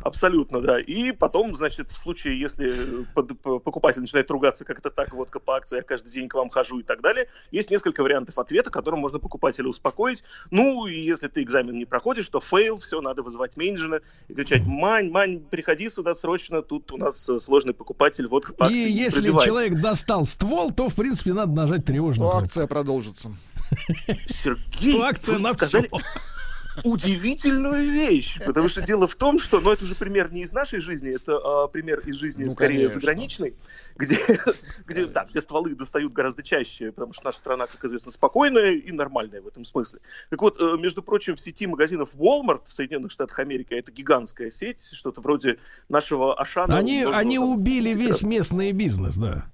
[0.03, 0.79] Абсолютно, да.
[0.79, 5.77] И потом, значит, в случае, если покупатель начинает ругаться, как это так, водка по акции,
[5.77, 9.19] я каждый день к вам хожу и так далее, есть несколько вариантов ответа, которым можно
[9.19, 10.23] покупателя успокоить.
[10.49, 14.65] Ну, и если ты экзамен не проходишь, то fail, все, надо вызывать менеджера и кричать,
[14.65, 18.89] Мань, Мань, приходи сюда срочно, тут у нас э, сложный покупатель, водка по акции.
[18.89, 19.47] И если пробивает.
[19.47, 22.45] человек достал ствол, то, в принципе, надо нажать тревожную кнопку.
[22.45, 23.31] Акция продолжится.
[24.29, 25.87] Сергей, то акция на сказали...
[25.87, 26.01] все
[26.83, 28.37] удивительную вещь.
[28.45, 31.37] Потому что дело в том, что, ну, это уже пример не из нашей жизни, это
[31.37, 32.95] а, пример из жизни, ну, скорее, конечно.
[32.95, 33.55] заграничной,
[33.95, 34.17] где,
[34.85, 38.91] где, да, где стволы достают гораздо чаще, потому что наша страна, как известно, спокойная и
[38.91, 39.99] нормальная в этом смысле.
[40.29, 44.51] Так вот, э, между прочим, в сети магазинов Walmart в Соединенных Штатах Америки, это гигантская
[44.51, 45.57] сеть, что-то вроде
[45.89, 46.77] нашего Ашана.
[46.77, 49.45] Они, они убили весь местный бизнес, да.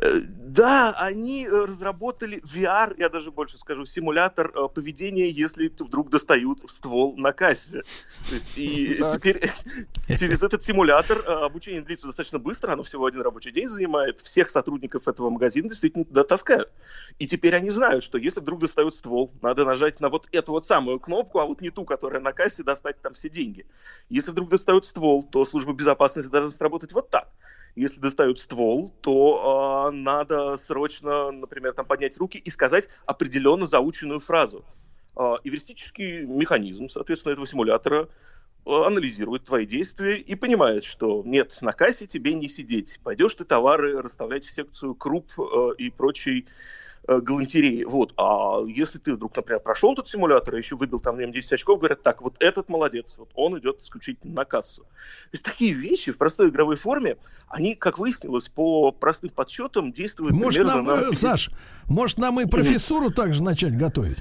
[0.00, 6.08] Э, да, они э, разработали VR, я даже больше скажу, симулятор э, поведения, если вдруг
[6.08, 7.82] достают ствол на кассе.
[8.28, 9.42] То есть, и теперь
[10.08, 14.20] через этот симулятор обучение длится достаточно быстро, оно всего один рабочий день занимает.
[14.20, 16.70] Всех сотрудников этого магазина действительно туда таскают.
[17.18, 20.66] И теперь они знают, что если вдруг достают ствол, надо нажать на вот эту вот
[20.66, 23.66] самую кнопку, а вот не ту, которая на кассе, достать там все деньги.
[24.08, 27.28] Если вдруг достают ствол, то служба безопасности должна сработать вот так
[27.76, 34.20] если достают ствол, то э, надо срочно, например, там поднять руки и сказать определенно заученную
[34.20, 34.64] фразу.
[35.16, 38.08] Э, эвристический механизм, соответственно, этого симулятора
[38.66, 43.00] э, анализирует твои действия и понимает, что нет, на кассе тебе не сидеть.
[43.02, 46.46] Пойдешь ты товары расставлять в секцию круп э, и прочий
[47.06, 47.84] галантереи.
[47.84, 48.12] Вот.
[48.16, 51.52] А если ты вдруг, например, прошел этот симулятор и еще выбил там на нем 10
[51.52, 54.82] очков, говорят, так, вот этот молодец, вот он идет исключительно на кассу.
[54.82, 54.88] То
[55.32, 57.16] есть такие вещи в простой игровой форме,
[57.48, 61.10] они, как выяснилось, по простым подсчетам действуют может, примерно нам, на...
[61.10, 61.50] Э, Саш,
[61.88, 64.18] может нам и профессуру также начать готовить?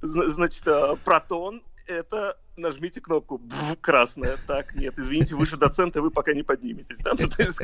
[0.00, 3.40] Значит, а, протон это нажмите кнопку
[3.80, 4.36] красная.
[4.46, 6.98] Так, нет, извините, выше доцента вы пока не подниметесь.
[6.98, 7.14] Да?
[7.18, 7.60] Ну, то есть,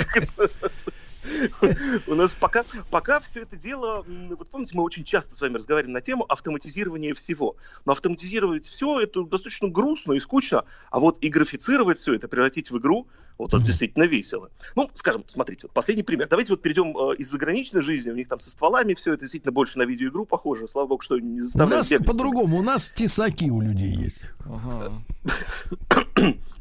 [2.07, 5.93] У нас пока, пока все это дело, вот помните, мы очень часто с вами разговариваем
[5.93, 7.57] на тему автоматизирования всего.
[7.85, 12.71] Но автоматизировать все это достаточно грустно и скучно, а вот и графицировать все это, превратить
[12.71, 13.07] в игру,
[13.39, 14.51] вот это действительно весело.
[14.77, 16.29] Ну, скажем, смотрите, вот последний пример.
[16.29, 19.53] Давайте вот перейдем э, из заграничной жизни, у них там со стволами все это действительно
[19.53, 20.69] больше на видеоигру похоже.
[20.69, 22.07] Слава богу, что не У заставляют нас бегать.
[22.07, 24.27] по-другому, у нас тесаки у людей есть.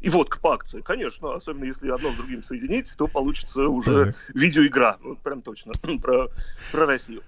[0.00, 4.98] И водка по акции, конечно, особенно если одно с другим соединить, то получится уже видеоигра,
[5.02, 5.72] вот прям точно,
[6.02, 6.28] про,
[6.72, 7.22] про Россию.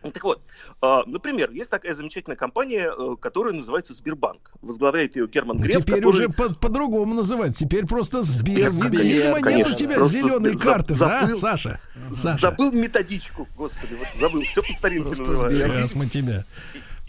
[0.00, 0.40] Так вот,
[0.80, 4.52] а, например, есть такая замечательная компания, э, которая называется Сбербанк.
[4.62, 5.74] Возглавляет ее Герман Греф.
[5.74, 7.64] Ну, Теперь который- уже по- по-другому называется.
[7.64, 8.70] Теперь просто Сбер.
[8.70, 10.62] Сбер, Вид- Видимо, нет у тебя просто зеленой Сбер.
[10.62, 11.36] карты, да, Забыл.
[11.36, 11.80] Саша?
[12.14, 12.40] Саша.
[12.40, 15.68] Забыл методичку, господи, вот забыл, все по старинке называется.
[15.68, 16.44] Сейчас мы тебя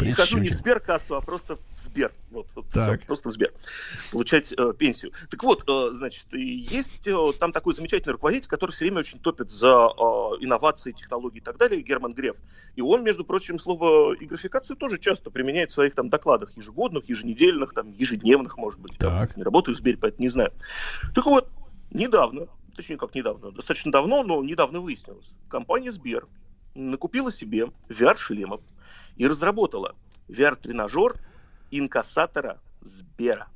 [0.01, 0.53] И хожу не в.
[0.53, 2.11] Сберкассу, а просто в Сбер.
[2.31, 2.99] Вот, вот Так.
[2.99, 3.51] всё, просто в Сбер.
[4.11, 5.11] Получать э, пенсию.
[5.29, 9.51] Так вот, э, значит, есть э, там такой замечательный руководитель, который все время очень топит
[9.51, 10.01] за э,
[10.39, 12.37] инновации, технологии и так далее, Герман Греф.
[12.75, 17.09] И он, между прочим, слово и графикацию тоже часто применяет в своих там докладах ежегодных,
[17.09, 18.93] еженедельных, там, ежедневных, может быть.
[19.01, 20.53] Я не работаю в Сбере, поэтому не знаю.
[21.13, 21.49] Так вот,
[21.91, 26.27] недавно, точнее, как недавно, достаточно давно, но недавно выяснилось, компания Сбер
[26.75, 28.61] накупила себе VR-шлемов
[29.19, 29.95] и разработала
[30.29, 31.13] VR-тренажер
[31.69, 33.49] инкассатора Сбера.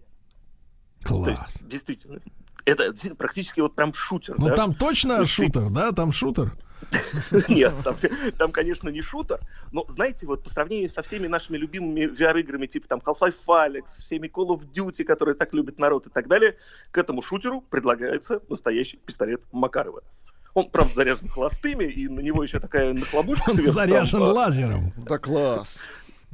[1.08, 2.20] То есть, действительно,
[2.66, 4.36] это практически вот прям шутер.
[4.38, 4.56] Ну да?
[4.56, 5.92] там точно То есть ты- шутер, да?
[5.92, 6.54] Там шутер.
[7.48, 7.96] Нет, там,
[8.38, 9.40] там, конечно, не шутер,
[9.72, 14.28] но, знаете, вот по сравнению со всеми нашими любимыми VR-играми, типа там Half-Life Alyx, всеми
[14.28, 16.58] Call of Duty, которые так любит народ и так далее,
[16.92, 20.04] к этому шутеру предлагается настоящий пистолет Макарова.
[20.54, 23.72] Он, правда, заряжен холостыми, и на него еще такая нахлобучка сверху.
[23.72, 24.94] заряжен а, лазером.
[24.98, 25.82] Да класс.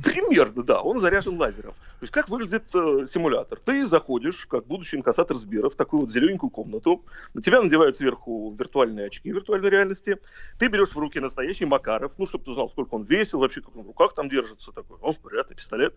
[0.04, 1.72] Примерно, да, он заряжен лазером.
[1.72, 3.60] То есть как выглядит э, симулятор?
[3.60, 8.56] Ты заходишь, как будущий инкассатор Сбера, в такую вот зелененькую комнату, на тебя надевают сверху
[8.58, 10.18] виртуальные очки виртуальной реальности,
[10.58, 13.76] ты берешь в руки настоящий Макаров, ну, чтобы ты знал, сколько он весил, вообще, как
[13.76, 15.94] он в руках там держится, такой, о, приятный пистолет.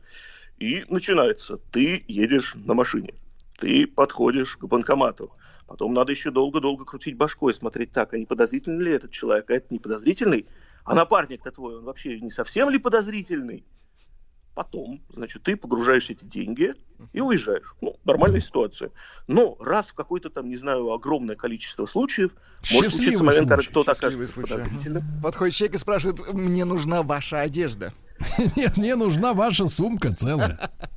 [0.59, 1.59] И начинается.
[1.71, 3.15] Ты едешь на машине,
[3.59, 5.33] ты подходишь к банкомату,
[5.73, 9.55] потом надо еще долго-долго крутить башкой, смотреть так, а не подозрительный ли этот человек, а
[9.55, 10.47] это не подозрительный,
[10.85, 13.65] а напарник-то твой, он вообще не совсем ли подозрительный?
[14.55, 16.75] Потом, значит, ты погружаешь эти деньги
[17.15, 17.75] и уезжаешь.
[17.81, 18.91] Ну, нормальная ситуация.
[19.27, 22.33] Но раз в какое-то там, не знаю, огромное количество случаев,
[22.71, 24.53] может случиться момент, когда кто-то Счастливый окажется случай.
[24.53, 25.03] подозрительным.
[25.23, 27.95] Подходит человек и спрашивает, мне нужна ваша одежда.
[28.57, 30.71] Нет, мне нужна ваша сумка целая.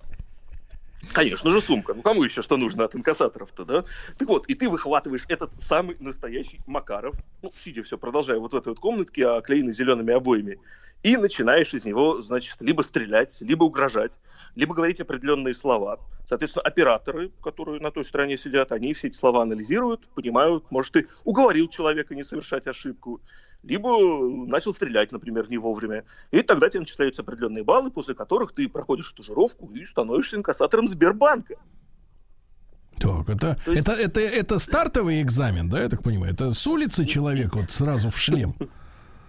[1.15, 1.93] Конечно же, сумка.
[1.93, 3.85] Ну, кому еще что нужно от инкассаторов-то, да?
[4.17, 8.55] Так вот, и ты выхватываешь этот самый настоящий Макаров, ну, сидя все, продолжая вот в
[8.57, 10.59] этой вот комнатке, оклеенной зелеными обоями,
[11.03, 14.19] и начинаешь из него, значит, либо стрелять, либо угрожать,
[14.55, 16.01] либо говорить определенные слова.
[16.27, 21.07] Соответственно, операторы, которые на той стороне сидят, они все эти слова анализируют, понимают, может, ты
[21.23, 23.21] уговорил человека не совершать ошибку,
[23.65, 26.03] либо начал стрелять, например, не вовремя.
[26.31, 31.55] И тогда тебе начисляются определенные баллы, после которых ты проходишь стажировку и становишься инкассатором Сбербанка.
[32.99, 36.33] Так, это, это, это, это стартовый экзамен, да, я так понимаю?
[36.33, 38.55] Это с улицы человек вот сразу в шлем.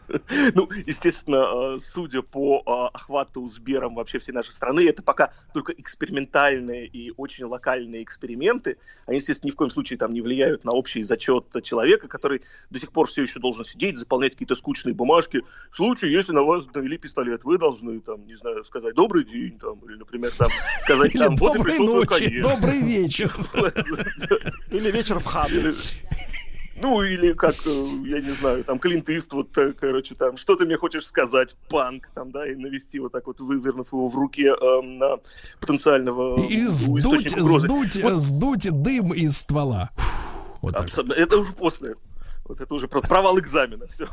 [0.54, 5.72] Ну, естественно, э, судя по э, охвату Сбером вообще всей нашей страны, это пока только
[5.72, 8.78] экспериментальные и очень локальные эксперименты.
[9.06, 12.78] Они, естественно, ни в коем случае там не влияют на общий зачет человека, который до
[12.78, 15.42] сих пор все еще должен сидеть, заполнять какие-то скучные бумажки.
[15.70, 19.58] В случае, если на вас навели пистолет, вы должны, там, не знаю, сказать «добрый день»,
[19.58, 20.48] там, или, например, там,
[20.82, 22.42] сказать там «вот и конец».
[22.42, 23.32] «Добрый вечер».
[24.70, 25.74] Или вечер в хату.
[26.80, 30.66] Ну, или как, э, я не знаю, там, Клинт Иствуд, э, короче, там, что ты
[30.66, 34.54] мне хочешь сказать, панк, там, да, и навести вот так вот, вывернув его в руке
[34.54, 35.16] э, на
[35.60, 39.90] потенциального И сдуть, сдуть, Вот сдуть дым из ствола.
[40.60, 40.84] Вот так.
[40.84, 41.14] абсолютно.
[41.14, 41.94] Это уже после.
[42.44, 43.86] Вот это уже про- провал экзамена.
[43.88, 44.06] Все,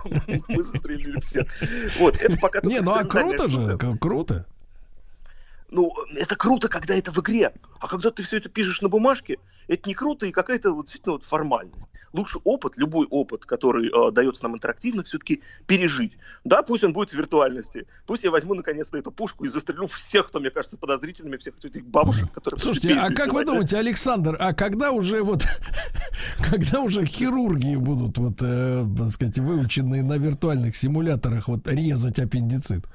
[0.48, 1.46] мы застрелили всех.
[2.00, 4.46] Вот, это пока Не, ну а круто же, круто.
[5.70, 7.52] Ну, это круто, когда это в игре.
[7.80, 11.14] А когда ты все это пишешь на бумажке, это не круто и какая-то вот, действительно
[11.14, 11.90] вот формальность.
[12.14, 16.18] Лучше опыт, любой опыт, который э, дается нам интерактивно, все-таки пережить.
[16.44, 17.88] Да, пусть он будет в виртуальности.
[18.06, 21.86] Пусть я возьму наконец-то эту пушку и застрелю всех, кто мне кажется подозрительными, всех этих
[21.86, 22.60] бабушек, которые...
[22.60, 25.44] Слушайте, а как вы думаете, Александр, а когда уже вот,
[26.50, 32.86] когда уже хирурги будут, вот, э, так сказать, выученные на виртуальных симуляторах, вот, резать аппендицит?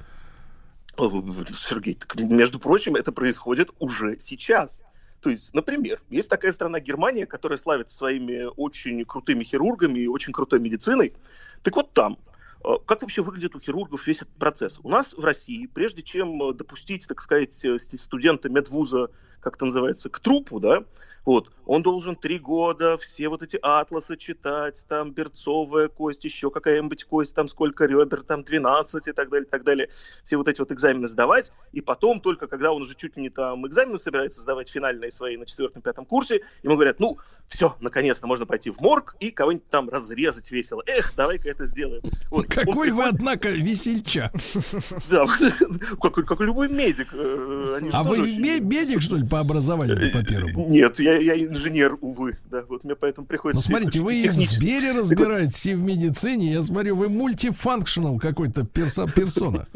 [0.99, 1.23] О,
[1.55, 4.81] Сергей, так, между прочим, это происходит уже сейчас.
[5.21, 10.33] То есть, например, есть такая страна Германия, которая славится своими очень крутыми хирургами и очень
[10.33, 11.13] крутой медициной.
[11.61, 12.17] Так вот там,
[12.63, 14.79] э, как вообще выглядит у хирургов весь этот процесс?
[14.81, 19.09] У нас в России, прежде чем э, допустить, так сказать, э, ст- студента медвуза
[19.39, 20.83] как это называется, к трупу, да,
[21.25, 27.03] вот, он должен три года все вот эти атласы читать, там берцовая кость, еще какая-нибудь
[27.05, 29.89] кость, там сколько ребер, там 12 и так далее, и так далее.
[30.23, 33.29] Все вот эти вот экзамены сдавать, и потом только, когда он уже чуть ли не
[33.29, 37.17] там экзамены собирается сдавать финальные свои на четвертом-пятом курсе, ему говорят, ну,
[37.47, 40.83] все, наконец-то можно пойти в морг и кого-нибудь там разрезать весело.
[40.87, 42.01] Эх, давай-ка это сделаем.
[42.29, 44.31] Вот, Какой вы, однако, весельча.
[45.09, 45.25] Да,
[46.01, 47.09] как, как любой медик.
[47.11, 50.69] э, А вы медик, что ли, по образованию по первому?
[50.69, 52.37] Нет, я, я инженер, увы.
[52.49, 53.69] Да, вот мне поэтому приходится...
[53.69, 56.53] Ну, смотрите, вы и в Сбере разбираетесь, и в медицине.
[56.53, 59.67] Я смотрю, вы мультифункционал какой-то перса- персона.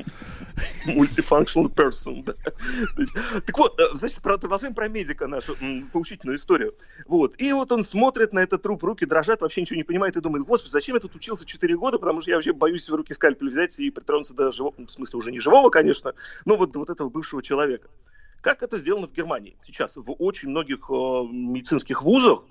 [0.87, 2.23] Multifunctional person.
[2.23, 2.33] да.
[3.45, 5.55] Так вот, э, значит, про- продолжаем про медика нашу
[5.91, 6.75] поучительную историю.
[7.07, 7.33] Вот.
[7.37, 10.45] И вот он смотрит на этот труп, руки дрожат, вообще ничего не понимает и думает,
[10.45, 13.49] господи, зачем я тут учился 4 года, потому что я вообще боюсь в руки скальпель
[13.49, 16.13] взять и притронуться до живого, ну, в смысле уже не живого, конечно,
[16.45, 17.87] но вот до вот этого бывшего человека.
[18.43, 19.55] Как это сделано в Германии?
[19.63, 22.43] Сейчас в очень многих э, медицинских вузах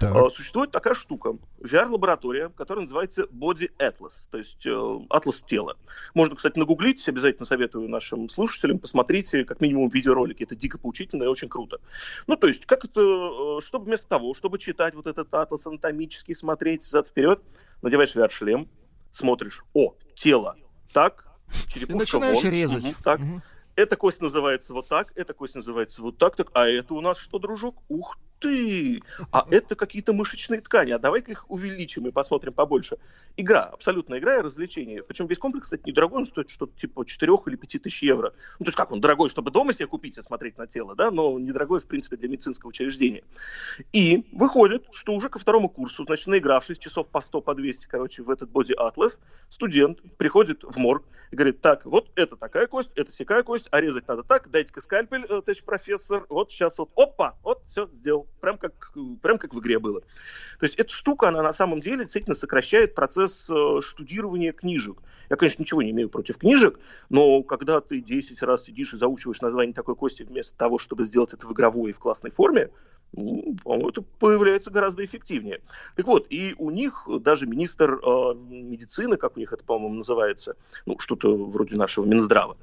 [0.00, 5.76] э, существует такая штука, VR-лаборатория, которая называется Body Atlas, то есть э, атлас тела.
[6.14, 11.26] Можно, кстати, нагуглить, обязательно советую нашим слушателям, посмотрите как минимум видеоролики, это дико поучительно и
[11.26, 11.80] очень круто.
[12.28, 16.36] Ну, то есть, как это, э, чтобы вместо того, чтобы читать вот этот атлас анатомический,
[16.36, 17.42] смотреть зад-вперед,
[17.82, 18.68] надеваешь VR-шлем,
[19.10, 20.56] смотришь, о, тело,
[20.92, 21.26] так,
[21.66, 22.84] черепушка начинаешь вон, резать.
[22.84, 23.20] мгм, так,
[23.80, 27.18] эта кость называется вот так, эта кость называется вот так, так, а это у нас
[27.18, 27.82] что, дружок?
[27.88, 29.02] Ух ты!
[29.32, 32.96] А это какие-то мышечные ткани, а давай-ка их увеличим и посмотрим побольше.
[33.36, 35.02] Игра, абсолютная игра и развлечение.
[35.02, 38.32] Причем весь комплекс, кстати, недорогой, он стоит что-то типа 4 или 5 тысяч евро.
[38.58, 41.10] Ну, то есть как он дорогой, чтобы дома себе купить и смотреть на тело, да,
[41.10, 43.22] но недорогой, в принципе, для медицинского учреждения.
[43.92, 48.22] И выходит, что уже ко второму курсу, значит, наигравшись часов по 100, по 200, короче,
[48.22, 52.90] в этот Body Atlas, студент приходит в морг и говорит, так, вот это такая кость,
[52.96, 56.90] это сякая кость, а резать надо так, дайте-ка скальпель, э, товарищ профессор, вот сейчас вот,
[56.96, 58.26] опа, вот, все, сделал.
[58.40, 58.92] Прям как,
[59.22, 60.00] прям как в игре было.
[60.00, 64.98] То есть эта штука, она на самом деле действительно сокращает процесс э, штудирования книжек.
[65.28, 66.78] Я, конечно, ничего не имею против книжек,
[67.08, 71.34] но когда ты 10 раз сидишь и заучиваешь название такой кости вместо того, чтобы сделать
[71.34, 72.70] это в игровой и в классной форме,
[73.12, 75.60] ну, по-моему, это появляется гораздо эффективнее.
[75.96, 80.56] Так вот, и у них даже министр э, медицины, как у них это, по-моему, называется,
[80.86, 82.56] ну, что-то вроде нашего Минздрава,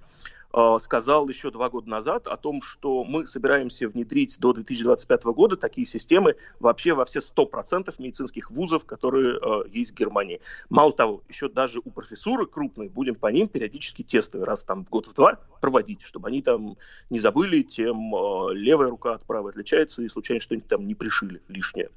[0.79, 5.85] сказал еще два года назад о том, что мы собираемся внедрить до 2025 года такие
[5.85, 10.41] системы вообще во все 100% медицинских вузов, которые э, есть в Германии.
[10.69, 14.89] Мало того, еще даже у профессуры крупной будем по ним периодически тесты раз там в
[14.89, 16.77] год в два проводить, чтобы они там
[17.09, 21.41] не забыли, тем э, левая рука от правой отличается и случайно что-нибудь там не пришили
[21.47, 21.89] лишнее.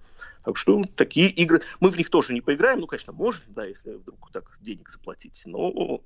[0.45, 3.93] Так что такие игры, мы в них тоже не поиграем, ну, конечно, можно, да, если
[3.93, 6.01] вдруг так денег заплатить, но,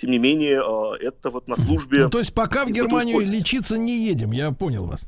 [0.00, 2.04] тем не менее, э, это вот на службе...
[2.04, 5.06] Ну, то есть пока в Германию лечиться не едем, я понял вас.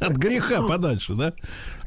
[0.00, 1.32] От греха подальше, да?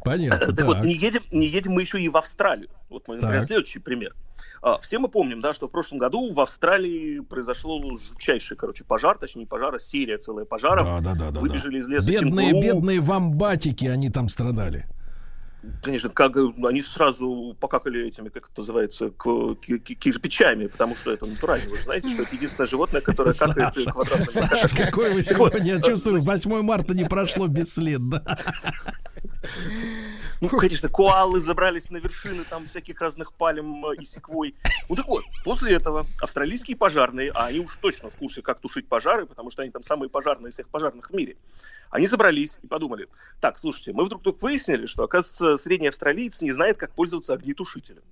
[0.03, 0.53] Понятно.
[0.55, 2.69] Так вот, не едем, не едем мы еще и в Австралию.
[2.89, 3.45] Вот, мы, например, Так.
[3.45, 4.15] следующий пример.
[4.63, 9.17] А, Все мы помним, да, что в прошлом году в Австралии произошло жутчайший, короче, пожар,
[9.19, 10.85] точнее, не пожар, а серия целая пожаров.
[10.85, 11.39] Да, да, да, да, да.
[11.41, 14.87] Выбежали из леса Бедные, бедные вамбатики, они там страдали.
[15.81, 21.69] Конечно, как они сразу покакали этими, как это называется, кирпичами, потому что это натурально.
[21.69, 25.81] Вы знаете, что это единственное животное, которое какает Саша, квадратными Саша, какой вы сегодня, я
[25.81, 28.23] чувствую, 8 марта не прошло бесследно.
[30.41, 34.55] Ну, конечно, коалы забрались на вершины там всяких разных пальм и секвой.
[34.87, 38.87] Ну так вот, после этого австралийские пожарные, а они уж точно в курсе, как тушить
[38.87, 41.35] пожары, потому что они там самые пожарные из всех пожарных в мире,
[41.89, 43.07] они собрались и подумали,
[43.39, 48.03] так, слушайте, мы вдруг тут выяснили, что, оказывается, средний австралиец не знает, как пользоваться огнетушителем.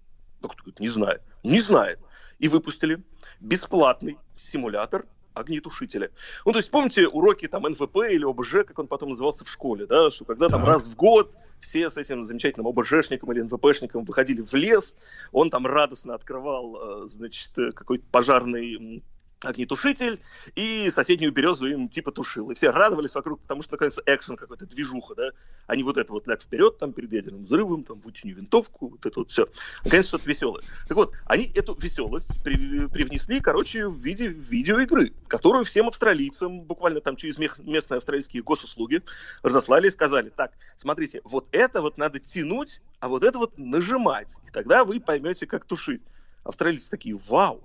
[0.41, 1.21] Ну, кто говорит, не знает.
[1.43, 1.99] Не знает.
[2.39, 3.03] И выпустили
[3.39, 6.11] бесплатный симулятор огнетушителя.
[6.45, 9.85] Ну, то есть, помните уроки там НВП или ОБЖ, как он потом назывался в школе,
[9.85, 10.69] да, что когда там Так.
[10.69, 14.95] раз в год все с этим замечательным ОБЖшником или НВПшником выходили в лес,
[15.31, 19.03] он там радостно открывал, э, значит, э, какой-то пожарный
[19.43, 20.19] огнетушитель,
[20.55, 22.49] и соседнюю березу им типа тушил.
[22.51, 25.29] И все радовались вокруг, потому что, наконец, экшен какой-то, движуха, да,
[25.67, 29.05] а не вот это вот ляг вперед, там, перед ядерным взрывом, там, вытяни винтовку, вот
[29.05, 29.47] это вот все.
[29.83, 30.63] Наконец, что-то веселое.
[30.87, 37.01] Так вот, они эту веселость при- привнесли, короче, в виде видеоигры, которую всем австралийцам, буквально
[37.01, 39.03] там через мех- местные австралийские госуслуги,
[39.43, 44.35] разослали и сказали, так, смотрите, вот это вот надо тянуть, а вот это вот нажимать,
[44.47, 46.01] и тогда вы поймете, как тушить.
[46.43, 47.61] Австралийцы такие, вау,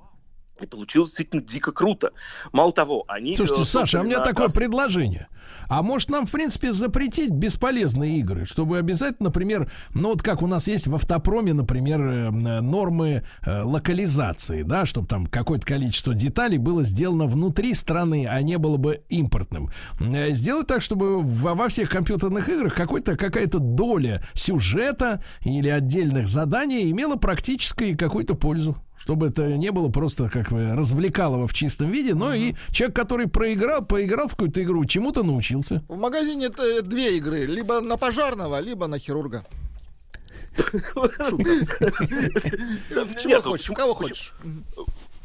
[0.60, 2.12] И получилось действительно дико круто.
[2.52, 3.36] Мало того, они...
[3.36, 5.28] Слушайте, э, Саша, а у меня на такое предложение.
[5.68, 10.46] А может нам, в принципе, запретить бесполезные игры, чтобы обязательно, например, ну вот как у
[10.46, 16.14] нас есть в автопроме, например, э, м, нормы э, локализации, да, чтобы там какое-то количество
[16.14, 19.70] деталей было сделано внутри страны, а не было бы импортным.
[20.00, 26.90] Э, Сделать так, чтобы во, всех компьютерных играх какой-то, какая-то доля сюжета или отдельных заданий
[26.90, 28.76] имела практическую какую-то пользу.
[29.02, 33.26] Чтобы это не было просто как бы развлекалово в чистом виде, но и человек, который
[33.26, 35.82] проиграл, поиграл в какую-то игру, чему-то научился.
[35.88, 37.46] В магазине это две игры.
[37.46, 39.44] Либо на пожарного, либо на хирурга.
[40.54, 41.08] Чего
[43.26, 43.70] Нет, хочешь?
[43.74, 44.34] Кого хочешь?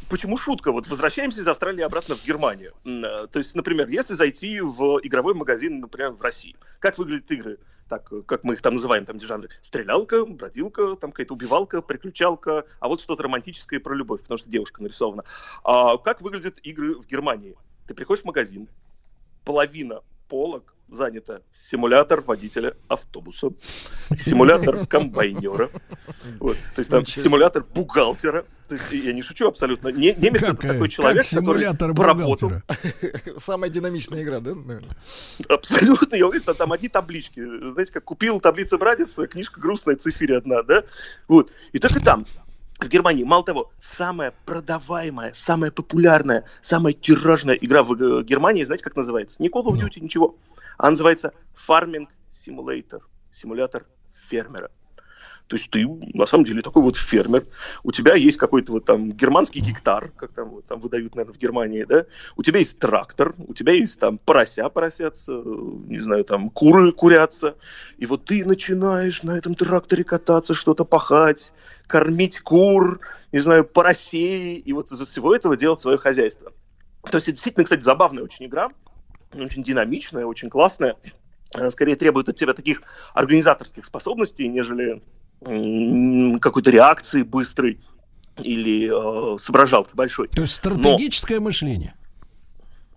[0.10, 0.72] Почему шутка?
[0.72, 2.74] Вот возвращаемся из Австралии обратно в Германию.
[2.84, 7.60] Э, То есть, например, если зайти в игровой магазин, например, в России, как выглядят игры?
[7.88, 9.50] Так, э, как мы их там называем, там, где жанры.
[9.62, 14.82] Стрелялка, бродилка, там какая-то убивалка, приключалка, а вот что-то романтическое про любовь, потому что девушка
[14.82, 15.24] нарисована.
[15.64, 17.56] А как выглядят игры в Германии?
[17.88, 18.68] Ты приходишь в магазин,
[19.46, 23.50] половина полок занята симулятор водителя автобуса,
[24.16, 25.70] симулятор комбайнера,
[26.40, 28.46] вот, то есть там Ничего симулятор бухгалтера.
[28.68, 29.88] То есть, я не шучу абсолютно.
[29.90, 32.50] Не- немец Как, это такой человек, как симулятор который поработал.
[32.50, 33.40] бухгалтера.
[33.40, 34.56] Самая динамичная игра, да?
[34.56, 34.98] наверное?
[35.48, 37.42] Абсолютно, я уверен, там одни таблички.
[37.72, 40.84] Знаете, как купил таблица Брадиса, книжка грустная, цифире одна, да?
[41.30, 41.52] Вот.
[41.72, 42.26] И так и там.
[42.80, 48.84] В Германии, мало того, самая продаваемая, самая популярная, самая тиражная игра в э, Германии, знаете,
[48.84, 49.42] как называется?
[49.42, 50.36] Не Call of Duty, ничего.
[50.78, 51.34] Она называется
[51.68, 53.02] Farming Simulator.
[53.32, 53.86] Симулятор
[54.30, 54.72] фермера.
[55.48, 57.46] То есть ты, на самом деле, такой вот фермер.
[57.84, 61.38] У тебя есть какой-то вот там германский гектар, как там, вот, там выдают, наверное, в
[61.38, 62.06] Германии, да?
[62.36, 67.56] У тебя есть трактор, у тебя есть там порося поросятся, не знаю, там куры курятся.
[67.98, 71.54] И вот ты начинаешь на этом тракторе кататься, что-то пахать,
[71.88, 73.00] кормить кур,
[73.32, 76.52] не знаю, поросей, и вот из-за всего этого делать свое хозяйство.
[77.04, 78.70] То есть это действительно, кстати, забавная очень игра,
[79.34, 80.96] очень динамичная, очень классная.
[81.56, 82.82] Э, Скорее требует от тебя таких
[83.14, 85.02] организаторских способностей, нежели
[86.40, 87.80] какой-то реакции быстрой
[88.38, 90.28] или э, соображалки большой.
[90.30, 91.94] То есть Но- стратегическое мышление.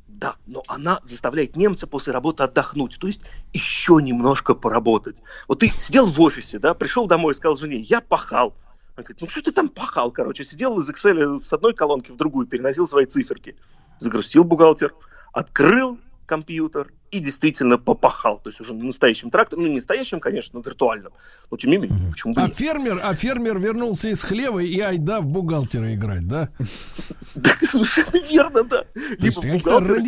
[0.08, 3.20] да, но она заставляет немца после работы отдохнуть, то есть
[3.52, 5.16] еще немножко поработать.
[5.48, 8.54] Вот ты сидел в офисе, да, пришел домой и сказал жене, я пахал.
[8.96, 12.16] Она говорит, ну что ты там пахал, короче, сидел из Excel с одной колонки в
[12.16, 13.56] другую, переносил свои циферки.
[13.98, 14.94] Загрустил бухгалтер,
[15.32, 15.98] открыл
[16.30, 20.62] компьютер и действительно попахал, то есть уже на настоящем тракторе, ну не настоящем, конечно, но
[20.64, 21.12] виртуальном,
[21.50, 22.56] но тем не менее, почему бы А нет?
[22.56, 26.50] фермер, а фермер вернулся из хлева и айда в бухгалтера играть, да?
[27.62, 28.84] Совершенно верно, да.
[28.84, 30.04] То есть бухгалтеры,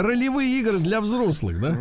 [0.00, 1.76] ролевые, игры для взрослых, да?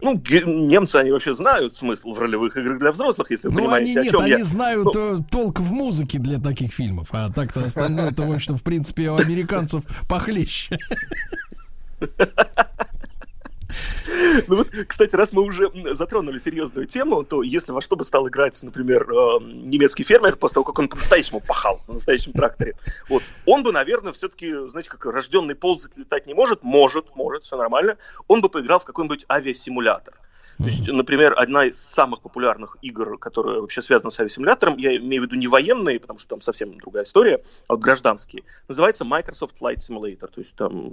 [0.00, 3.94] Ну, немцы, они вообще знают смысл в ролевых играх для взрослых, если вы Ну, они
[3.94, 4.44] понимаете, о нет, чем они я.
[4.44, 8.56] знают Ну, э, толк в музыке для таких фильмов, а так-то остальное, это, в общем,
[8.56, 10.78] в принципе, у американцев похлеще.
[14.48, 18.28] Ну вот, кстати, раз мы уже затронули серьезную тему, то если во что бы стал
[18.28, 22.74] играть, например, э, немецкий фермер, после того, как он по-настоящему пахал на настоящем тракторе,
[23.08, 27.56] вот, он бы, наверное, все-таки, знаете, как рожденный ползать летать не может, может, может, все
[27.56, 27.96] нормально,
[28.28, 30.14] он бы поиграл в какой-нибудь авиасимулятор.
[30.60, 35.22] То есть, например, одна из самых популярных игр, которая вообще связана с авиасимулятором, я имею
[35.22, 39.78] в виду не военные, потому что там совсем другая история, а гражданские, называется Microsoft Flight
[39.78, 40.92] Simulator, то есть там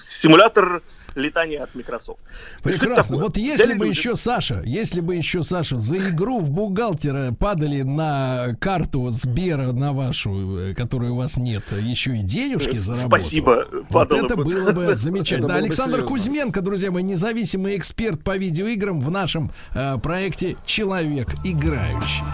[0.00, 0.82] симулятор
[1.14, 2.18] летания от Microsoft.
[2.62, 3.16] Прекрасно.
[3.18, 7.32] Вот если Взяли бы люди- еще Саша, если бы еще Саша за игру в бухгалтера
[7.32, 13.08] падали на карту Сбера на вашу, э, которой у вас нет, еще и денежки заработал.
[13.20, 14.44] Спасибо, Вот это бы.
[14.44, 15.48] было бы замечательно.
[15.48, 16.04] бы Александр.
[16.04, 22.24] Кузьменко, друзья мои, независимый эксперт по видеоиграм в нашем э, проекте «Человек играющий».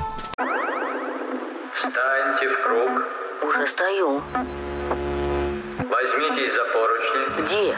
[1.75, 3.03] Встаньте в круг.
[3.49, 4.21] Уже стою.
[5.79, 7.45] Возьмитесь за поручни.
[7.45, 7.77] Где?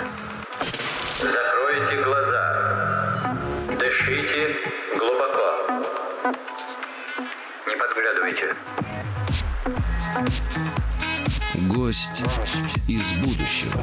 [1.23, 3.37] Закройте глаза.
[3.79, 4.57] Дышите
[4.97, 5.47] глубоко.
[7.67, 8.57] Не подглядывайте.
[11.69, 12.23] Гость
[12.89, 13.81] из будущего.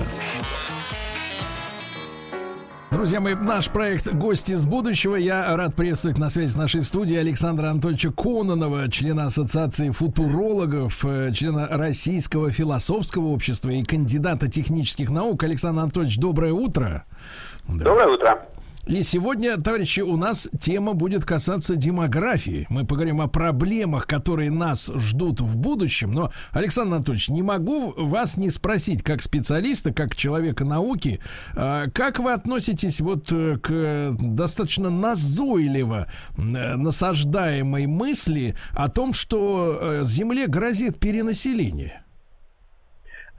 [2.91, 5.15] Друзья мои, наш проект «Гости из будущего».
[5.15, 11.31] Я рад приветствовать на связи с нашей студией Александра Анатольевича Кононова, члена Ассоциации футурологов, э,
[11.31, 15.43] члена Российского философского общества и кандидата технических наук.
[15.43, 17.03] Александр Анатольевич, доброе утро.
[17.67, 18.43] Доброе утро.
[18.89, 22.65] И сегодня, товарищи, у нас тема будет касаться демографии.
[22.71, 26.11] Мы поговорим о проблемах, которые нас ждут в будущем.
[26.11, 31.19] Но, Александр Анатольевич, не могу вас не спросить, как специалиста, как человека науки,
[31.55, 39.77] э, как вы относитесь вот э, к достаточно назойливо э, насаждаемой мысли о том, что
[39.79, 42.03] э, Земле грозит перенаселение?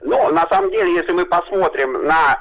[0.01, 2.39] Ну, на самом деле, если мы посмотрим на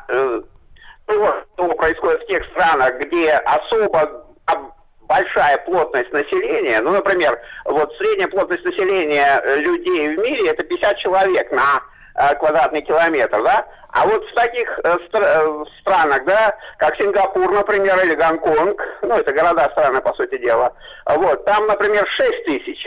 [1.11, 4.73] то, что происходит в тех странах, где особо об-
[5.03, 10.99] большая плотность населения, ну, например, вот средняя плотность населения э, людей в мире это 50
[10.99, 11.83] человек на
[12.15, 13.67] э, квадратный километр, да?
[13.93, 19.33] А вот в таких э, стра- странах, да, как Сингапур, например, или Гонконг, ну, это
[19.33, 20.73] города страны, по сути дела,
[21.07, 22.87] вот, там, например, 6 тысяч.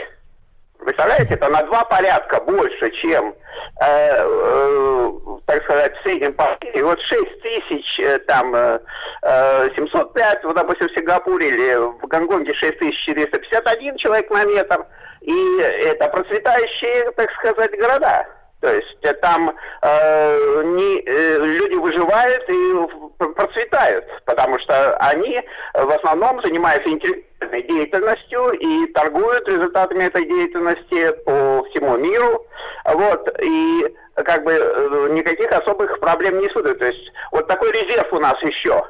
[0.84, 3.34] Представляете, это на два порядка больше, чем,
[3.80, 5.10] э, э,
[5.46, 6.84] так сказать, в среднем по мире.
[6.84, 8.80] Вот 6 тысяч, э, там, э,
[9.22, 14.84] э, 705, вот, допустим, в Сингапуре или в Гонконге 6451 человек на метр.
[15.22, 18.26] И это процветающие, так сказать, города.
[18.64, 25.42] То есть э, там э, не, э, люди выживают и процветают, потому что они
[25.74, 32.46] в основном занимаются интеллектуальной деятельностью и торгуют результатами этой деятельности по всему миру.
[32.86, 36.78] Вот, и как бы э, никаких особых проблем не испытывают.
[36.78, 38.82] То есть вот такой резерв у нас еще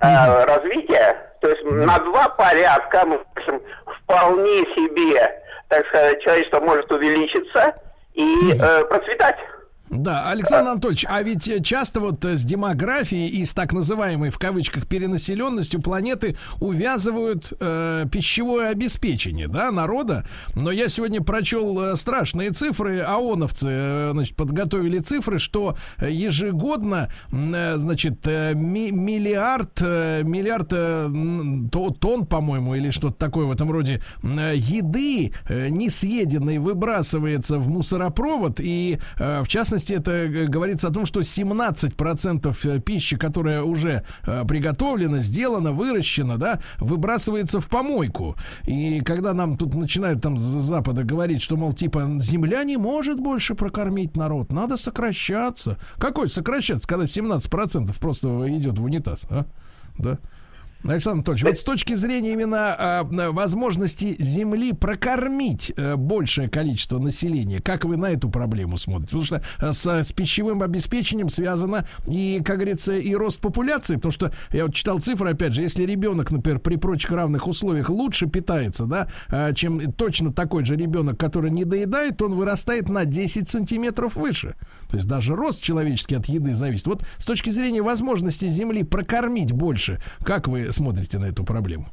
[0.00, 1.16] э, развития.
[1.40, 3.62] То есть на два порядка мы можем
[4.02, 7.74] вполне себе, так сказать, человечество может увеличиться
[8.14, 9.36] и э, процветать.
[9.90, 14.30] Да, Александр Анатольевич, а ведь э, часто вот э, с демографией и с так называемой
[14.30, 20.26] в кавычках перенаселенностью планеты увязывают э, пищевое обеспечение, да, народа.
[20.54, 28.90] Но я сегодня прочел э, страшные цифры, АОНовцы, значит, подготовили цифры, что ежегодно, значит, ми-
[28.90, 38.60] миллиард, миллиард тонн, по-моему, или что-то такое в этом роде еды несъеденной выбрасывается в мусоропровод
[38.60, 45.18] и в частности это э, говорится о том, что 17% пищи, которая уже э, приготовлена,
[45.18, 48.36] сделана, выращена, да, выбрасывается в помойку.
[48.66, 53.20] И когда нам тут начинают там с Запада говорить, что, мол, типа, земля не может
[53.20, 55.78] больше прокормить народ, надо сокращаться.
[55.98, 59.46] Какой сокращаться, когда 17% просто идет в унитаз, а?
[59.98, 60.18] Да.
[60.86, 67.60] Александр Анатольевич, вот с точки зрения именно на возможности Земли прокормить э, большее количество населения,
[67.62, 69.06] как вы на эту проблему смотрите?
[69.06, 74.12] Потому что э, с, с пищевым обеспечением связано и, как говорится, и рост популяции, потому
[74.12, 78.26] что я вот читал цифры, опять же, если ребенок, например, при прочих равных условиях лучше
[78.26, 83.48] питается, да, э, чем точно такой же ребенок, который не доедает, он вырастает на 10
[83.48, 84.54] сантиметров выше.
[84.90, 86.86] То есть даже рост человеческий от еды зависит.
[86.86, 91.86] Вот с точки зрения возможности Земли прокормить больше, как вы смотрите на эту проблему?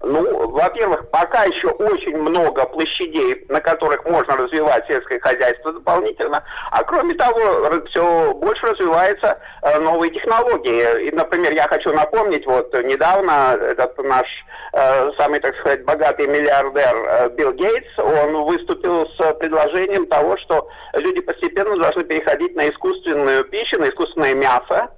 [0.00, 6.84] Ну, во-первых, пока еще очень много площадей, на которых можно развивать сельское хозяйство дополнительно, а
[6.84, 11.08] кроме того, все больше развиваются э, новые технологии.
[11.08, 14.26] И, например, я хочу напомнить, вот недавно этот наш
[14.72, 20.68] э, самый, так сказать, богатый миллиардер э, Билл Гейтс, он выступил с предложением того, что
[20.92, 24.90] люди постепенно должны переходить на искусственную пищу, на искусственное мясо,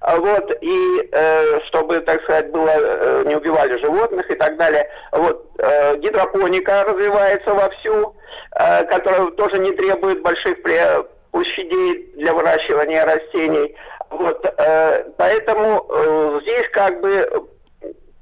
[0.00, 4.88] Вот, и э, чтобы, так сказать, было, э, не убивали животных и так далее.
[5.12, 8.14] Вот, э, гидропоника развивается вовсю,
[8.58, 10.58] э, которая тоже не требует больших
[11.30, 13.74] площадей для выращивания растений.
[14.10, 17.48] Вот, э, поэтому э, здесь как бы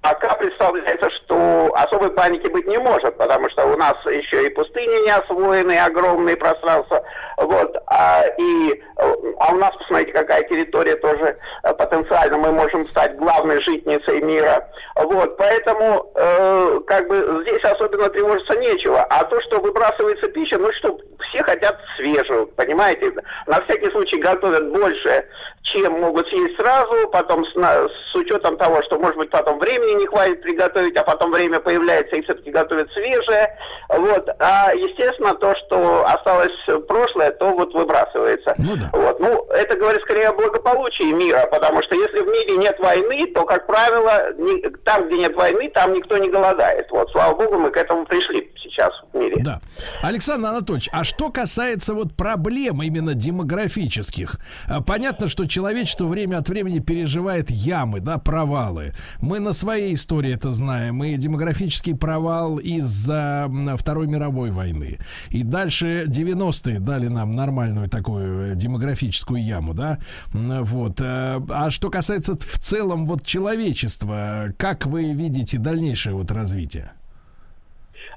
[0.04, 5.02] пока представляется, что особой паники быть не может, потому что у нас еще и пустыни
[5.06, 7.02] не освоены, огромные пространства,
[7.38, 13.16] вот, а, и, а у нас, посмотрите, какая территория тоже э, потенциально, мы можем стать
[13.16, 19.58] главной житницей мира, вот, поэтому, э, как бы, здесь особенно тревожиться нечего, а то, что
[19.58, 20.98] выбрасывается пища, ну что,
[21.30, 23.10] все хотят свежую, понимаете,
[23.46, 25.24] на всякий случай готовят больше,
[25.62, 30.06] чем могут съесть сразу, потом с, с учетом того, что, может быть, потом времени не
[30.06, 33.56] хватит приготовить, а потом время появляется и все-таки готовят свежее.
[33.88, 34.28] Вот.
[34.38, 36.52] А, естественно, то, что осталось
[36.86, 38.54] прошлое, то вот выбрасывается.
[38.92, 39.20] Вот.
[39.20, 43.44] Ну, это говорит скорее о благополучии мира, потому что если в мире нет войны, то,
[43.44, 46.90] как правило, ни- там, где нет войны, там никто не голодает.
[46.90, 49.36] Вот, слава богу, мы к этому пришли сейчас в мире.
[49.44, 49.60] Да.
[50.02, 54.36] Александр Анатольевич, а что касается вот проблем именно демографических?
[54.68, 58.92] а, Понятно, что человечество время от времени переживает ямы, да, провалы.
[59.20, 59.52] Мы на
[59.84, 61.04] своей истории это знаем.
[61.04, 64.98] И демографический провал из-за Второй мировой войны.
[65.30, 69.98] И дальше 90-е дали нам нормальную такую э, демографическую яму, да.
[70.32, 71.00] Вот.
[71.00, 76.92] э, А что касается в целом вот человечества, как вы видите дальнейшее вот развитие?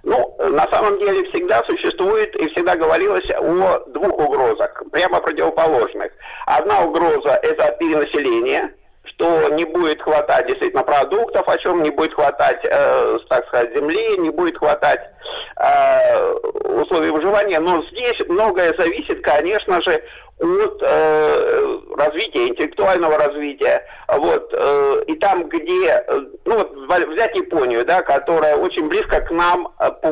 [0.03, 6.11] Ну, на самом деле всегда существует и всегда говорилось о двух угрозах, прямо противоположных.
[6.45, 8.72] Одна угроза– это перенаселение,
[9.07, 14.17] что не будет хватать действительно продуктов, о чем не будет хватать, э, так сказать, земли,
[14.17, 15.01] не будет хватать
[15.57, 16.34] э,
[16.81, 17.59] условий выживания.
[17.59, 20.01] Но здесь многое зависит, конечно же,
[20.39, 23.84] от э, развития, интеллектуального развития.
[24.07, 26.71] Вот, э, и там, где, э, ну вот
[27.07, 30.09] взять Японию, да, которая очень близко к нам э, по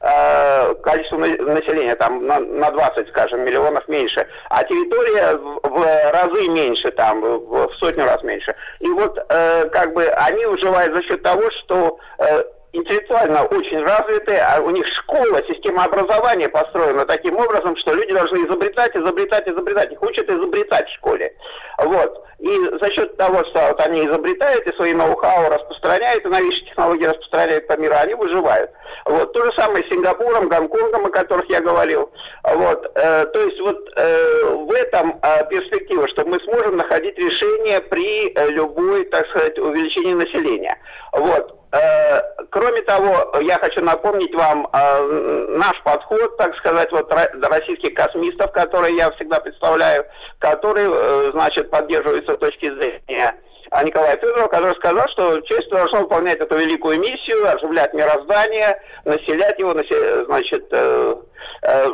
[0.00, 6.10] э, количеству на- населения, там на, на 20, скажем, миллионов меньше, а территория в, в
[6.12, 8.54] разы меньше, там в, в сотню раз меньше.
[8.80, 14.36] И вот э, как бы они выживают за счет того, что э, интеллектуально очень развиты,
[14.36, 19.92] а у них школа, система образования построена таким образом, что люди должны изобретать, изобретать, изобретать.
[19.92, 21.34] Их учат изобретать в школе.
[21.78, 22.24] Вот.
[22.38, 27.06] И за счет того, что вот они изобретают и свои ноу-хау распространяют, и новейшие технологии
[27.06, 28.70] распространяют по миру, они выживают.
[29.06, 29.32] Вот.
[29.32, 32.10] То же самое с Сингапуром, Гонконгом, о которых я говорил.
[32.44, 32.90] Вот.
[32.94, 38.32] Э, то есть вот э, в этом э, перспектива, что мы сможем находить решение при
[38.32, 40.78] э, любой, так сказать, увеличении населения.
[41.12, 41.57] Вот.
[41.72, 42.20] Э,
[42.50, 48.52] Кроме того, я хочу напомнить вам э, наш подход, так сказать, вот ро- российских космистов,
[48.52, 50.06] которые я всегда представляю,
[50.38, 53.34] который, э, значит, поддерживается с точки зрения
[53.70, 59.58] а Николая Федорова, который сказал, что человечество должно выполнять эту великую миссию, оживлять мироздание, населять
[59.58, 61.14] его, насе- значит, э,
[61.62, 61.86] э,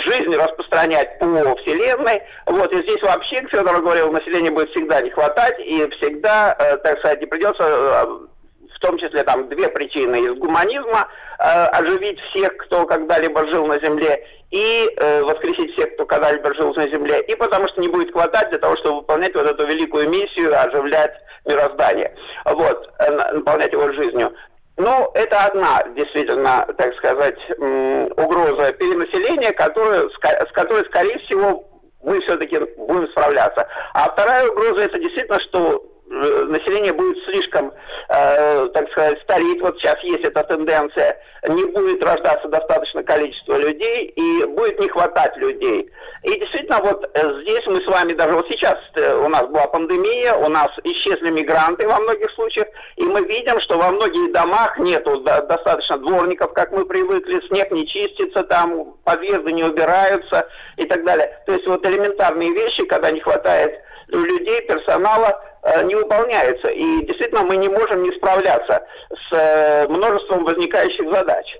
[0.00, 1.26] жизнь распространять по
[1.56, 2.22] Вселенной.
[2.46, 6.76] Вот, и здесь вообще, как Федор говорил, населения будет всегда не хватать, и всегда, э,
[6.78, 8.08] так сказать, не придется
[8.78, 13.78] в том числе там две причины из гуманизма э, оживить всех, кто когда-либо жил на
[13.80, 18.12] земле, и э, воскресить всех, кто когда-либо жил на земле, и потому что не будет
[18.12, 21.12] хватать для того, чтобы выполнять вот эту великую миссию, оживлять
[21.44, 22.14] мироздание,
[22.44, 24.32] вот, э, на- наполнять его жизнью.
[24.76, 31.64] Ну, это одна, действительно, так сказать, угроза перенаселения, которую, с ко- с которой, скорее всего,
[32.04, 33.66] мы все-таки будем справляться.
[33.92, 37.72] А вторая угроза это действительно, что население будет слишком,
[38.08, 39.60] э, так сказать, стареть.
[39.60, 41.20] Вот сейчас есть эта тенденция.
[41.46, 45.90] Не будет рождаться достаточное количество людей и будет не хватать людей.
[46.22, 49.66] И действительно, вот э, здесь мы с вами даже вот сейчас э, у нас была
[49.68, 54.78] пандемия, у нас исчезли мигранты во многих случаях, и мы видим, что во многих домах
[54.78, 60.86] нету до- достаточно дворников, как мы привыкли, снег не чистится, там подъезды не убираются и
[60.86, 61.38] так далее.
[61.46, 63.78] То есть вот элементарные вещи, когда не хватает
[64.08, 65.47] людей, персонала, э,
[65.84, 66.68] не выполняются.
[66.68, 71.58] И действительно мы не можем не справляться с э, множеством возникающих задач.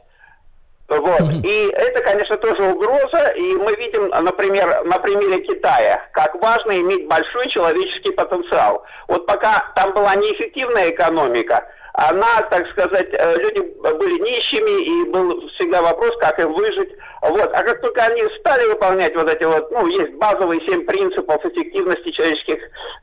[0.88, 1.20] Вот.
[1.44, 3.28] И это, конечно, тоже угроза.
[3.36, 8.84] И мы видим, например, на примере Китая, как важно иметь большой человеческий потенциал.
[9.06, 11.66] Вот пока там была неэффективная экономика,
[11.98, 16.90] она, так сказать, э, люди были нищими, и был всегда вопрос, как им выжить.
[17.22, 17.50] Вот.
[17.52, 22.12] А как только они стали выполнять вот эти вот, ну, есть базовые семь принципов эффективности
[22.12, 22.58] человеческих,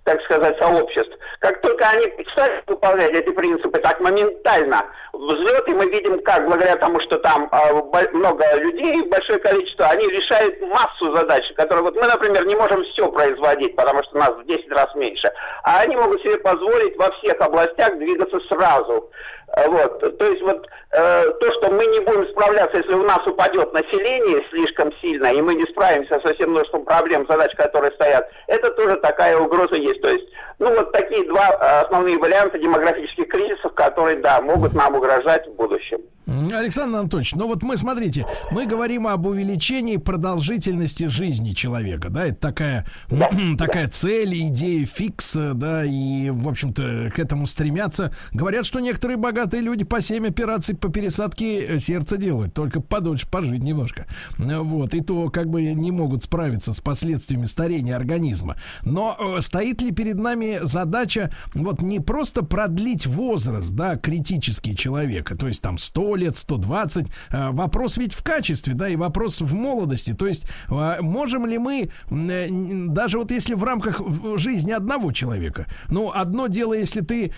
[0.05, 1.11] так сказать, сообществ.
[1.39, 6.77] Как только они стали выполнять эти принципы, так моментально взлет, и мы видим, как благодаря
[6.77, 12.07] тому, что там бо- много людей, большое количество, они решают массу задач, которые вот мы,
[12.07, 15.31] например, не можем все производить, потому что нас в 10 раз меньше,
[15.63, 18.84] а они могут себе позволить во всех областях двигаться сразу.
[18.89, 23.25] Э, Вот, то есть вот э, то, что мы не будем справляться, если у нас
[23.25, 28.29] упадет население слишком сильно, и мы не справимся со всем множеством проблем, задач, которые стоят,
[28.47, 30.01] это тоже такая угроза есть.
[30.01, 30.25] То есть,
[30.59, 35.53] ну вот такие два э, основные варианта демографических кризисов, которые, да, могут нам угрожать в
[35.53, 35.99] будущем.
[36.27, 42.35] Александр Анатольевич, ну вот мы, смотрите, мы говорим об увеличении продолжительности жизни человека, да, это
[42.35, 42.85] такая,
[43.59, 48.11] такая цель, идея фикса, да, и, в общем-то, к этому стремятся.
[48.33, 53.27] Говорят, что некоторые богатые люди по 7 операций по пересадке э, сердца делают, только подольше
[53.27, 54.05] пожить немножко.
[54.39, 58.55] Э, Вот, и то как бы не могут справиться с последствиями старения организма.
[58.83, 65.35] Но э, стоит ли перед нами задача вот не просто продлить возраст, да, критический человека,
[65.35, 69.53] то есть там 100 лет, 120, э, вопрос ведь в качестве, да, и вопрос в
[69.53, 74.01] молодости, то есть можем ли мы, даже вот если в рамках
[74.37, 77.31] жизни одного человека, ну, одно дело, если ты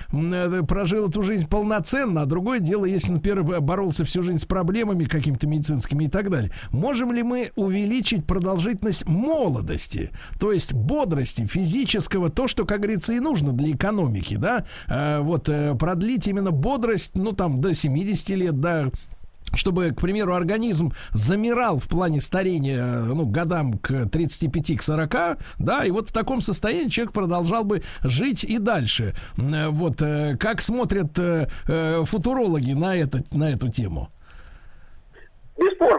[0.67, 5.47] прожил эту жизнь полноценно, а другое дело, если, например, боролся всю жизнь с проблемами какими-то
[5.47, 12.47] медицинскими и так далее, можем ли мы увеличить продолжительность молодости, то есть бодрости физического, то,
[12.47, 17.33] что, как говорится, и нужно для экономики, да, Э, вот э, продлить именно бодрость, ну,
[17.33, 18.89] там, до 70 лет, да,
[19.53, 25.15] чтобы, к примеру, организм замирал в плане старения, ну, годам к 35, к 40,
[25.59, 29.13] да, и вот в таком состоянии человек продолжал бы жить и дальше.
[29.35, 34.09] Вот, э, как смотрят э, э, футурологи на, это, на эту тему?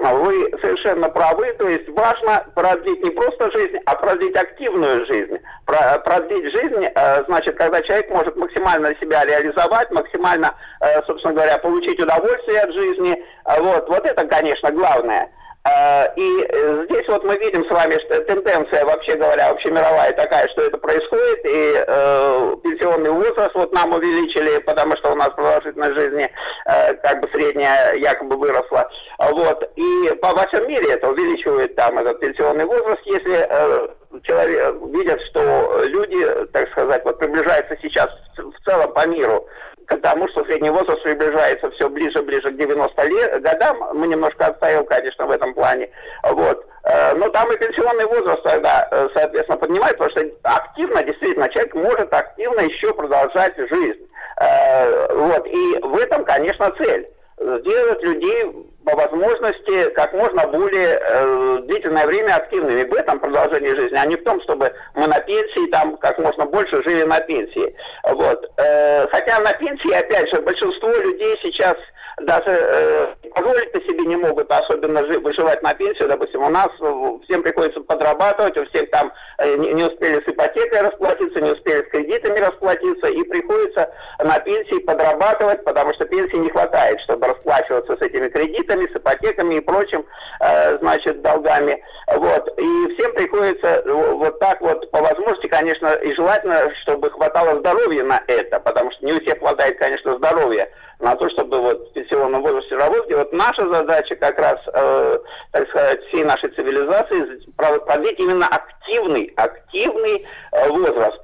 [0.08, 1.52] Бесспорно, вы совершенно правы.
[1.58, 5.38] То есть важно продлить не просто жизнь, а продлить активную жизнь.
[5.66, 11.58] Про- продлить жизнь, э, значит, когда человек может максимально себя реализовать, максимально, э, собственно говоря,
[11.58, 13.22] получить удовольствие от жизни.
[13.44, 15.28] А Вот, вот это, конечно, главное.
[15.64, 20.48] Э, И э, здесь вот мы видим с вами, что тенденция, вообще говоря, общемировая такая,
[20.48, 25.94] что это происходит, и э, пенсионный возраст вот нам увеличили, потому что у нас продолжительность
[25.94, 26.30] жизни
[26.66, 28.88] э, как бы средняя якобы выросла.
[29.18, 29.70] Вот.
[29.76, 33.88] И по всем мире это увеличивает там этот пенсионный возраст, если э,
[34.22, 39.46] человек видят, что люди, так сказать, вот приближаются сейчас в целом по миру
[39.88, 43.78] к тому, что средний возраст приближается все ближе-ближе к 90 лет, годам.
[43.94, 45.88] Мы немножко отстаем, конечно, в этом плане.
[46.22, 46.66] Вот.
[46.84, 51.74] Э, Но там и пенсионный возраст тогда, э, соответственно, поднимает, потому что активно, действительно, человек
[51.74, 54.06] может активно еще продолжать жизнь.
[54.40, 55.46] Э, Вот.
[55.46, 57.08] И в этом, конечно, цель.
[57.40, 58.44] Сделать людей
[58.84, 64.16] по возможности как можно более э, длительное время активными в этом продолжении жизни, а не
[64.16, 67.76] в том, чтобы мы на пенсии там как можно больше жили на пенсии.
[68.04, 68.50] Вот.
[68.56, 71.76] Э, хотя на пенсии, опять же, большинство людей сейчас
[72.20, 73.68] даже э, позволить
[73.98, 76.08] себе не могут, особенно жи- выживать на пенсию.
[76.08, 80.28] Допустим, у нас э, всем приходится подрабатывать, у всех там э, не, не успели с
[80.28, 86.36] ипотекой расплатиться, не успели с кредитами расплатиться, и приходится на пенсии подрабатывать, потому что пенсии
[86.36, 90.04] не хватает, чтобы расплачиваться с этими кредитами, с ипотеками и прочим,
[90.40, 91.82] э, значит, долгами.
[92.14, 92.58] Вот.
[92.58, 98.04] И всем приходится э, вот так вот, по возможности, конечно, и желательно, чтобы хватало здоровья
[98.04, 100.68] на это, потому что не у всех хватает, конечно, здоровья
[101.00, 103.10] на то, чтобы вот в пенсионном возрасте работать.
[103.10, 105.18] И вот наша задача как раз, э,
[105.52, 111.20] так сказать, всей нашей цивилизации про- продлить именно активный, активный э, возраст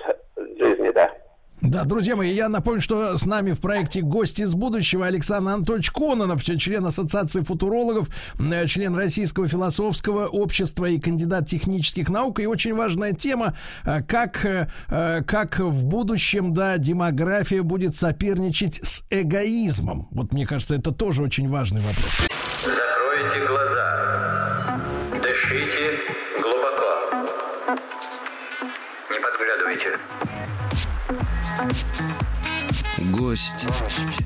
[0.59, 1.11] жизни, да.
[1.65, 5.91] Да, друзья мои, я напомню, что с нами в проекте «Гости из будущего» Александр Анатольевич
[5.93, 12.41] Кононов, член Ассоциации футурологов, э, член Российского философского общества и кандидат технических наук.
[12.41, 19.03] И очень важная тема, э, как, э, как в будущем, да, демография будет соперничать с
[19.09, 20.09] эгоизмом.
[20.11, 22.29] Вот мне кажется, это тоже очень важный вопрос.
[22.63, 24.44] Закройте глаза.
[33.11, 33.67] Гость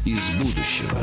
[0.04, 0.98] из будущего.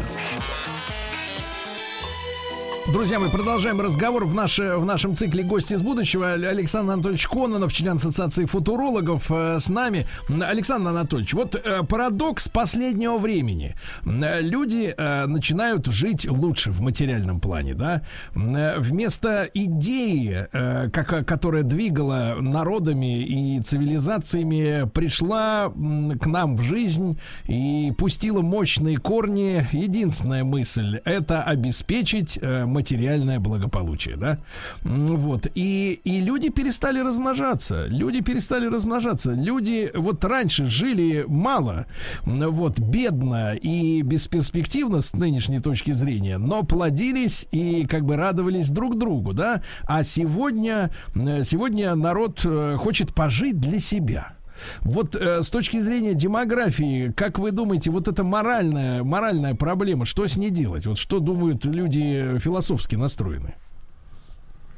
[2.94, 6.34] Друзья, мы продолжаем разговор в, наше, в нашем цикле «Гости из будущего».
[6.34, 10.06] Александр Анатольевич Кононов, член Ассоциации футурологов, э, с нами.
[10.30, 13.76] Александр Анатольевич, вот э, парадокс последнего времени.
[14.06, 18.04] Э, Люди начинают жить лучше в материальном плане, да?
[18.34, 28.42] Вместо идеи, как, которая двигала народами и цивилизациями, пришла к нам в жизнь и пустила
[28.42, 29.68] мощные корни.
[29.72, 32.40] Единственная мысль– это обеспечить
[32.76, 34.40] материальное благополучие, да?
[34.84, 35.48] Вот.
[35.56, 37.86] И, и люди перестали размножаться.
[37.88, 39.32] Люди перестали размножаться.
[39.32, 41.86] Люди вот раньше жили мало,
[42.26, 48.98] вот, бедно и бесперспективно с нынешней точки зрения, но плодились и как бы радовались друг
[48.98, 49.62] другу, да?
[49.84, 54.35] А сегодня, сегодня народ э, хочет пожить для себя.
[54.82, 60.28] Вот э, с точки зрения демографии, как вы думаете, вот эта моральная, моральная проблема, что
[60.28, 60.86] с ней делать?
[60.86, 63.56] Вот что думают люди философски настроенные?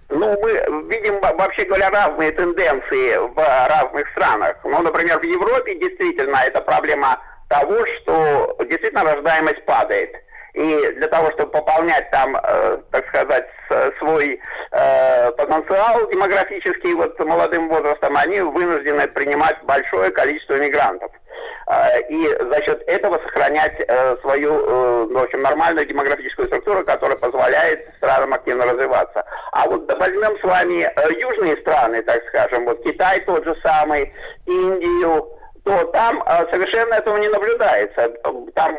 [0.10, 0.52] Ну, мы
[0.90, 4.58] видим, во- вообще говоря, разные тенденции в разных странах.
[4.64, 10.12] Ну, например, в Европе действительно это проблема того, что действительно рождаемость падает.
[10.58, 13.48] И для того, чтобы пополнять там, э, так сказать,
[14.00, 14.40] свой
[14.72, 21.12] э, потенциал демографический вот молодым возрастом, они вынуждены принимать большое количество мигрантов.
[21.68, 26.84] Э, и за счет этого сохранять э, свою, э, ну, в общем, нормальную демографическую структуру,
[26.84, 29.24] которая позволяет странам активно развиваться.
[29.52, 34.12] А вот возьмем с вами э, южные страны, так скажем, вот Китай тот же самый,
[34.48, 35.30] Индию,
[35.64, 38.12] то там э, совершенно этого не наблюдается.
[38.56, 38.76] Там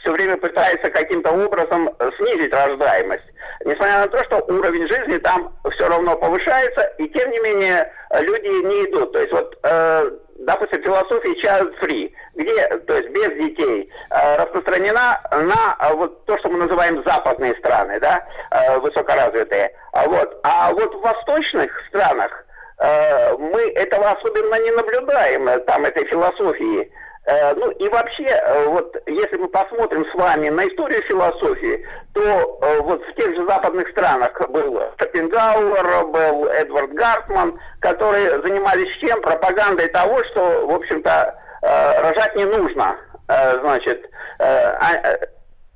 [0.00, 3.24] все время пытается каким-то образом э, снизить рождаемость.
[3.64, 8.22] Несмотря на то, что уровень жизни там все равно повышается, и тем не менее э,
[8.22, 9.12] люди не идут.
[9.12, 10.10] То есть вот, э,
[10.40, 16.38] допустим, философия child free, где, то есть без детей, э, распространена на э, вот то,
[16.38, 19.72] что мы называем западные страны, да, э, высокоразвитые.
[19.92, 22.44] А вот, а вот в восточных странах
[22.78, 26.90] э, мы этого особенно не наблюдаем, э, там этой философии.
[27.26, 31.84] Э, Ну и вообще, э, вот если мы посмотрим с вами на историю философии,
[32.14, 38.96] то э, вот в тех же западных странах был Шопенгауэр, был Эдвард Гартман, которые занимались
[38.98, 39.20] чем?
[39.22, 42.96] Пропагандой того, что, в общем-то, рожать не нужно.
[43.26, 44.08] Значит,
[44.38, 45.18] а,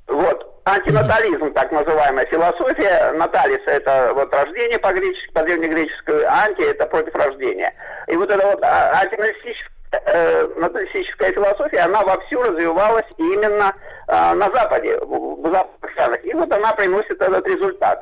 [0.07, 0.63] вот.
[0.65, 3.13] антинатализм, так называемая философия.
[3.13, 7.75] Наталис– это вот рождение по-гречески, по-древнегреческому, анти– это против рождения.
[8.07, 13.75] И вот эта вот а, антинаталистическая э, наталистическая философия, она вовсю развивалась именно
[14.09, 16.25] э, на Западе, в, в западных странах.
[16.25, 18.01] И вот она приносит этот результат.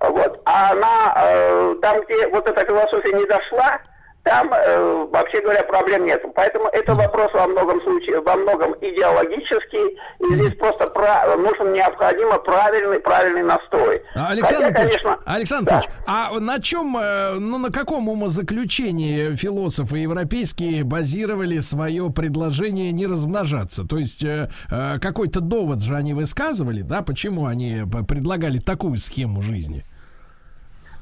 [0.00, 0.40] Вот.
[0.44, 3.80] А она, э, там, где вот эта философия не дошла,
[4.26, 6.20] там, э, вообще говоря, проблем нет.
[6.34, 12.38] Поэтому это вопрос во многом случае, во многом идеологический, и здесь просто пра- нужен необходимо
[12.38, 14.02] правильный, правильный настрой.
[14.16, 15.76] А, Александр Хотя, Анатольевич, конечно, Александр да.
[15.76, 23.06] Анатольевич, а на чем, э, ну на каком умозаключении философы европейские базировали свое предложение не
[23.06, 23.86] размножаться?
[23.86, 27.02] То есть э, э, какой-то довод же они высказывали, да?
[27.02, 29.84] Почему они предлагали такую схему жизни?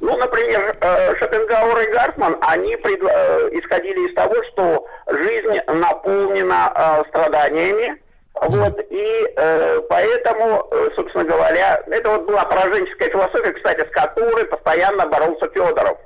[0.05, 2.79] Ну, например, э, Шопенгауэр и Гартман, они э,
[3.53, 8.03] исходили из того, что жизнь наполнена э, страданиями,
[8.35, 15.07] вот, и э, поэтому, собственно говоря, это вот была пораженческая философия, кстати, с которой постоянно
[15.07, 15.97] боролся Федоров.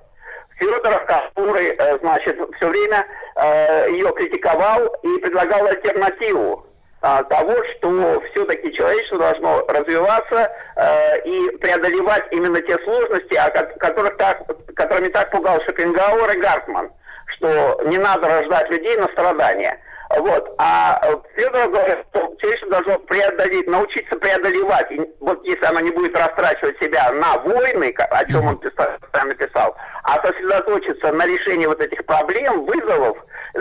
[0.61, 3.05] Федоров, который, э, значит, все время
[3.35, 6.68] э, ее критиковал и предлагал альтернативу
[7.01, 14.17] того, что все-таки человечество должно развиваться э, и преодолевать именно те сложности, о ко- которых
[14.17, 14.43] так,
[14.75, 16.91] которыми так пугал Шопенгауэр и Гартман,
[17.37, 19.79] что не надо рождать людей на страдания.
[20.17, 20.55] Вот.
[20.59, 24.91] А э, Федоров говорит, что человечество должно преодолеть, научиться преодолевать.
[24.91, 29.35] И вот если оно не будет растрачивать себя на войны, о чем он писа- постоянно
[29.35, 33.19] писал, а сосредоточиться на решении вот этих проблем, вызовов,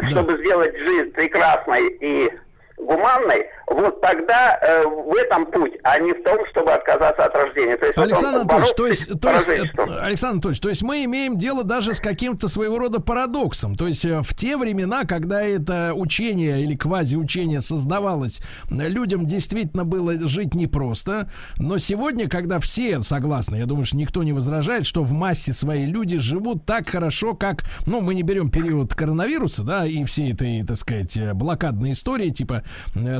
[0.09, 2.31] чтобы сделать жизнь прекрасной и
[2.77, 7.75] гуманной, вот тогда э, в этом путь, а не в том, чтобы отказаться от рождения.
[7.75, 11.37] То есть, Александр Анатольевич, то есть, то есть, э, Александр Анатольевич, то есть мы имеем
[11.37, 13.75] дело даже с каким-то своего рода парадоксом.
[13.75, 20.13] То есть э, в те времена, когда это учение или квазиучение создавалось, людям действительно было
[20.27, 21.29] жить непросто.
[21.57, 25.87] Но сегодня, когда все согласны, я думаю, что никто не возражает, что в массе своей
[25.87, 30.63] люди живут так хорошо, как, ну, мы не берем период коронавируса, да, и все этой,
[30.65, 32.63] так сказать, э, блокадной истории, типа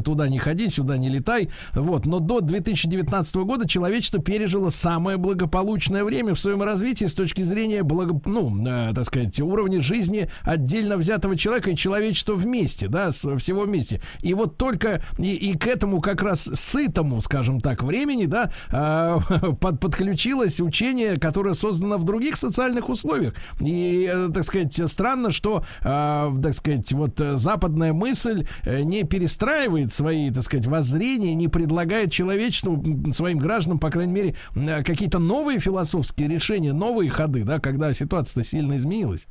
[0.03, 2.05] туда не ходи, сюда не летай, вот.
[2.05, 7.83] Но до 2019 года человечество пережило самое благополучное время в своем развитии с точки зрения,
[7.83, 13.37] благо, ну, э, так сказать, уровня жизни отдельно взятого человека и человечества вместе, да, с,
[13.37, 14.01] всего вместе.
[14.21, 19.19] И вот только и, и к этому как раз сытому, скажем так, времени, да, э,
[19.59, 23.33] под, подключилось учение, которое создано в других социальных условиях.
[23.59, 29.03] И, э, так сказать, странно, что, э, так сказать, вот э, западная мысль э, не
[29.37, 32.83] перестраивает свои, так сказать, воззрения, не предлагает человечеству,
[33.13, 38.43] своим гражданам, по крайней мере, м, какие-то новые философские решения, новые ходы, да, когда ситуация
[38.43, 39.27] сильно изменилась.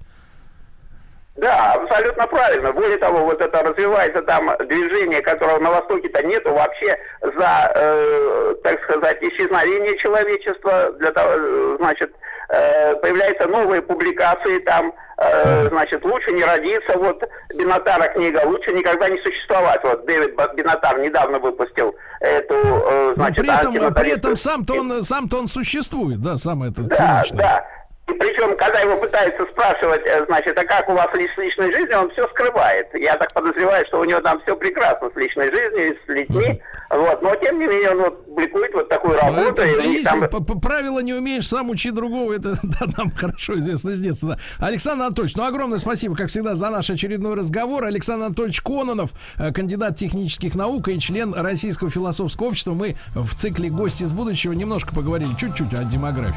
[1.37, 2.73] Да, абсолютно правильно.
[2.73, 8.83] Более того, вот это развивается там движение, которого на Востоке-то нету вообще за, э, так
[8.85, 10.93] сказать, исчезновение человечества.
[10.99, 16.97] Для того, э, значит, э, появляются новые публикации там, э, значит, лучше не родиться.
[16.97, 17.23] Вот
[17.55, 19.83] Бинатара книга «Лучше никогда не существовать».
[19.83, 25.05] Вот Дэвид Бинатар недавно выпустил эту, э, Но значит, при этом, при этом сам-то он,
[25.05, 27.39] сам-то он существует, да, самое это да, циничное.
[27.39, 27.67] да.
[28.09, 31.99] И причем, когда его пытаются спрашивать, э, значит, а как у вас с личной жизнью,
[31.99, 32.87] он все скрывает.
[32.95, 36.63] Я так подозреваю, что у него там все прекрасно с личной жизнью, с людьми.
[36.91, 37.21] Вот.
[37.21, 39.63] Но, тем не менее, он вот публикует вот такую Ну, работу.
[39.63, 43.59] это, и если там- по правила не умеешь сам учить другого, это да, нам хорошо
[43.59, 44.37] известно с детства.
[44.61, 44.67] да.
[44.69, 47.85] Александр Анатольевич, ну огромное спасибо, как всегда, за наш очередной разговор.
[47.87, 52.73] Александр Анатольевич Кононов, э, кандидат технических наук и член Российского философского общества.
[52.73, 56.37] Мы в цикле «Гости из будущего» немножко поговорили чуть-чуть о демографии.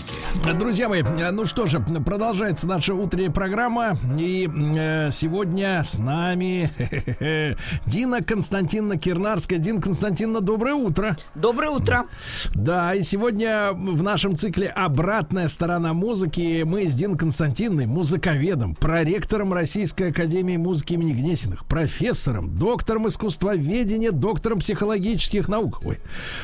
[0.41, 3.95] Друзья мои, ну что же, продолжается наша утренняя программа.
[4.17, 6.71] И э, сегодня с нами
[7.85, 9.59] Дина Константиновна Кирнарская.
[9.59, 11.15] Дина Константиновна, доброе утро.
[11.35, 12.05] Доброе утро.
[12.55, 19.53] Да, и сегодня в нашем цикле «Обратная сторона музыки» мы с Диной Константиновной, музыковедом, проректором
[19.53, 25.81] Российской Академии музыки имени Гнесиных, профессором, доктором искусствоведения, доктором психологических наук.
[25.83, 25.99] Ой.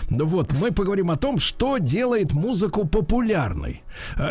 [0.09, 3.83] Ну Вот, мы поговорим о том, что делает музыку популярной.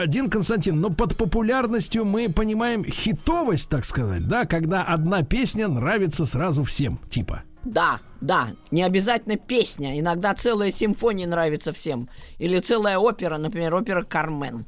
[0.07, 6.27] Дин Константин, ну под популярностью мы понимаем хитовость, так сказать, да, когда одна песня нравится
[6.27, 7.43] сразу всем, типа.
[7.65, 9.99] Да, да, не обязательно песня.
[9.99, 12.09] Иногда целая симфония нравится всем.
[12.39, 14.67] Или целая опера, например, опера Кармен.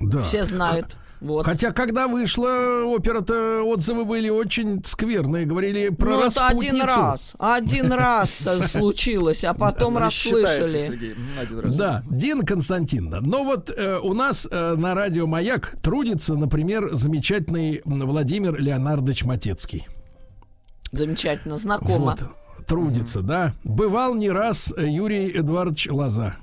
[0.00, 0.22] Да.
[0.22, 0.96] Все знают.
[1.20, 1.44] Вот.
[1.44, 5.44] Хотя, когда вышла опера-то, отзывы были очень скверные.
[5.44, 6.74] Говорили про ну, это распутницу.
[6.74, 7.32] один раз.
[7.38, 8.30] Один раз
[8.70, 11.16] случилось, а потом расслышали.
[11.76, 13.20] Да, Дина Константиновна.
[13.20, 19.86] Но вот э, у нас э, на радио «Маяк» трудится, например, замечательный Владимир Леонардович Матецкий.
[20.92, 22.16] Замечательно, знакомо.
[22.18, 23.52] Вот, трудится, да.
[23.62, 26.36] Бывал не раз Юрий Эдуардович Лоза.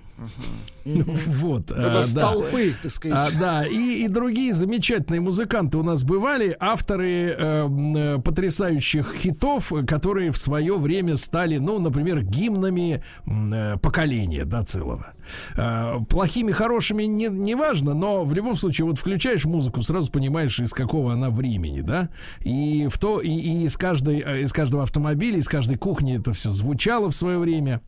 [1.28, 2.22] Вот, Это а, с да.
[2.22, 3.34] толпы, так сказать.
[3.36, 9.72] А, да, и, другие замечательные музыканты у нас бывали, авторы э, м, э, потрясающих хитов,
[9.86, 15.14] которые в свое время стали, ну, например, гимнами э, поколения, да, целого.
[15.56, 20.60] Э, плохими, хорошими не, не важно, но в любом случае, вот включаешь музыку, сразу понимаешь,
[20.60, 22.10] из какого она времени, да,
[22.42, 26.34] и в то, и, и из каждой, э, из каждого автомобиля, из каждой кухни это
[26.34, 27.82] все звучало в свое время.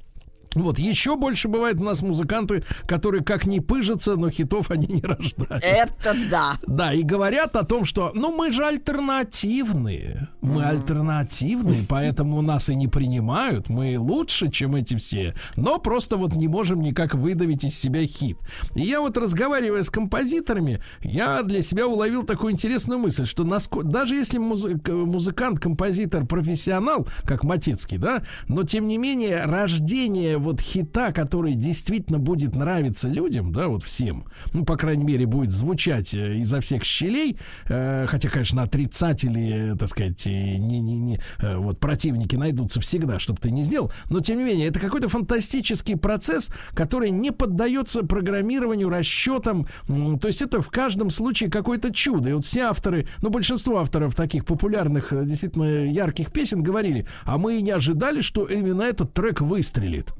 [0.55, 5.01] Вот, еще больше бывает у нас музыканты, которые как не пыжатся, но хитов они не
[5.01, 5.63] рождают.
[5.63, 6.53] Это да.
[6.65, 10.27] Да, и говорят о том, что, ну, мы же альтернативные.
[10.41, 13.69] Мы альтернативные, поэтому нас и не принимают.
[13.69, 15.35] Мы лучше, чем эти все.
[15.55, 18.37] Но просто вот не можем никак выдавить из себя хит.
[18.73, 23.83] И я вот разговаривая с композиторами, я для себя уловил такую интересную мысль, что наско-
[23.83, 30.38] даже если музы- к- музыкант, композитор, профессионал, как Матецкий, да, но тем не менее рождение
[30.39, 35.51] вот хита, который действительно будет нравиться людям, да, вот всем, ну, по крайней мере, будет
[35.51, 37.37] звучать э, изо всех щелей,
[37.67, 42.81] э, хотя, конечно, отрицатели, э, так сказать, э, не, не, не, э, вот противники найдутся
[42.81, 47.31] всегда, чтобы ты не сделал, но тем не менее, это какой-то фантастический процесс, который не
[47.31, 52.29] поддается программированию, расчетам, то есть это в каждом случае какое-то чудо.
[52.29, 57.57] И вот все авторы, ну, большинство авторов таких популярных, действительно ярких песен говорили, а мы
[57.57, 60.13] и не ожидали, что именно этот трек выстрелит.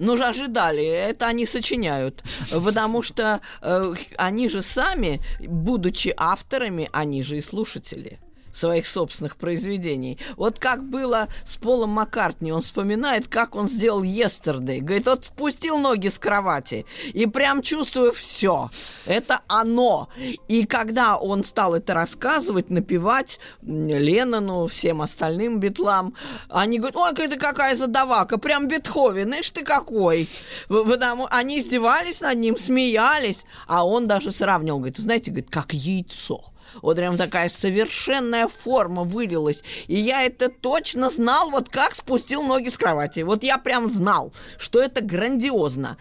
[0.00, 7.36] Ну ожидали, это они сочиняют, потому что э, они же сами, будучи авторами, они же
[7.36, 8.18] и слушатели
[8.52, 10.18] своих собственных произведений.
[10.36, 14.80] Вот как было с Полом Маккартни, он вспоминает, как он сделал Yesterday.
[14.80, 18.70] Говорит, вот спустил ноги с кровати и прям чувствую все.
[19.06, 20.08] Это оно.
[20.48, 26.14] И когда он стал это рассказывать, напевать Леннону, всем остальным битлам,
[26.48, 30.28] они говорят, ой, это какая задавака, прям Бетховен, знаешь ты какой.
[30.68, 35.72] Потому они издевались над ним, смеялись, а он даже сравнивал, говорит, «Вы знаете, говорит, как
[35.72, 36.49] яйцо.
[36.82, 39.62] Вот прям такая совершенная форма вылилась.
[39.86, 43.20] И я это точно знал, вот как спустил ноги с кровати.
[43.20, 45.96] Вот я прям знал, что это грандиозно.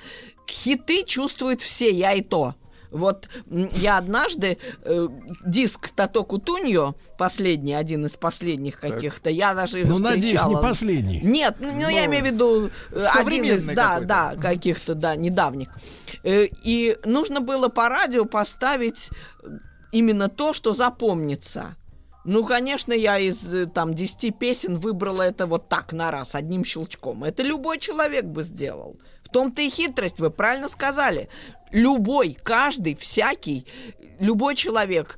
[0.47, 2.55] Хиты чувствуют все, я и то.
[2.91, 5.07] Вот я однажды э,
[5.45, 11.21] диск Тато Кутуньо, последний, один из последних каких-то, я даже Ну, надеюсь, не последний.
[11.21, 15.69] Нет, ну, ну, я имею в виду э, один из, да, да, каких-то, да, недавних.
[16.23, 19.11] Э, И нужно было по радио поставить
[19.91, 21.75] именно то, что запомнится.
[22.25, 26.63] Ну, конечно, я из э, там 10 песен выбрала это вот так на раз, одним
[26.63, 27.23] щелчком.
[27.23, 28.97] Это любой человек бы сделал.
[29.23, 31.29] В том-то и хитрость, вы правильно сказали.
[31.71, 33.65] Любой, каждый, всякий,
[34.19, 35.17] любой человек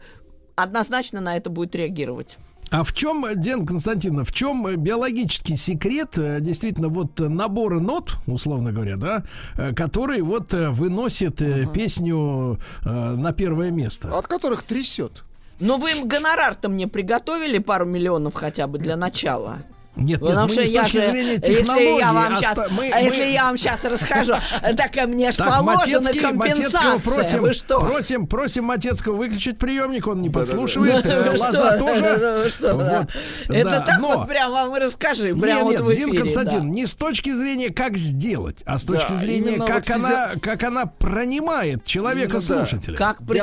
[0.55, 2.37] однозначно на это будет реагировать.
[2.71, 7.81] А в чем, Ден Константиновна, в чем э, биологический секрет, э, действительно, вот э, набора
[7.81, 9.23] нот, условно говоря, да,
[9.57, 14.17] э, который вот э, выносит э, песню э, на первое место?
[14.17, 15.25] От которых трясет.
[15.59, 19.59] Ну, вы им гонорар-то мне приготовили пару миллионов хотя бы для начала.
[20.01, 21.99] Нет, нет, Потому мы что не с точки же, зрения если технологии.
[21.99, 24.33] я вам а сейчас, мы- а мы- если я вам сейчас расскажу,
[24.77, 26.99] так и мне ж Так, положена Матецкий, Матецкого компенсация.
[26.99, 27.79] просим, Вы что?
[27.79, 33.17] просим, просим Матецкого выключить приемник, он не подслушивает, Ну, Лоза тоже.
[33.49, 36.15] Это так вот прям вам и расскажи, Нет, прям нет, вот в Дин.
[36.15, 40.85] Константин, не с точки зрения, как сделать, а с точки зрения, как, она, как она
[40.85, 42.97] пронимает человека-слушателя.
[42.97, 43.41] Как при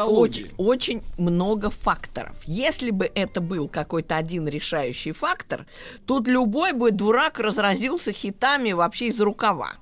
[0.57, 2.35] очень много факторов.
[2.45, 5.67] Если бы это был какой-то один решающий фактор,
[6.07, 9.73] тут любой бы дурак разразился хитами вообще из рукава.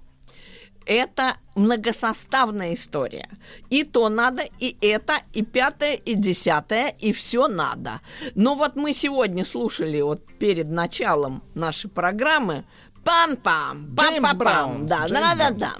[0.85, 3.29] Это многосоставная история.
[3.71, 8.01] И то надо, и это, и пятое, и десятое, и все надо.
[8.37, 12.65] Но вот мы сегодня слушали вот перед началом нашей программы
[13.05, 14.87] пам-пам, пам-пам-пам, Браун.
[14.87, 15.73] да, Джеймс да-да-да.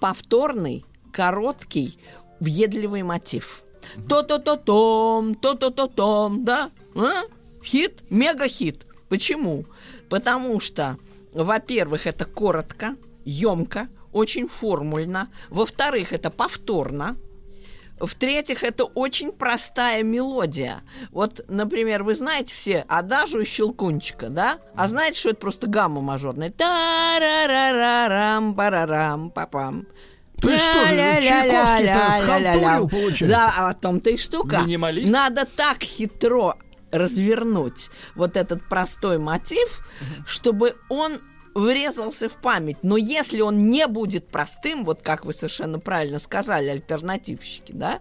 [0.00, 1.98] Повторный, короткий,
[2.40, 3.64] въедливый мотив.
[4.08, 6.70] То-то-то-том, то-то-то-том, да?
[6.94, 7.24] А?
[7.62, 8.86] Хит, мега-хит.
[9.08, 9.64] Почему?
[10.08, 10.96] Потому что,
[11.32, 15.28] во-первых, это коротко, емко, очень формульно.
[15.50, 17.16] Во-вторых, это повторно.
[18.00, 20.82] В-третьих, это очень простая мелодия.
[21.10, 24.58] Вот, например, вы знаете все адажу и щелкунчика, да?
[24.74, 26.50] А знаете, что это просто гамма мажорная?
[26.50, 29.86] та ра ра ра рам парарам папам
[30.40, 33.26] То есть что же, Чайковский-то схалтурил, получается?
[33.26, 34.58] Да, а в том-то и штука.
[34.58, 35.12] Минималист?
[35.12, 36.56] Надо так хитро
[36.94, 39.80] развернуть вот этот простой мотив,
[40.26, 41.20] чтобы он
[41.54, 42.78] врезался в память.
[42.82, 48.00] Но если он не будет простым, вот как вы совершенно правильно сказали, альтернативщики, да,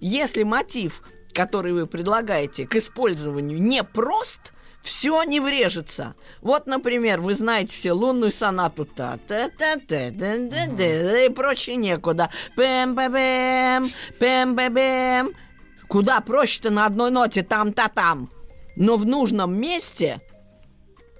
[0.00, 1.02] если мотив,
[1.32, 4.52] который вы предлагаете к использованию, не прост,
[4.82, 6.14] все не врежется.
[6.40, 11.76] Вот, например, вы знаете все лунную сонату та та та та та та и прочее
[11.76, 12.30] некуда.
[12.56, 12.94] пэм
[14.18, 15.34] пэм
[15.90, 18.30] Куда проще-то на одной ноте там-та-там.
[18.76, 20.20] Но в нужном месте,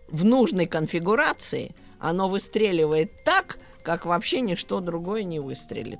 [0.08, 5.98] в нужной конфигурации, оно выстреливает так, как вообще ничто другое не выстрелит.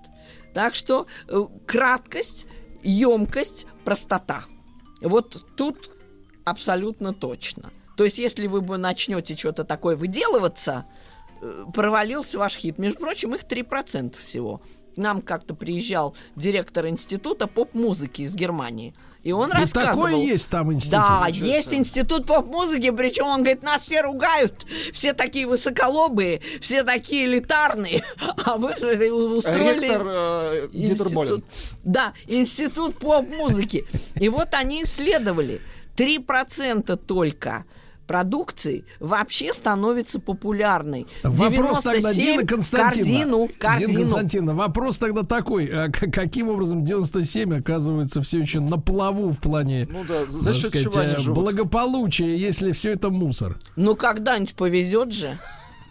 [0.55, 2.47] Так что э, краткость,
[2.85, 4.45] емкость, простота.
[5.01, 5.91] Вот тут
[6.45, 7.73] абсолютно точно.
[7.97, 10.87] То есть, если вы бы начнете что-то такое выделываться,
[11.43, 12.79] э, провалился ваш хит.
[12.79, 14.63] Между прочим, их 3% всего.
[14.97, 18.95] Нам как-то приезжал директор института поп-музыки из Германии.
[19.23, 19.95] И он И рассказывал...
[19.95, 20.93] такое есть там институт.
[20.93, 21.79] Да, Ничего есть себе.
[21.79, 28.03] институт поп-музыки, причем он говорит, нас все ругают, все такие высоколобые, все такие элитарные,
[28.45, 29.83] а вы же устроили...
[29.83, 30.69] Ректор э.
[30.73, 31.45] Институт-
[31.85, 33.85] Да, институт поп-музыки.
[34.17, 35.61] И вот они исследовали,
[35.97, 37.67] 3% только
[38.11, 41.07] продукции вообще становится популярной.
[41.23, 43.07] Вопрос тогда, 97 Дина Константиновна.
[43.07, 44.01] корзину, Дина корзину.
[44.01, 45.67] Константиновна, вопрос тогда такой.
[45.67, 50.71] а каким образом 97 оказывается все еще на плаву в плане Ну да, за счет
[50.71, 51.39] сказать, чего они э, живут?
[51.39, 53.61] благополучия, если все это мусор?
[53.77, 55.39] Ну, когда-нибудь повезет же.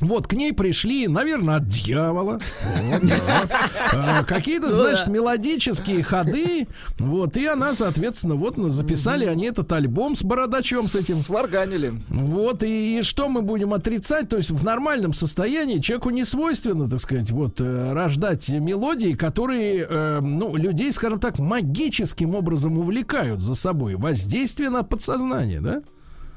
[0.00, 2.40] Вот, к ней пришли, наверное, от дьявола.
[2.82, 3.48] Вот, да.
[3.92, 6.66] А, Какие-то, Ну значит, мелодические ходы.
[6.98, 11.16] Вот, и она, соответственно, вот записали они этот альбом с бородачом с этим.
[11.16, 12.02] Сварганили.
[12.08, 14.28] Вот, и, и что мы будем отрицать?
[14.28, 19.86] То есть в нормальном состоянии человеку не свойственно, так сказать, вот, э, рождать мелодии, которые,
[19.88, 23.96] э, ну, людей, скажем так, магическим образом увлекают за собой.
[23.96, 25.82] Воздействие на подсознание, да?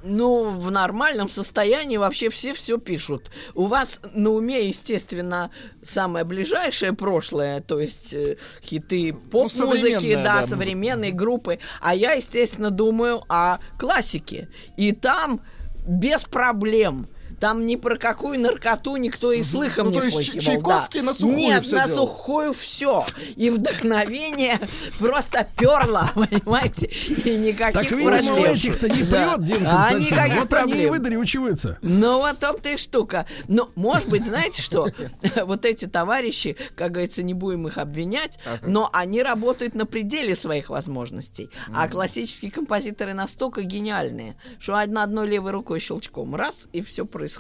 [0.06, 3.32] Ну, в нормальном состоянии вообще все все пишут.
[3.54, 5.50] У вас на уме, естественно,
[5.82, 10.50] самое ближайшее прошлое, то есть э, хиты поп-музыки, современная, да, да, музыка.
[10.50, 11.60] современные группы.
[11.80, 14.50] А я, естественно, думаю о классике.
[14.76, 15.42] И там
[15.88, 17.08] без проблем.
[17.44, 20.42] Там ни про какую наркоту никто и слыхом Ну, не то есть слыхивал.
[20.42, 21.06] Чайковский да.
[21.08, 22.08] на сухую Нет, всё на делал.
[22.08, 23.06] сухую все.
[23.36, 24.62] И вдохновение
[24.98, 26.86] просто перло, понимаете?
[26.86, 29.36] И никаких Так, видимо, у этих-то не Да.
[29.36, 31.80] прет, Дина А никаких Вот они и выдрючиваются.
[31.82, 33.26] Ну, вот том-то и штука.
[33.50, 34.88] Но, может быть, знаете что?
[35.44, 40.70] Вот эти товарищи, как говорится, не будем их обвинять, но они работают на пределе своих
[40.70, 41.50] возможностей.
[41.74, 47.33] А классические композиторы настолько гениальные, что одной левой рукой щелчком раз, и все происходит.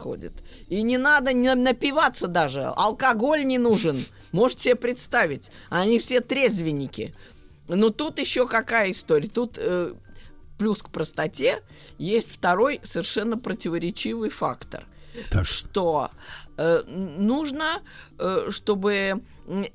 [0.67, 2.63] И не надо не напиваться даже.
[2.63, 4.03] Алкоголь не нужен.
[4.31, 5.51] Можете себе представить.
[5.69, 7.13] Они все трезвенники.
[7.67, 9.29] Но тут еще какая история?
[9.29, 9.93] Тут э,
[10.57, 11.61] плюс к простоте
[11.97, 14.85] есть второй совершенно противоречивый фактор.
[15.43, 16.09] Что
[16.57, 17.81] э, нужно,
[18.17, 19.21] э, чтобы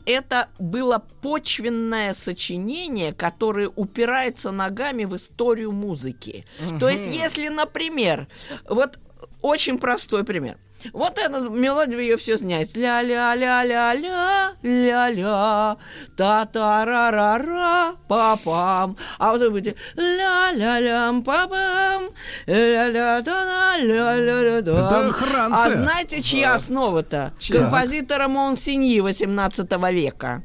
[0.06, 6.44] это было почвенное сочинение, которое упирается ногами в историю музыки.
[6.80, 8.28] То есть, если, например,
[8.68, 8.98] вот
[9.42, 10.56] очень простой пример.
[10.92, 12.80] Вот эту мелодию ее все знаете.
[12.80, 15.76] Ля-ля-ля-ля-ля, ля-ля,
[16.16, 18.96] та-та-ра-ра-ра, па-пам.
[19.18, 22.10] А вот вы будете ля-ля-лям, па-пам,
[22.46, 24.58] ля-ля-та-ля-ля-ля-ля.
[24.58, 25.72] Это Франция.
[25.72, 27.32] А знаете, чья основа-то?
[27.40, 27.58] Чья?
[27.58, 30.42] Композитора Монсиньи 18 века.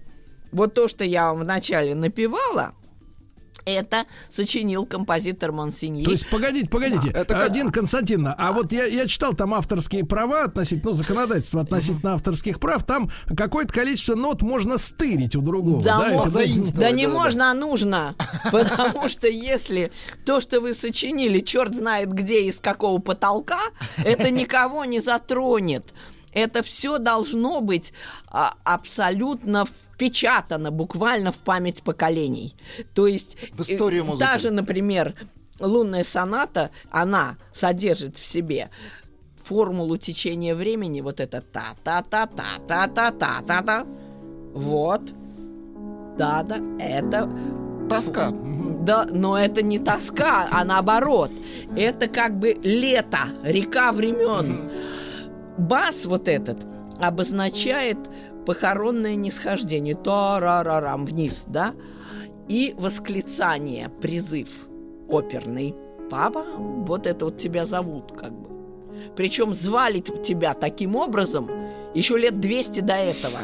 [0.52, 2.74] Вот то, что я вам вначале напевала,
[3.66, 6.04] это сочинил композитор Монсиньи.
[6.06, 7.10] То есть, погодите, погодите.
[7.10, 11.62] Это как- Один Константин, а вот я, я читал там авторские права относительно, ну, законодательство
[11.62, 15.84] относительно авторских прав, там какое-то количество нот можно стырить у другого.
[15.84, 18.16] Да, это мо- будет- да не можно, а нужно.
[18.52, 19.92] Потому что если
[20.26, 23.60] то, что вы сочинили, черт знает где и с какого потолка,
[23.98, 25.94] это никого не затронет.
[26.34, 27.94] Это все должно быть
[28.28, 32.56] а, абсолютно впечатано буквально в память поколений.
[32.94, 34.26] То есть В историю э, музыки.
[34.26, 35.14] даже, например,
[35.60, 38.70] лунная соната, она содержит в себе
[39.44, 43.86] формулу течения времени, вот это та-та-та-та-та-та-та-та-та.
[44.54, 45.02] Вот.
[46.18, 47.30] Да-да, это...
[47.90, 48.32] Тоска.
[48.82, 51.32] Да, но это не тоска, а наоборот.
[51.76, 54.72] Это как бы лето, река времен.
[55.58, 56.66] Бас вот этот
[57.00, 57.98] обозначает
[58.46, 59.96] похоронное нисхождение.
[59.96, 61.74] Та-ра-ра-рам вниз, да?
[62.48, 64.50] И восклицание, призыв
[65.08, 65.76] оперный.
[66.10, 68.50] Папа, вот это вот тебя зовут, как бы.
[69.16, 71.50] Причем звали тебя таким образом
[71.94, 73.40] еще лет 200 до этого.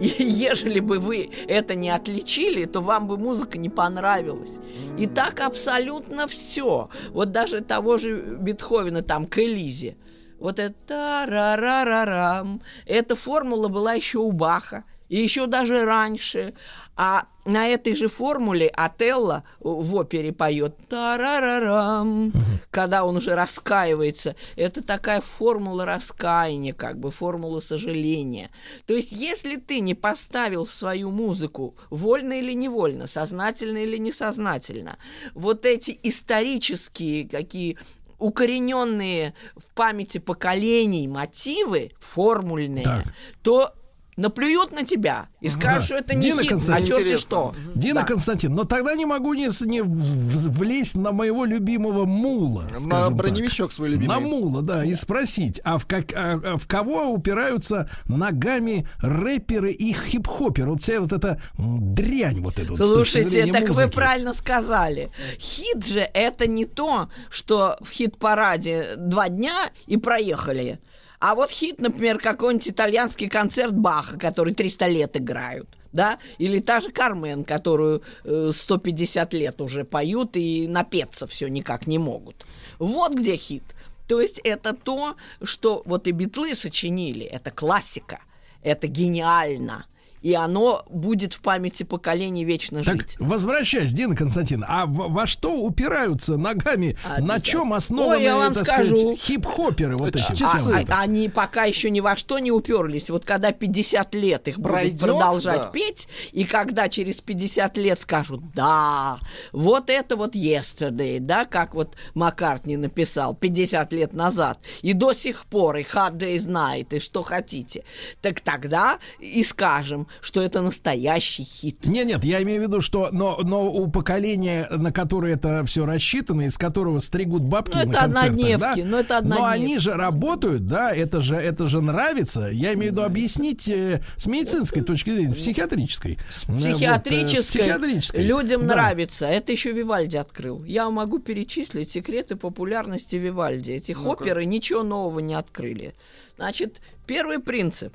[0.00, 4.58] И ежели бы вы это не отличили, то вам бы музыка не понравилась.
[4.98, 6.88] И так абсолютно все.
[7.10, 9.96] Вот даже того же Бетховена там к Элизе.
[10.42, 12.62] Вот это та-ра-ра-ра-рам.
[12.84, 14.82] Эта формула была еще у Баха.
[15.08, 16.54] И еще даже раньше.
[16.96, 22.32] А на этой же формуле Отелло в опере поет та-ра-ра-рам,
[22.70, 24.34] когда он уже раскаивается.
[24.56, 28.50] Это такая формула раскаяния, как бы формула сожаления.
[28.86, 34.98] То есть, если ты не поставил в свою музыку, вольно или невольно, сознательно или несознательно,
[35.34, 37.78] вот эти исторические какие
[38.22, 43.04] укорененные в памяти поколений мотивы, формульные, Так.
[43.42, 43.74] то
[44.16, 45.86] наплюют на тебя и скажут, Да.
[45.86, 47.54] что это не Дина хит, а черти что.
[47.74, 48.06] Дина Да.
[48.06, 52.62] Константин, но тогда не могу не, не влезть на моего любимого мула.
[52.72, 53.12] На скажем так.
[53.14, 54.08] броневичок свой любимый.
[54.14, 59.72] На мула, да, и спросить, а в, как, а- а в кого упираются ногами рэперы
[59.72, 60.70] и хип-хоперы?
[60.70, 63.94] Вот вся вот эта дрянь вот вот точки Слушайте, зрения так вы музыки.
[63.94, 65.08] правильно сказали.
[65.38, 70.78] Хит же это не то, что в хит-параде два дня и проехали.
[71.22, 75.68] А вот хит, например, какой-нибудь итальянский концерт Баха, который 300 лет играют.
[75.92, 76.18] Да?
[76.38, 81.98] Или та же Кармен, которую э, 150 лет уже поют и напеться все никак не
[81.98, 82.44] могут.
[82.80, 83.62] Вот где хит.
[84.08, 87.24] То есть это то, что вот и битлы сочинили.
[87.24, 88.18] Это классика.
[88.64, 89.86] Это гениально.
[90.22, 93.16] И оно будет в памяти поколений вечно Так, жить.
[93.18, 96.96] возвращаясь, Дина Константин, а во, во что упираются ногами?
[97.18, 98.96] На чем основаны, Ой, я вам так скажу.
[98.96, 100.22] сказать, хип-хоперы вот эти?
[100.30, 103.10] А- все а- они пока еще ни во что не уперлись.
[103.10, 105.68] Вот когда 50 лет их Пройдет, будут продолжать да.
[105.68, 109.18] петь, и когда через 50 лет скажут, да,
[109.52, 115.46] вот это вот yesterday, да, как вот Маккартни написал 50 лет назад, и до сих
[115.46, 117.84] пор, и hard day's night, и что хотите,
[118.20, 121.84] так тогда и скажем, что это настоящий хит.
[121.86, 125.86] Не, нет, я имею в виду, что но, но у поколения, на которое это все
[125.86, 128.74] рассчитано, из которого стригут бабки Ну, на концертах, да?
[128.76, 129.42] ну, это Но однодневки.
[129.54, 132.48] они же работают, да, это же, это же нравится.
[132.52, 136.18] Я имею в виду объяснить э, с медицинской точки зрения, психиатрической.
[136.30, 138.24] С Психиатрической, психиатрической.
[138.24, 138.74] людям Да.
[138.74, 139.26] нравится.
[139.26, 140.62] Это еще Вивальди открыл.
[140.64, 143.72] Я могу перечислить секреты популярности Вивальди.
[143.72, 145.94] Эти оперы ничего нового не открыли.
[146.36, 147.92] Значит, первый принцип.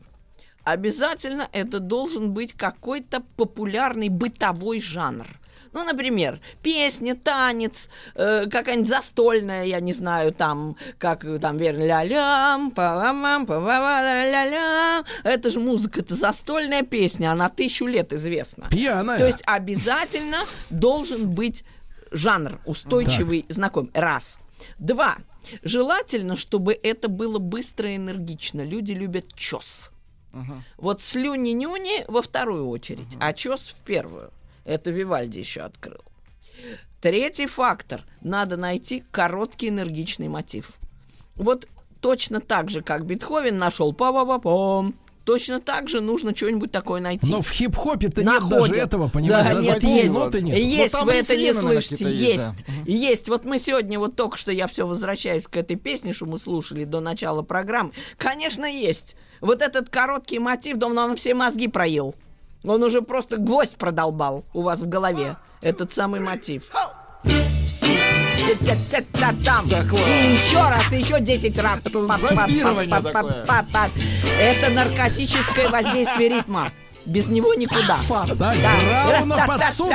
[0.68, 5.26] Обязательно это должен быть какой-то популярный бытовой жанр.
[5.72, 11.84] Ну, например, песня, танец, э, какая-нибудь застольная, я не знаю, там, как э, там, верно,
[11.84, 15.06] ля-лям, па-ла-мам, па-ла-ля-лям.
[15.24, 18.68] Это же музыка, это застольная песня, она тысячу лет известна.
[18.70, 19.20] Пьяная.
[19.20, 20.40] То есть обязательно
[20.70, 21.64] должен быть
[22.12, 23.92] жанр устойчивый, знакомый.
[23.94, 24.38] Раз.
[24.80, 25.16] Два.
[25.64, 28.64] Желательно, чтобы это было быстро и энергично.
[28.64, 29.92] Люди любят чес.
[30.78, 34.32] Вот слюни-нюни во вторую очередь, а чес в первую.
[34.66, 36.02] Это Вивальди еще открыл.
[37.02, 38.04] Третий фактор.
[38.22, 40.74] Надо найти короткий энергичный мотив.
[41.36, 41.68] Вот
[42.02, 44.96] точно так же, как Бетховен нашел па па па пом
[45.28, 47.30] точно так же нужно что-нибудь такое найти.
[47.30, 49.46] Но в хип-хопе-то нет даже этого, понимаешь?
[49.46, 50.14] Да, даже нет, есть.
[50.14, 50.58] ноты нет.
[50.58, 52.06] Есть, Ну, там вы это не слышите.
[52.06, 52.22] Есть.
[52.22, 52.74] есть, да.
[52.86, 53.30] Есть.
[53.30, 56.86] Вот мы сегодня, вот только что я все возвращаюсь к этой песне, что мы слушали
[56.86, 57.92] до начала программы.
[58.18, 59.18] Конечно, есть.
[59.42, 62.16] Вот этот короткий мотив, да он нам все мозги проел.
[62.64, 65.36] Он уже просто гвоздь продолбал у вас в голове.
[65.62, 66.64] Этот самый мотив.
[69.44, 69.66] Там.
[69.98, 71.80] Еще раз, еще 10 раз.
[71.84, 72.06] Это
[72.46, 73.46] зомбирование такое.
[74.40, 76.72] Это наркотическое воздействие ритма.
[77.06, 77.96] Без него никуда.
[78.36, 78.54] Так, Да.
[79.14, 79.90] Рауна под суд!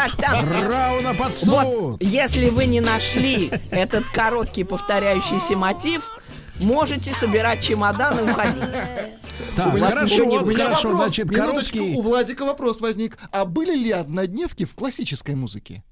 [0.62, 1.48] Рауна под суд!
[1.51, 6.11] Вот, если вы не нашли этот короткий повторяющийся мотив,
[6.59, 8.64] можете собирать чемодан и уходить.
[9.56, 10.59] Так, У вас хорошо, не вот будет.
[10.59, 11.95] хорошо, вопрос, значит, короткий...
[11.95, 13.19] у Владика вопрос возник.
[13.30, 15.82] А были ли однодневки в классической музыке?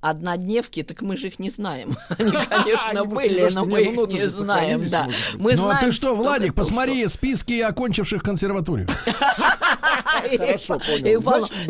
[0.00, 1.94] Однодневки, так мы же их не знаем.
[2.18, 4.86] Они, конечно, были, но мы ну, их не знаем.
[4.88, 5.08] Да.
[5.34, 8.88] Мы Ну а ты что, Владик, это посмотри списки окончивших консерваторию.
[10.36, 11.22] Хорошо, понял.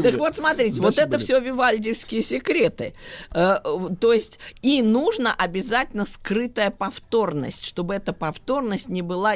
[0.02, 2.94] Так вот, смотрите, вот это все вивальдивские секреты.
[3.32, 3.58] Э,
[4.00, 9.34] То есть, и нужно обязательно скрытая повторность, чтобы эта повторность не была...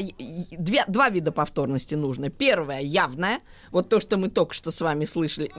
[0.89, 2.31] два вида повторности нужно.
[2.31, 3.41] Первая явная,
[3.71, 5.51] вот то, что мы только что с вами слышали.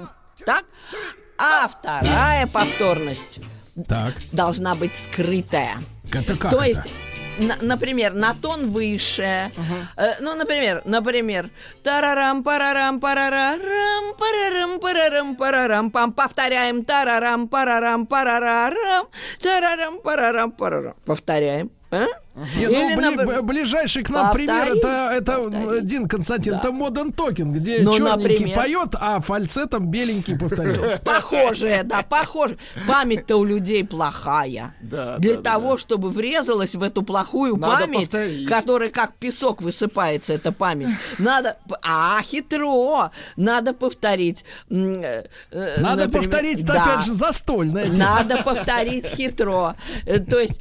[0.46, 0.66] Так?
[1.38, 3.40] А вторая повторность
[3.88, 5.78] Так, должна быть скрытая.
[6.12, 6.66] это как То это?
[6.66, 6.82] есть,
[7.38, 9.52] на- например, на тон выше.
[9.98, 11.50] Э, ну, например, например,
[11.84, 13.60] тарарам парарам парарам
[14.18, 19.08] парарам парарам парарам пам повторяем тарарам парарам парарам
[19.42, 21.70] тарарам парарам парарам повторяем.
[21.92, 22.06] а?
[22.36, 25.82] Не, ну, Или, бли- б- ближайший к нам пример повторить, это, это.
[25.82, 26.60] Дин Константин, Да.
[26.60, 28.56] это Modern Talking, где Ну, черненький например.
[28.58, 31.02] поет, а фальцетом беленький повторяет.
[31.06, 32.58] Похожее, да, похоже.
[32.88, 34.74] Память-то у людей плохая.
[34.82, 38.50] Да, Для да, да, того, чтобы врезалась в эту плохую Надо память, повторить.
[38.50, 41.56] которая как песок высыпается, эта память, надо...
[41.84, 43.12] А, хитро!
[43.38, 44.44] Надо повторить.
[44.70, 46.84] Э, э, Надо например, повторить, да.
[46.84, 47.98] опять же, застольная тема.
[47.98, 49.76] Надо повторить хитро.
[50.06, 50.60] Э, То есть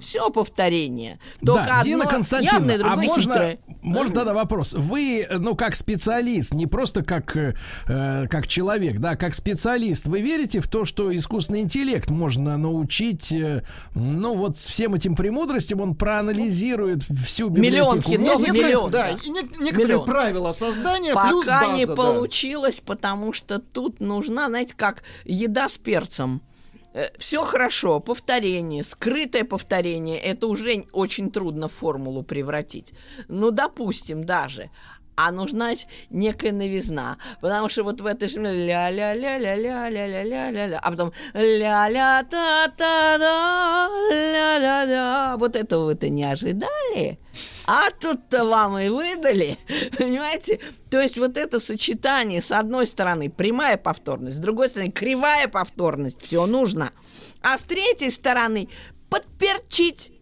[0.00, 1.18] Все повторение.
[1.44, 3.58] Только да, Дина Константиновна, явное, а можно, хитрое.
[3.82, 4.74] можно тогда вопрос?
[4.74, 7.54] Вы, ну, как специалист, не просто как, э,
[7.88, 13.32] э, как человек, да, как специалист, вы верите в то, что искусственный интеллект можно научить,
[13.32, 13.62] э,
[13.94, 18.48] ну, вот с всем этим премудростям, он проанализирует всю Миллион библиотеку хитов, музыки?
[18.48, 19.18] Если- миллион, да, да.
[19.24, 20.06] и не- некоторые Миллион.
[20.06, 21.94] правила создания Пока плюс база, не да.
[21.94, 26.42] получилось, потому что тут нужна, знаете, как еда с перцем.
[27.18, 32.92] Все хорошо, повторение, скрытое повторение, это уже очень трудно в формулу превратить.
[33.28, 34.70] Ну, допустим, даже.
[35.20, 35.72] А нужна
[36.10, 37.18] некая новизна.
[37.40, 45.36] Потому что вот в этой же ля-ля-ля-ля-ля-ля-ля-ля-ля-ля, а потом ля-ля-та-та-да, ля-ля-да.
[45.36, 47.18] Вот этого вы-то не ожидали?
[47.66, 49.58] А тут-то вам и выдали,
[49.98, 50.60] понимаете?
[50.88, 56.24] То есть вот это сочетание, с одной стороны, прямая повторность, с другой стороны, кривая повторность,
[56.24, 56.92] все нужно.
[57.42, 58.68] А с третьей стороны,
[59.10, 60.12] подперчить.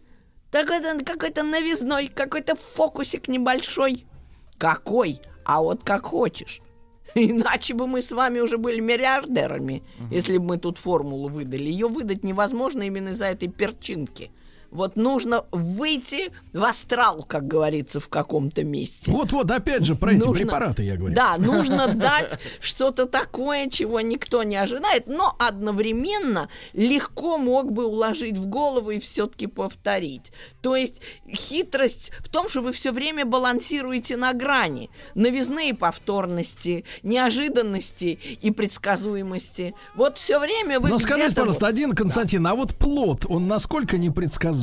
[0.49, 4.07] Какой-то, какой-то новизной, какой-то фокусик небольшой.
[4.57, 5.21] Какой?
[5.45, 6.61] А вот как хочешь.
[7.15, 11.69] Иначе бы мы с вами уже были миллиардерами, если бы мы тут формулу выдали.
[11.69, 14.31] Ее выдать невозможно именно из-за этой перчинки.
[14.71, 19.11] Вот нужно выйти в астрал, как говорится, в каком-то месте.
[19.11, 21.15] Вот-вот, опять же, про эти Нужно- препараты я говорю.
[21.15, 28.37] Да, нужно дать что-то такое, чего никто не ожидает, но одновременно легко мог бы уложить
[28.37, 30.31] в голову и все-таки повторить.
[30.61, 36.83] То есть хитрость в том, что вы все время балансируете на грани новизны и повторности,
[37.03, 39.73] неожиданности и предсказуемости.
[39.95, 44.56] Вот все время вы Но скажите, пожалуйста, один Константин, а вот плод, он насколько непредсказуем?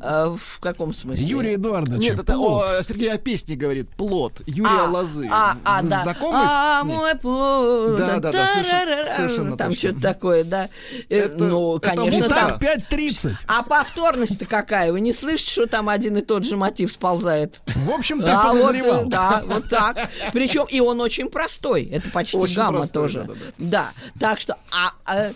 [0.00, 1.24] Э, в каком смысле?
[1.26, 2.68] Юрий Эдуардович, Нет, это плод.
[2.70, 3.88] о, Сергей о песне говорит.
[3.96, 4.42] Плод.
[4.46, 5.26] Юрия А, Лозы.
[5.28, 6.02] А, а, да.
[6.04, 6.94] знакомы а, с ней?
[6.94, 7.96] мой плод.
[7.96, 9.88] Да, да, да, совершенно- совершенно Там точно.
[9.90, 10.68] что-то такое, да.
[11.08, 12.34] Э, Это- ну, это конечно, музыка.
[12.36, 12.58] там.
[12.60, 12.60] Итак,
[12.92, 13.34] 5.30.
[13.48, 14.92] А повторность-то какая?
[14.92, 17.60] Вы не слышите, что там один и тот же мотив сползает?
[17.66, 19.02] В общем, ты А, вот, подозревал.
[19.04, 20.10] э, да, вот так.
[20.32, 21.86] Причем и он очень простой.
[21.86, 23.18] Это почти Очень гамма простой, тоже.
[23.24, 23.42] да-да-да.
[23.58, 23.90] Да,
[24.20, 24.56] так что...
[24.70, 25.32] А, а,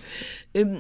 [0.54, 0.78] эм,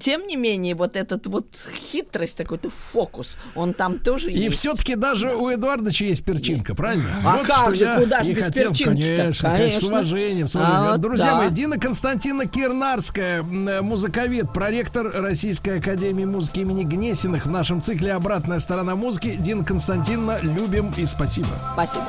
[0.00, 4.56] тем не менее, вот этот вот хитрость, такой-то фокус, он там тоже И есть.
[4.58, 7.04] все-таки даже у Эдуардовича есть перчинка, правильно?
[7.24, 9.16] А Вот как же, куда же и без хотел, перчинки-то?
[9.16, 10.90] конечно, конечно, с уважением, с А уважением.
[10.92, 11.36] вот Друзья да.
[11.38, 18.12] мои, Дина Константиновна Кирнарская, э, музыковед, проректор Российской Академии музыки имени Гнесиных в нашем цикле
[18.12, 19.36] «Обратная сторона музыки».
[19.38, 21.48] Дина Константиновна, любим и спасибо.
[21.74, 22.06] Спасибо.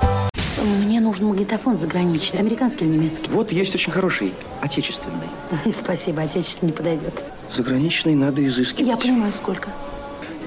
[0.63, 3.29] Мне нужен магнитофон заграничный, американский или немецкий.
[3.31, 5.27] Вот есть очень хороший, отечественный.
[5.83, 7.13] Спасибо, отечественный подойдет.
[7.55, 8.87] Заграничный надо изыскивать.
[8.87, 9.69] Я понимаю, сколько.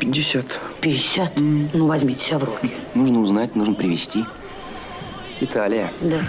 [0.00, 0.44] 50.
[0.80, 1.32] 50?
[1.36, 2.72] Ну, возьмите себя в руки.
[2.94, 4.24] Нужно узнать, нужно привезти.
[5.40, 5.92] Италия.
[6.00, 6.20] Да.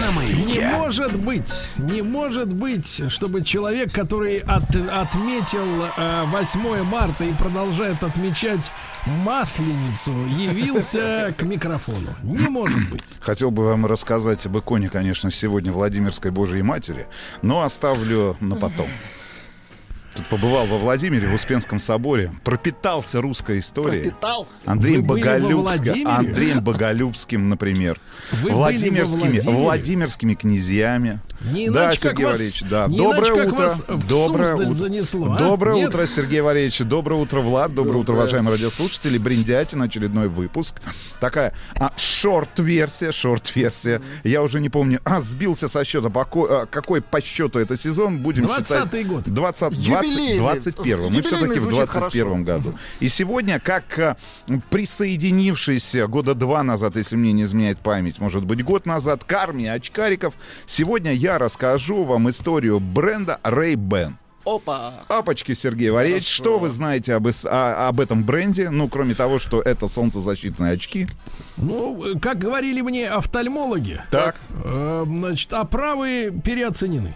[0.00, 5.66] На Не может быть, не может быть, чтобы человек, который от- отметил
[5.96, 8.72] э, 8 марта и продолжает отмечать
[9.06, 12.14] Масленицу, явился к микрофону.
[12.22, 13.04] Не может быть.
[13.20, 17.06] Хотел бы вам рассказать об иконе, конечно, сегодня Владимирской Божьей Матери,
[17.42, 18.86] но оставлю на потом.
[20.14, 24.10] Тут побывал во Владимире, в Успенском соборе, пропитался русской историей.
[24.10, 24.50] Пропитался?
[24.66, 26.06] Андреем Владимире?
[26.06, 27.98] Андреем Боголюбским, например.
[28.32, 29.40] Вы были во Владимирскими?
[29.40, 31.20] Владимирскими князьями.
[31.52, 32.86] Не да, Сергей вас- Валерьевич, да.
[32.86, 33.56] не Доброе утро.
[33.56, 34.74] вас в Доброе утро.
[34.74, 35.38] занесло, а?
[35.38, 35.88] Доброе Нет?
[35.88, 36.78] утро, Сергей Валерьевич.
[36.80, 37.74] Доброе утро, Влад.
[37.74, 39.18] Доброе, утро, уважаемые радиослушатели.
[39.18, 40.80] Бриндятин, очередной выпуск.
[41.20, 44.00] Такая а, шорт-версия, шорт-версия.
[44.22, 46.10] Я уже не помню, а, сбился со счета.
[46.10, 48.18] По ко- а, какой по счету это сезон?
[48.18, 49.06] Будем 20-й считать.
[49.08, 49.24] год.
[49.24, 50.38] 20, 20, Юбилейный.
[50.38, 52.74] 21 Мы все-таки в звучит 21 году.
[53.00, 54.16] И сегодня, как а,
[54.70, 59.66] присоединившийся года два назад, если мне не изменяет память, может быть, год назад, к армии
[59.66, 60.34] очкариков,
[60.66, 64.14] сегодня я расскажу вам историю бренда Ray-Ban.
[64.44, 64.92] Опа.
[65.08, 68.70] Апочки, Сергей Валерьевич, что вы знаете об, эс- а- об этом бренде?
[68.70, 71.06] Ну, кроме того, что это солнцезащитные очки.
[71.56, 74.40] Ну, э, как говорили мне офтальмологи, Так.
[74.64, 77.14] э, значит, оправы переоценены.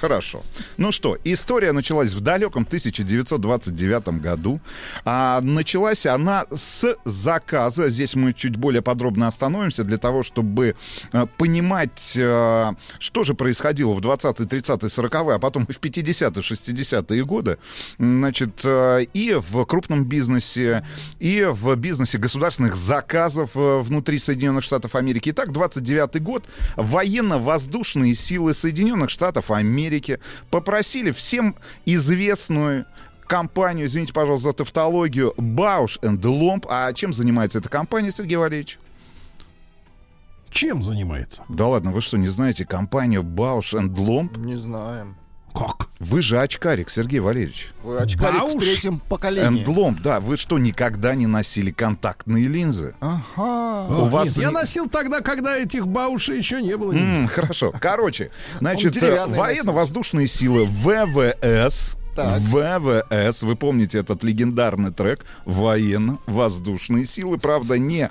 [0.00, 0.42] Хорошо.
[0.78, 4.60] Ну что, история началась в далеком 1929 году.
[5.04, 7.90] А началась она с заказа.
[7.90, 10.74] Здесь мы чуть более подробно остановимся для того, чтобы
[11.12, 16.42] э, понимать, э, что же происходило в 20-е, 30-е, 40-е, а потом и в 50-е,
[16.42, 17.58] 60-е годы.
[17.98, 20.86] Значит, э, и в крупном бизнесе,
[21.18, 25.30] и в бизнесе государственных заказов внутри Соединенных Штатов Америки.
[25.30, 26.44] Итак, 29 год.
[26.76, 28.69] Военно-воздушные силы Соединенных
[29.08, 30.18] Штатов Америки
[30.50, 32.86] попросили всем известную
[33.26, 36.66] компанию, извините, пожалуйста, за тавтологию, Bausch and Lomb.
[36.68, 38.78] А чем занимается эта компания, Сергей Валерьевич?
[40.50, 41.44] Чем занимается?
[41.48, 44.36] Да ладно, вы что, не знаете компанию Bausch and Lomb?
[44.38, 45.16] Не знаем.
[45.54, 45.88] Как?
[45.98, 47.70] Вы же очкарик, Сергей Валерьевич.
[47.82, 49.64] Вы очкарик Бауш в третьем поколении.
[49.66, 52.94] Lomb, да, вы что, никогда не носили контактные линзы?
[53.00, 53.86] Ага.
[53.88, 56.92] У О, вас нет, я не- носил тогда, когда этих баушей еще не было.
[56.92, 57.72] М, хорошо.
[57.80, 58.30] Короче,
[58.60, 61.96] значит, э, военно-воздушные силы ВВС.
[62.14, 62.38] Так.
[62.40, 68.10] ВВС, вы помните этот легендарный трек «Военно-воздушные силы», правда, не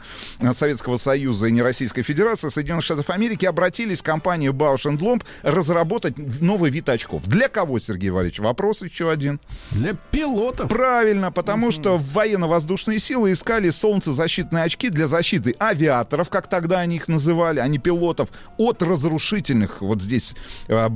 [0.54, 5.24] Советского Союза и не Российской Федерации, а Соединенных Штатов Америки обратились в компанию Bausch Lomb
[5.44, 7.24] разработать новый вид очков.
[7.26, 8.40] Для кого, Сергей Валерьевич?
[8.40, 9.40] Вопрос еще один.
[9.72, 10.70] Для пилотов.
[10.70, 17.08] Правильно, потому что военно-воздушные силы искали солнцезащитные очки для защиты авиаторов, как тогда они их
[17.08, 20.36] называли, а не пилотов, от разрушительных, вот здесь
[20.68, 20.90] э,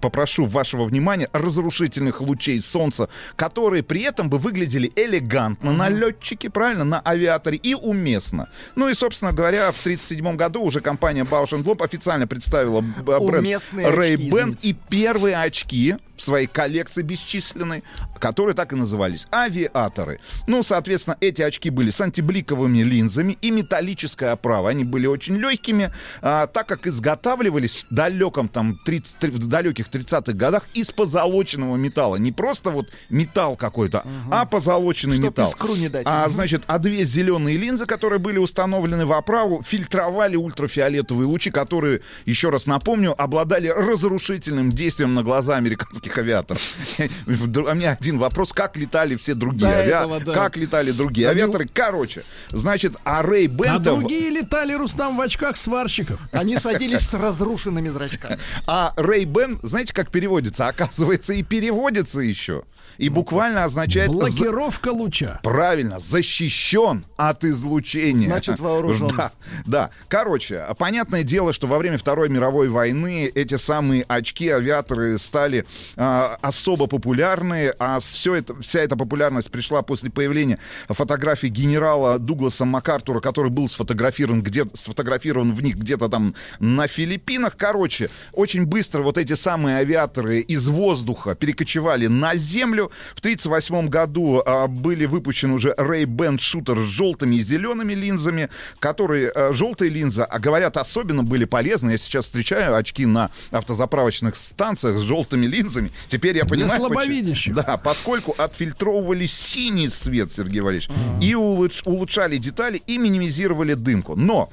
[0.00, 6.84] попрошу вашего внимания, разрушительных лучей солнца, которые при этом бы выглядели элегантно на летчике, правильно,
[6.84, 8.48] на авиаторе и уместно.
[8.76, 14.58] Ну и, собственно говоря, в 1937 году уже компания Bausch Lomb официально представила бренд Ray-Ban
[14.62, 17.82] и первые очки своей коллекции бесчисленной,
[18.18, 20.20] которые так и назывались авиаторы.
[20.46, 24.70] Ну, соответственно, эти очки были с антибликовыми линзами и металлическая оправа.
[24.70, 29.88] Они были очень легкими, а, так как изготавливались в далеком там 30, три- в далеких
[29.88, 32.16] 30-х годах из позолоченного металла.
[32.16, 35.48] Не просто вот металл какой-то, а позолоченный Чтоб металл.
[35.48, 36.06] искру не дать.
[36.08, 42.00] А, значит, а две зеленые линзы, которые были установлены в оправу, фильтровали ультрафиолетовые лучи, которые,
[42.26, 46.62] еще раз напомню, обладали разрушительным действием на глаза американских авиаторов.
[46.98, 50.32] А у меня один вопрос, как летали все другие До авиа- этого, да.
[50.34, 51.68] Как летали другие авиаторы?
[51.72, 54.00] Короче, значит, а Рэй А Бентов...
[54.00, 56.20] другие летали, Рустам, в очках сварщиков.
[56.32, 58.38] Они садились с разрушенными зрачками.
[58.66, 60.66] А Рэй Бен, знаете, как переводится?
[60.68, 62.64] Оказывается, и переводится еще.
[62.98, 64.10] И буквально означает...
[64.10, 65.40] Блокировка луча.
[65.42, 68.26] Правильно, защищен от излучения.
[68.28, 69.10] Значит, вооружен.
[69.22, 69.32] Да,
[69.66, 69.90] да.
[70.08, 76.38] Короче, понятное дело, что во время Второй мировой войны эти самые очки авиаторы стали а,
[76.40, 83.20] особо популярны, а все это, вся эта популярность пришла после появления фотографий генерала Дугласа МакАртура,
[83.20, 87.56] который был сфотографирован, где, сфотографирован в них где-то там на Филиппинах.
[87.56, 92.81] Короче, очень быстро вот эти самые авиаторы из воздуха перекочевали на землю.
[93.14, 99.30] В 1938 году а, были выпущены уже Ray-Ban шутер с желтыми и зелеными линзами, которые
[99.30, 101.92] а, желтые линзы, а говорят, особенно были полезны.
[101.92, 105.90] Я сейчас встречаю очки на автозаправочных станциях с желтыми линзами.
[106.08, 106.70] Теперь я Для понимаю...
[106.70, 107.54] почему- слабовидящих.
[107.54, 114.16] Да, поскольку отфильтровывали синий свет, Сергей Валерьевич, и улуч- улучшали детали, и минимизировали дымку.
[114.16, 114.50] Но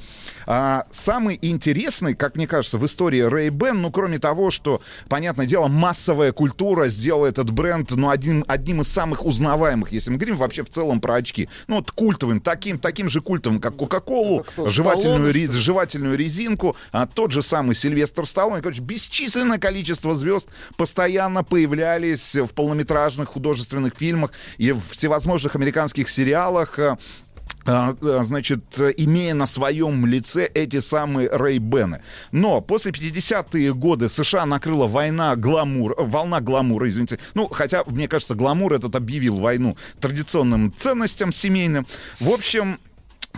[0.51, 5.67] а, самый интересный, как мне кажется, в истории Ray-Ban, ну, кроме того, что, понятное дело,
[5.67, 10.63] массовая культура сделала этот бренд, ну, одним, одним из самых узнаваемых, если мы говорим вообще
[10.63, 11.47] в целом про очки.
[11.67, 17.29] Ну, вот культовым, таким, таким же культовым, как Кока-Колу, жевательную, ре- жевательную резинку, а, тот
[17.31, 18.63] же самый Сильвестр Сталлоне.
[18.63, 26.79] Короче, бесчисленное количество звезд постоянно появлялись в полнометражных художественных фильмах и в всевозможных американских сериалах.
[27.65, 32.01] А, а, значит, имея на своем лице эти самые Рейбены.
[32.31, 37.19] Но после 50-е годы США накрыла война гламур, волна гламура, извините.
[37.33, 41.85] Ну, хотя, мне кажется, гламур этот объявил войну традиционным ценностям семейным.
[42.19, 42.79] В общем,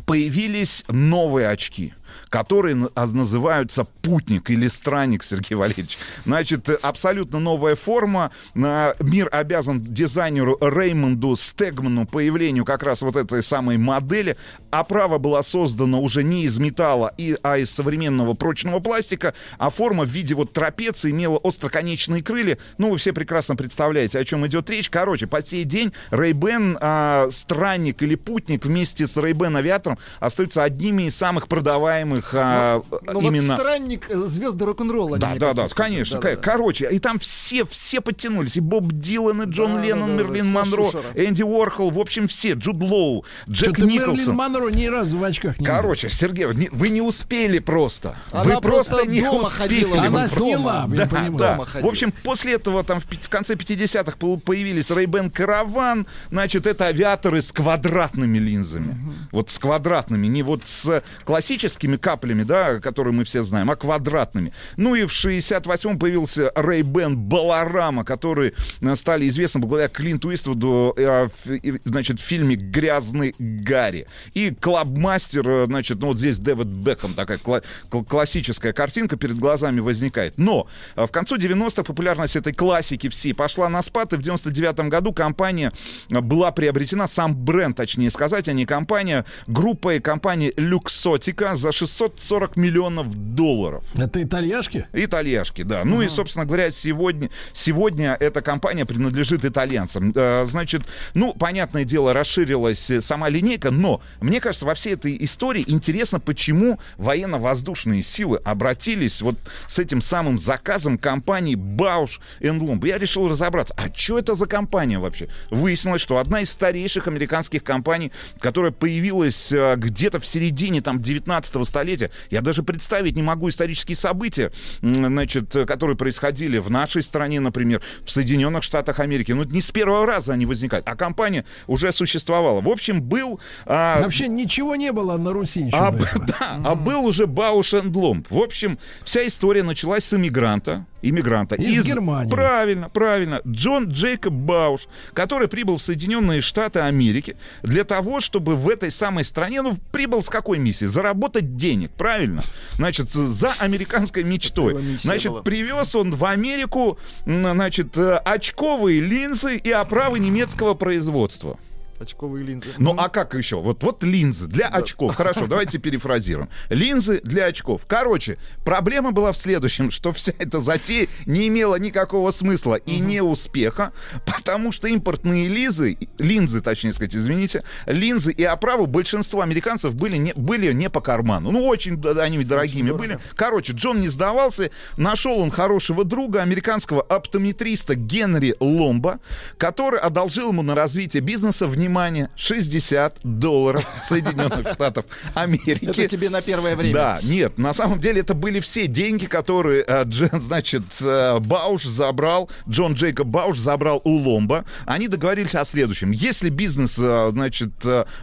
[0.06, 1.94] появились новые очки
[2.32, 5.98] которые а, называются путник или странник, Сергей Валерьевич.
[6.26, 8.32] Значит, абсолютно новая форма.
[8.56, 14.38] А, Мир обязан дизайнеру Реймонду Стегману появлению как раз вот этой самой модели.
[14.72, 20.10] Оправа была создана уже не из металла, а из современного прочного пластика, а форма в
[20.10, 22.58] виде вот трапеции имела остроконечные крылья.
[22.78, 24.90] Ну, вы все прекрасно представляете, о чем идет речь.
[24.90, 31.04] Короче, по сей день Ray-Ban а, странник или путник вместе с Ray-Ban авиатором остаются одними
[31.04, 32.82] из самых продаваемых а,
[33.14, 33.54] Ну именно...
[33.56, 35.18] вот странник э, звезды рок-н-ролла.
[35.18, 36.20] Да, да, да, конечно.
[36.20, 36.42] Да, да, да.
[36.42, 38.58] Короче, и там все, все подтянулись.
[38.58, 41.04] И Боб Дилан, и Джон Да, Леннон, да, да, Мерлин вся Монро, шушера.
[41.16, 42.54] Энди Уорхол, в общем, все.
[42.54, 44.14] Джуд Лоу, Джек Что-то Николсон.
[44.16, 48.16] Мерлин Монро ни разу в очках не Короче, Сергей, вы не- успели просто.
[48.32, 49.82] Она вы просто, просто не дома успели.
[49.84, 51.38] ходила, Она просто- сняла, я да, понимаю.
[51.74, 51.82] да.
[51.82, 56.06] В общем, после этого там в, в конце 50-х пол- появились Ray-Ban Caravan.
[56.30, 58.98] Значит, это авиаторы с квадратными линзами.
[59.32, 64.52] Вот с квадратными, не вот с классическими каплями, да, которые мы все знаем, а квадратными.
[64.76, 68.52] Ну и в 68-м появился Ray-Ban Баларама, которые
[68.96, 74.08] стали известны благодаря Клинту Иствуду, э, и, значит, в фильме «Грязный Гарри».
[74.34, 79.38] И Клабмастер, э, значит, ну вот здесь Дэвид Бекхэм, такая кла- кл- классическая картинка перед
[79.38, 80.34] глазами возникает.
[80.38, 80.68] Но
[80.98, 85.14] э, в концу 90-х популярность этой классики всей пошла на спад, и в 99-м году
[85.14, 85.72] компания
[86.10, 93.14] была приобретена, сам бренд, точнее сказать, а не компания, группой компании Люксотика за 640 миллионов
[93.36, 93.84] долларов.
[93.96, 94.88] Это итальяшки?
[94.94, 95.84] Итальяшки, да.
[95.86, 100.12] Ну и, собственно говоря, сегодня, сегодня эта компания принадлежит итальянцам.
[100.16, 100.82] Э, Значит,
[101.14, 106.20] ну, понятное дело, расширилась э, сама линейка, но мне кажется, во всей этой истории интересно,
[106.20, 112.86] почему военно-воздушные силы обратились вот с этим самым заказом компании Bausch Lomb.
[112.88, 115.30] Я решил разобраться, а что это за компания вообще?
[115.52, 121.68] Выяснилось, что одна из старейших американских компаний, которая появилась э, где-то в середине там 19
[121.68, 121.91] столетия,
[122.30, 127.82] я даже представить не могу исторические события, значит, э, которые происходили в нашей стране, например,
[128.06, 129.32] в Соединенных Штатах Америки.
[129.32, 132.62] Ну, не с первого раза они возникают, а компания уже существовала.
[132.62, 133.40] В общем, был...
[133.66, 135.78] а, Вообще ничего не было на Руси еще.
[135.78, 138.28] а, да, а был уже Бауш энд Ломб.
[138.30, 140.86] В общем, вся история началась с иммигранта.
[141.02, 141.56] Иммигранта.
[141.56, 142.30] Из Германии.
[142.30, 143.42] Правильно, правильно.
[143.48, 144.82] Джон Джейкоб Бауш,
[145.14, 150.22] который прибыл в Соединенные Штаты Америки для того, чтобы в этой самой стране, ну, прибыл
[150.22, 150.90] с какой миссией?
[150.90, 152.42] Заработать денег, правильно?
[152.72, 154.98] Значит, за американской мечтой.
[155.00, 161.58] Значит, привез он в Америку, значит, э, очковые линзы и оправы немецкого производства.
[162.02, 162.70] Очковые линзы.
[162.80, 163.62] Ну а как еще?
[163.62, 165.14] Вот, вот линзы для очков.
[165.14, 166.50] Хорошо, давайте перефразируем.
[166.72, 167.84] Линзы для очков.
[167.88, 173.22] Короче, проблема была в следующем, что вся эта затея не имела никакого смысла и не
[173.22, 173.94] успеха,
[174.26, 180.34] потому что импортные линзы, линзы, точнее сказать, извините, линзы и оправы большинству американцев были не,
[180.34, 181.52] были не по карману.
[181.52, 183.20] Ну, очень они дорогими были.
[183.36, 189.20] Короче, Джон не сдавался, нашел он хорошего друга, американского оптометриста Генри Ломба,
[189.60, 195.86] который одолжил ему на развитие бизнеса, внимание, внимание, 60 долларов Соединенных Штатов Америки.
[195.86, 196.94] Это тебе на первое время.
[196.94, 200.06] Да, нет, на самом деле это были все деньги, которые, э,
[200.40, 204.64] значит, э, Бауш забрал, Джон Джейкоб Бауш забрал у Ломба.
[204.86, 206.12] Они договорились о следующем.
[206.12, 207.72] Если бизнес, э, значит,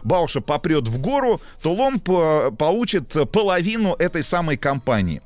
[0.03, 2.03] Бауша попрет в гору, то Ломб
[2.57, 5.21] получит половину этой самой компании.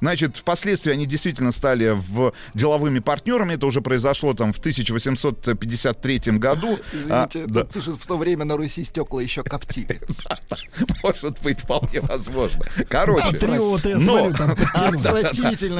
[0.00, 3.54] Значит, впоследствии они действительно стали в деловыми партнерами.
[3.54, 6.78] Это уже произошло там в 1853 году.
[6.92, 7.60] Извините, А, да.
[7.62, 10.00] тут пишут, в то время на Руси стекла еще коптили.
[11.02, 12.64] Может быть, вполне возможно.
[12.88, 13.38] Короче.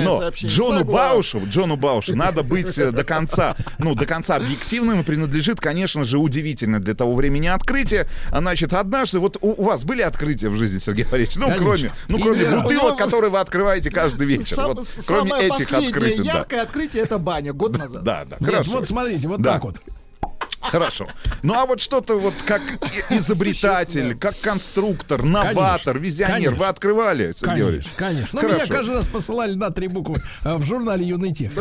[0.03, 0.31] Но-.
[0.45, 0.85] Джону.
[0.85, 6.05] Баушу, Джону Баушу надо быть э, до конца, ну, до конца объективным и принадлежит, конечно
[6.05, 8.09] же, удивительно для того времени открытие.
[8.31, 11.37] А, Значит, однажды, вот у, вас были открытия в жизни, Сергей Борисович?
[11.39, 14.55] Ну, кроме, ну, кроме бутылок, которые вы открываете каждый вечер.
[14.55, 16.39] Сам- Вот, кроме Самое этих последнее открытий, да.
[16.39, 18.03] яркое открытие это баня год назад.
[18.05, 18.71] Да, да, Нет, хорошо.
[18.73, 19.55] вот смотрите, вот Да.
[19.55, 19.77] так вот.
[20.71, 21.09] Хорошо.
[21.43, 22.61] Ну а вот что-то вот как
[23.11, 28.41] и- изобретатель, как конструктор, новатор, визионер, вы открывали, Сергей Конечно, конечно.
[28.43, 31.53] Ну, меня каждый раз посылали на три буквы а, в журнале «Юный тех».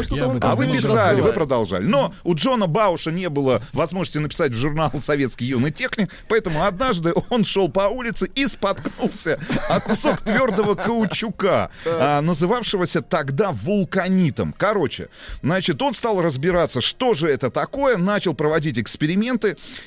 [0.42, 1.86] А вы писали, вы продолжали.
[1.86, 7.14] Но у Джона Бауша не было возможности написать в журнал «Советский юный техник», поэтому однажды
[7.30, 14.54] он шел по улице и споткнулся о кусок твердого каучука, а, называвшегося тогда вулканитом.
[14.58, 15.10] Короче,
[15.42, 18.95] значит, он стал разбираться, что же это такое, начал проводить эксперименты,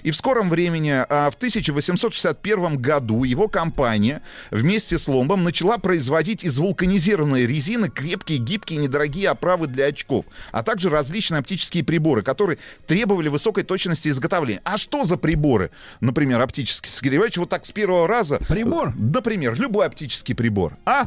[0.03, 6.45] и в скором времени, а, в 1861 году, его компания вместе с Ломбом начала производить
[6.45, 12.59] из вулканизированной резины крепкие, гибкие, недорогие оправы для очков, а также различные оптические приборы, которые
[12.87, 14.61] требовали высокой точности изготовления.
[14.65, 15.71] А что за приборы?
[16.01, 18.39] Например, оптический Иванович, вот так с первого раза...
[18.49, 18.95] Прибор?
[18.97, 20.77] Например, любой оптический прибор.
[20.85, 21.05] А?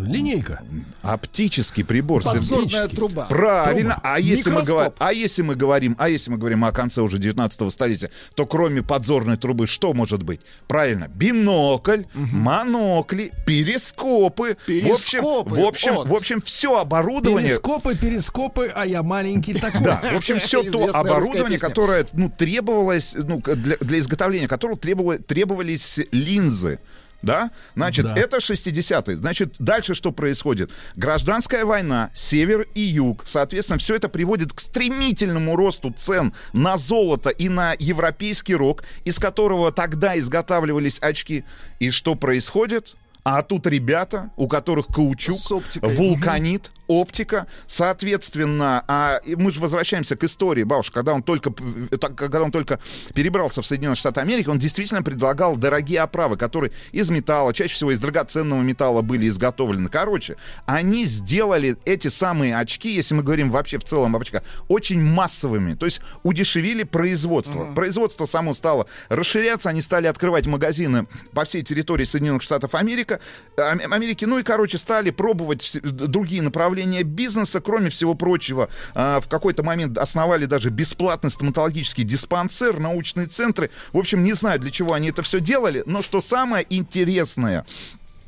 [0.00, 0.62] Линейка.
[1.02, 2.22] Оптический прибор.
[2.22, 3.26] Подзорная труба.
[3.26, 3.94] Правильно.
[3.94, 4.14] Труба.
[4.14, 7.18] А если мы говорим, а если мы говорим, а если мы говорим о конце уже
[7.28, 10.40] 19 столетия, то кроме подзорной трубы что может быть?
[10.66, 11.08] Правильно.
[11.08, 14.56] Бинокль, монокли, перископы.
[14.66, 16.08] В общем, Перископы, в общем, вот.
[16.08, 17.48] в общем, все оборудование.
[17.48, 19.80] Перископы, перископы, а я маленький такой.
[19.82, 25.18] Да, в общем, все то оборудование, которое ну, требовалось, ну, для, для изготовления которого требовало-
[25.18, 26.80] требовались линзы.
[27.22, 27.50] Да?
[27.74, 28.14] Значит, Да.
[28.16, 29.16] это 60-е.
[29.16, 30.70] Значит, дальше что происходит?
[30.96, 33.24] Гражданская война, север и юг.
[33.26, 39.18] Соответственно, все это приводит к стремительному росту цен на золото и на европейский рок, из
[39.18, 41.44] которого тогда изготавливались очки.
[41.80, 42.94] И что происходит?
[43.24, 45.38] А тут ребята, у которых каучук,
[45.82, 47.46] вулканит, оптика.
[47.66, 51.52] Соответственно, а мы же возвращаемся к истории Бауша, когда он только,
[52.00, 52.80] так, когда он только
[53.14, 57.92] перебрался в Соединенные Штаты Америки, он действительно предлагал дорогие оправы, которые из металла, чаще всего
[57.92, 59.88] из драгоценного металла были изготовлены.
[59.88, 60.36] Короче,
[60.66, 65.74] они сделали эти самые очки, если мы говорим вообще в целом об очках, очень массовыми.
[65.74, 67.72] То есть удешевили производство.
[67.74, 73.20] Производство само стало расширяться, они стали открывать магазины по всей территории Соединенных Штатов Америка,
[73.56, 74.24] Ам- Америки.
[74.24, 77.60] Ну и, короче, стали пробовать другие направления бизнеса.
[77.60, 83.70] Кроме всего прочего, а, в какой-то момент основали даже бесплатный стоматологический диспансер, научные центры.
[83.92, 87.64] В общем, не знаю, для чего они это все делали, но что самое интересное,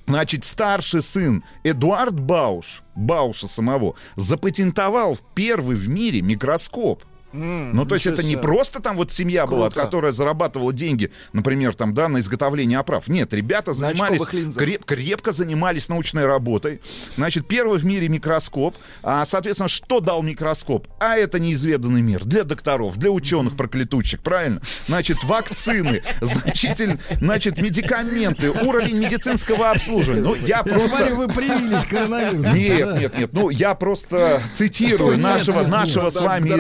[0.07, 7.05] Значит, старший сын Эдуард Бауш, Бауша самого, запатентовал первый в мире микроскоп.
[7.33, 11.95] Ну, то есть это не просто там вот семья была, которая зарабатывала деньги, например, там,
[11.95, 13.09] да, на изготовление оправ.
[13.09, 16.81] Нет, ребята занимались, креп- крепко занимались научной работой.
[17.17, 18.77] Значит, первый в мире микроскоп.
[19.03, 20.89] А, соответственно, что дал микроскоп?
[20.99, 24.61] А это неизведанный мир для докторов, для ученых проклятущих, правильно?
[24.87, 30.23] Значит, вакцины, значитель, значит, медикаменты, уровень медицинского обслуживания.
[30.23, 30.89] Ну, я просто...
[30.89, 32.57] смотрю, вы привились к коронавирусу.
[32.57, 33.33] Нет, нет, нет.
[33.33, 36.51] Ну, я просто цитирую нашего, нашего с вами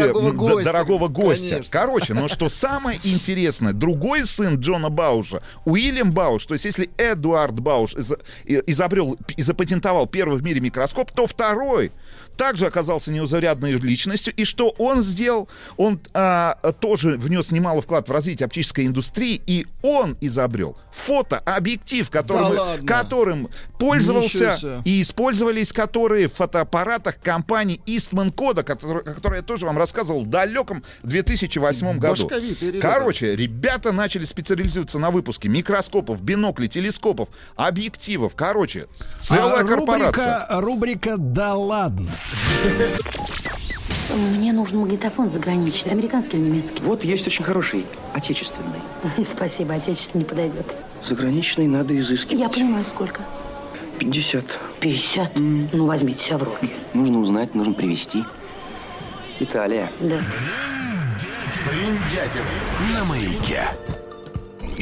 [0.62, 0.72] гостя.
[0.72, 1.54] дорогого гостя.
[1.56, 1.72] Конечно.
[1.72, 7.58] Короче, но что самое интересное, другой сын Джона Бауша, Уильям Бауш, то есть если Эдуард
[7.60, 7.94] Бауш
[8.44, 11.92] изобрел и запатентовал первый в мире микроскоп, то второй
[12.40, 14.32] также оказался неузарядной личностью.
[14.34, 15.46] И что он сделал?
[15.76, 22.54] Он а, тоже внес немало вклад в развитие оптической индустрии, и он изобрел фотообъектив, которым,
[22.54, 22.86] Да ладно?
[22.86, 29.76] которым пользовался и использовались которые в фотоаппаратах компании Eastman Kodak, который, который я тоже вам
[29.76, 32.26] рассказывал в далеком 2008 году.
[32.30, 32.80] Ребята.
[32.80, 38.32] Короче, ребята начали специализироваться на выпуске микроскопов, биноклей, телескопов, объективов.
[38.34, 38.86] Короче,
[39.20, 40.46] целая А корпорация.
[40.46, 42.10] Рубрика, рубрика «Да ладно».
[44.14, 46.82] Мне нужен магнитофон заграничный, американский или немецкий.
[46.82, 48.80] Вот есть очень хороший, отечественный.
[49.36, 50.66] Спасибо, отечественный не подойдет.
[51.06, 52.40] Заграничный надо изыскивать.
[52.40, 53.22] Я понимаю, сколько.
[53.98, 54.44] 50.
[54.80, 55.32] 50?
[55.36, 56.70] Ну, возьмите себя в руки.
[56.94, 58.24] Нужно узнать, нужно привезти.
[59.38, 59.92] Италия.
[60.00, 60.20] Да.
[61.66, 62.44] Бриндятин
[62.94, 63.68] на маяке.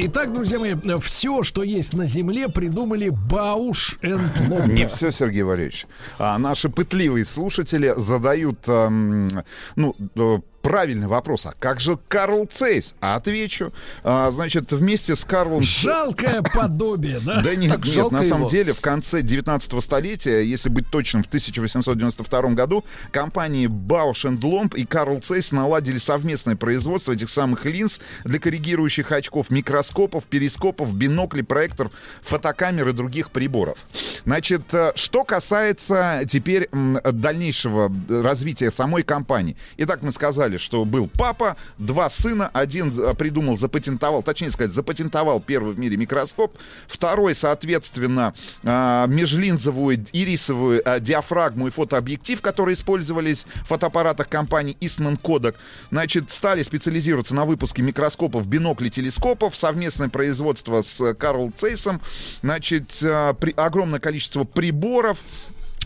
[0.01, 4.73] Итак, друзья мои, все, что есть на Земле, придумали Бауш энд Ломба.
[4.73, 5.87] Не все, Сергей Валерьевич.
[6.21, 9.29] А наши пытливые слушатели задают, эм,
[9.75, 10.39] ну, э,
[10.69, 11.47] правильный вопрос.
[11.47, 12.95] А как же Карл Цейс?
[13.01, 13.73] Отвечу.
[14.05, 15.63] А, значит, вместе с Карлом...
[15.63, 17.41] Жалкое подобие, да?
[17.41, 21.27] Да нет, Так нет, на самом деле в конце 19 столетия, если быть точным, в
[21.29, 28.39] 1892 году компании Bausch Lomb и Карл Цейс наладили совместное производство этих самых линз для
[28.39, 33.79] коррегирующих очков, микроскопов, перископов, биноклей, проекторов, фотокамер и других приборов.
[34.27, 39.57] Значит, э, что касается теперь дальнейшего э, развития самой компании.
[39.79, 45.41] Итак, мы сказали, что был папа, два сына, один э, придумал, запатентовал, точнее сказать, запатентовал
[45.41, 46.57] первый в мире микроскоп,
[46.87, 55.21] второй, соответственно, э, межлинзовую ирисовую э, диафрагму и фотообъектив, которые использовались в фотоаппаратах компании Eastman
[55.21, 55.55] Kodak.
[55.91, 62.01] Значит, стали специализироваться на выпуске микроскопов, биноклей, телескопов, совместное производство с э, Карл Цейсом,
[62.43, 65.19] значит, э, при- огромное количество приборов,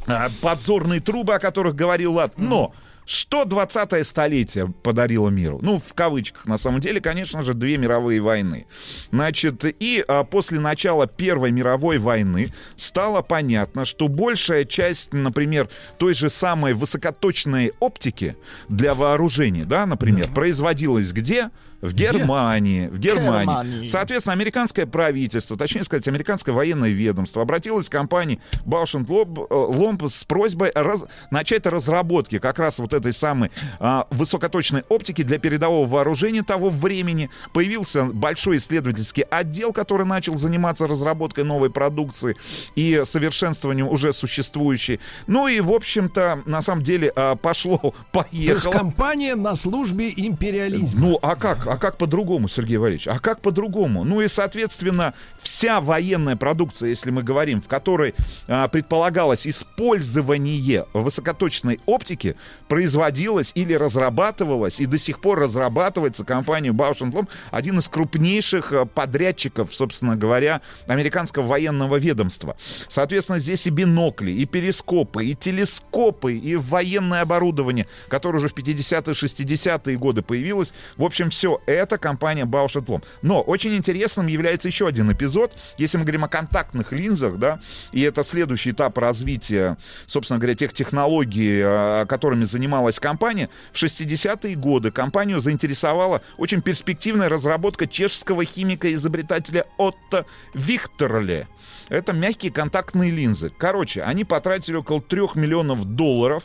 [0.06, 2.38] а, подзорные трубы, о которых говорил Лад.
[2.38, 5.58] Но что 20-е столетие подарило миру?
[5.62, 8.66] Ну, в кавычках, на самом деле, конечно же, две мировые войны.
[9.10, 16.14] Значит, и а, после начала Первой мировой войны стало понятно, что большая часть, например, той
[16.14, 18.36] же самой высокоточной оптики
[18.68, 21.50] для вооружений, да, например, производилась где?
[21.82, 22.86] В Германии.
[22.86, 23.40] В Германии.
[23.40, 23.86] Германии.
[23.86, 30.08] Соответственно, американское правительство, точнее сказать, американское военное ведомство обратилось к компании Bausch Lomb, э, Lomb
[30.08, 35.88] с просьбой раз- начать разработки как раз вот этой самой а, высокоточной оптики для передового
[35.88, 37.30] вооружения того времени.
[37.52, 42.36] Появился большой исследовательский отдел, который начал заниматься разработкой новой продукции
[42.76, 45.00] и совершенствованием уже существующей.
[45.26, 47.78] Ну и, в общем-то, на самом деле а, пошло,
[48.12, 48.72] То есть поехало.
[48.72, 51.00] компания на службе империализма.
[51.00, 51.71] Ну, а как?
[51.72, 53.08] А как по-другому, Сергей Валерьевич?
[53.08, 54.04] А как по-другому?
[54.04, 58.14] Ну и, соответственно, вся военная продукция, если мы говорим, в которой
[58.46, 62.36] а, предполагалось использование высокоточной оптики,
[62.68, 69.74] производилась или разрабатывалась, и до сих пор разрабатывается компанией Bausch один из крупнейших а, подрядчиков,
[69.74, 72.54] собственно говоря, американского военного ведомства.
[72.90, 79.14] Соответственно, здесь и бинокли, и перископы, и телескопы, и военное оборудование, которое уже в 50-е,
[79.14, 80.74] 60-е годы появилось.
[80.98, 83.04] В общем, все это компания Bausch Lomb.
[83.22, 85.52] Но очень интересным является еще один эпизод.
[85.78, 87.60] Если мы говорим о контактных линзах, да,
[87.92, 89.76] и это следующий этап развития,
[90.06, 97.28] собственно говоря, тех технологий, э, которыми занималась компания, в 60-е годы компанию заинтересовала очень перспективная
[97.28, 101.48] разработка чешского химика-изобретателя Отто Виктерле.
[101.88, 103.52] Это мягкие контактные линзы.
[103.56, 106.44] Короче, они потратили около 3 миллионов долларов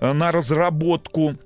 [0.00, 1.36] э, на разработку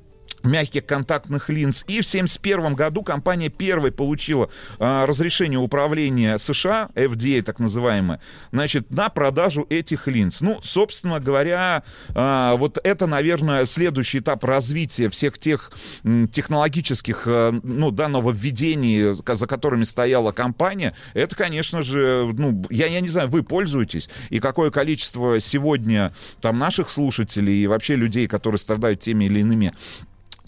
[0.45, 1.85] мягких контактных линз.
[1.89, 8.91] И в 1971 году компания первой получила а, разрешение управления США, FDA так называемое, значит,
[8.91, 10.41] на продажу этих линз.
[10.41, 11.83] Ну, собственно говоря,
[12.15, 15.73] а, вот это, наверное, следующий этап развития всех тех
[16.05, 20.95] м, технологических, а, ну, да, нововведений, за которыми стояла компания.
[21.15, 26.59] Это, конечно же, ну, я, я не знаю, вы пользуетесь, и какое количество сегодня там
[26.59, 29.73] наших слушателей и вообще людей, которые страдают теми или иными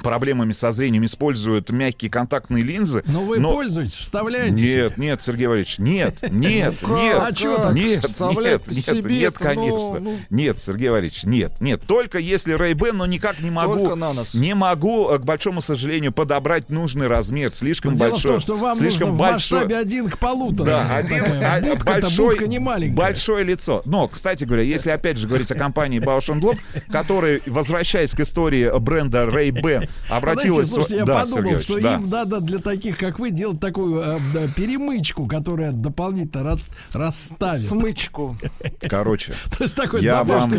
[0.02, 3.02] проблемами со зрением используют мягкие контактные линзы.
[3.06, 7.18] Но вы пользуетесь, вставляете Нет, нет, Сергей Валерьевич, нет, нет, Ну нет.
[7.20, 10.00] а чё так Нет, нет, нет, нет, ну, конечно.
[10.00, 10.16] ну.
[10.30, 11.82] Нет, Сергей Валерьевич, нет, нет.
[11.86, 13.94] Только если Ray Ban, но никак не могу,
[14.34, 17.50] не могу, э, к большому сожалению, подобрать нужный размер.
[17.52, 18.30] Слишком Дело большой.
[18.30, 19.58] в том, что вам слишком нужно в большой.
[19.60, 20.66] масштабе один к полутора.
[20.66, 22.96] Да, один, а, будка-то большой, будка не маленькая.
[22.96, 23.82] большое лицо.
[23.84, 26.58] Но, кстати говоря, если опять же говорить о компании Bausch Lomb,
[26.90, 30.68] которая, возвращаясь к истории бренда Ray-Ban, обратилась...
[30.68, 31.94] Знаете, слушайте, я Да, подумал, Сергей что да.
[31.94, 34.18] им надо для таких, как вы, делать такую э,
[34.56, 37.60] перемычку, которая дополнительно рас- расставит.
[37.60, 38.36] Смычку.
[38.80, 40.52] Короче, То есть такой я вам,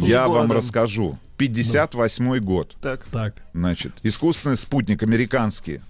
[0.00, 1.18] я вам расскажу.
[1.38, 2.76] 58 год.
[2.82, 3.04] Так.
[3.12, 3.34] Так.
[3.54, 5.80] Значит, искусственный спутник американский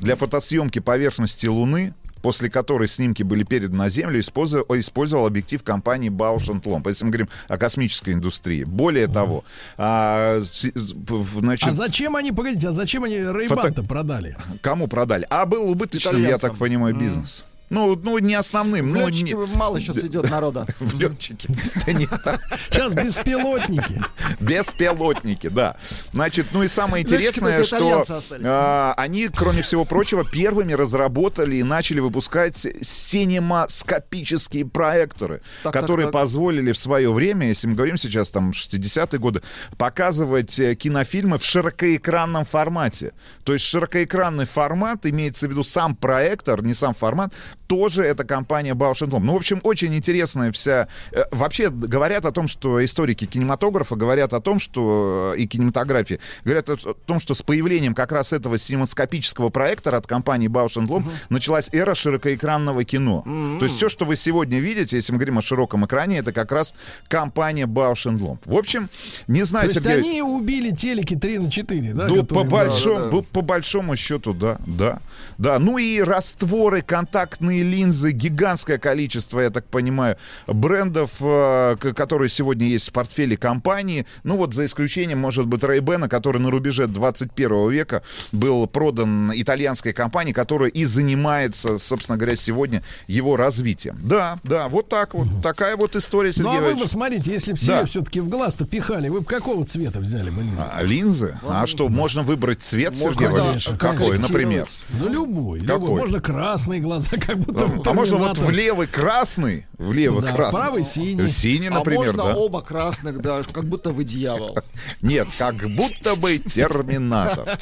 [0.00, 6.10] для фотосъемки поверхности Луны, после которой снимки были переданы на Землю, использовал, использовал объектив компании
[6.10, 6.88] Bausch Lomb.
[6.88, 8.64] Если мы говорим о космической индустрии.
[8.64, 9.44] Более того,
[9.76, 14.36] а, значит, А зачем они, погодите, а зачем они Рейбан-то продали?
[14.62, 15.26] кому продали?
[15.30, 16.50] А был убыточным, я Итальянцам.
[16.50, 17.44] так понимаю, бизнес.
[17.68, 18.90] Ну, ну не основным.
[18.92, 20.66] В ну, не- мало сейчас идет народа.
[20.78, 21.48] В летчики.
[21.84, 22.40] Да не так.
[22.70, 24.02] Сейчас беспилотники.
[24.40, 25.76] Беспилотники, да.
[26.12, 28.04] Значит, ну и самое интересное, что
[28.44, 36.12] а, они, кроме всего прочего, первыми разработали и начали выпускать синемаскопические проекторы, Так, которые так.
[36.12, 39.42] позволили в свое время, если мы говорим сейчас там 60-е годы,
[39.76, 43.12] показывать э, кинофильмы в широкоэкранном формате.
[43.44, 47.32] То есть широкоэкранный формат, имеется в виду сам проектор, не сам формат,
[47.66, 49.20] тоже это компания Bausch Lomb.
[49.20, 50.88] Ну, в общем, очень интересная вся...
[51.12, 56.20] э, Вообще говорят о том, что историки кинематографа говорят о том, что э, и кинематографии
[56.44, 61.04] говорят о том, что с появлением как раз этого синемаскопического проектора от компании Bausch Lomb
[61.28, 63.22] началась эра широкоэкранного кино.
[63.58, 66.52] То есть все, что вы сегодня видите, если мы говорим о широком экране, это как
[66.52, 66.74] раз
[67.08, 68.38] компания Bausch Lomb.
[68.44, 68.88] В общем,
[69.26, 70.10] не То знаю, есть Сергей...
[70.10, 72.06] они убили телеки 3 на 4, да?
[72.08, 73.24] Ну, по, большому, Да, да, да.
[73.32, 75.00] по большому счету, да, да,
[75.38, 75.58] да.
[75.58, 82.88] Ну и растворы, контактные линзы, гигантское количество, я так понимаю, брендов, э, которые сегодня есть
[82.88, 84.06] в портфеле компании.
[84.24, 88.02] Ну вот за исключением, может быть, Ray-Ban, который на рубеже 21 века
[88.32, 93.98] был продан итальянской компании, которая и занимается, собственно говоря, сегодня его развитием.
[94.02, 95.28] Да, да, вот так вот.
[95.42, 97.64] Такая вот история, Сергей Ну а вы бы смотрите, если бы Да.
[97.64, 100.56] себе все-таки в глаз-то пихали, вы бы какого цвета взяли бы линзы?
[100.72, 101.38] А, линзы?
[101.48, 103.64] А что, можно выбрать цвет, Можно, Сергей Валерьевич?
[103.66, 104.66] конечно, Какой, например?
[104.90, 105.80] Ну любой, любой.
[105.80, 106.00] Какой?
[106.00, 110.32] Можно красные глаза, как будто бы А можно вот в левый красный, в левый Да,
[110.32, 110.60] красный.
[110.60, 111.28] правый синий.
[111.28, 112.36] Синий, а например, можно да.
[112.36, 114.58] оба красных, да, как будто вы дьявол.
[115.02, 117.58] Нет, как будто бы терминатор.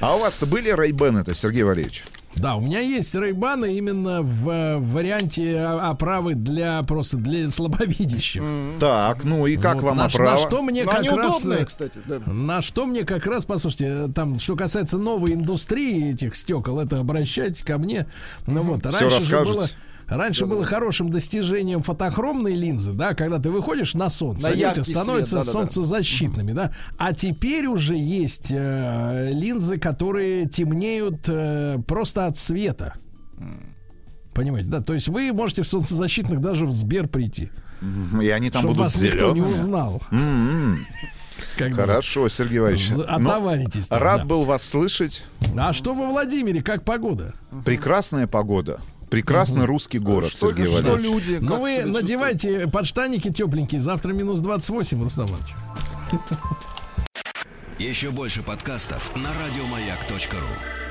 [0.00, 2.04] А у вас-то были Рейбен это, Сергей Валерьевич?
[2.36, 8.42] Да, у меня есть рейбаны именно в э, варианте оправы для просто для слабовидящих.
[8.80, 10.30] Так, ну и как Вот, вам на, оправа?
[10.32, 11.40] на что мне Но как они раз...
[11.40, 11.98] удобные, э, кстати.
[12.06, 12.18] да.
[12.26, 17.00] На что мне как раз, послушайте, э, там, что касается новой индустрии этих стекол, это
[17.00, 18.06] обращайтесь ко мне.
[18.46, 19.52] Ну вот, Всё раньше же расскажете.
[19.52, 19.68] было...
[20.08, 24.82] Раньше было хорошим достижением фотохромной линзы, да, когда ты выходишь на солнце, На они яркий
[24.82, 25.52] свет, становятся да-да-да.
[25.52, 26.72] солнцезащитными, да.
[26.98, 32.94] А теперь уже есть э, линзы, которые темнеют э, просто от света.
[34.34, 34.80] Понимаете, да?
[34.80, 37.50] То есть вы можете в солнцезащитных даже в Сбер прийти.
[38.20, 40.02] И они там Чтоб будут вас никто не узнал.
[40.10, 40.78] М-м.
[41.58, 41.76] Как бы.
[41.76, 42.90] Хорошо, Сергей Иванович.
[42.90, 44.24] Ну, отоваритесь там, Рад да.
[44.24, 45.24] был вас слышать.
[45.58, 47.34] А что во Владимире, как погода?
[47.64, 48.80] Прекрасная погода.
[49.12, 51.26] Прекрасный русский город, Что- Сергей что Валерьевич.
[51.28, 55.54] люди, Ну вы надевайте подштаники тепленькие, завтра минус 28, Рустам Иванович.
[57.78, 60.81] Еще больше подкастов на радиомаяк.ру.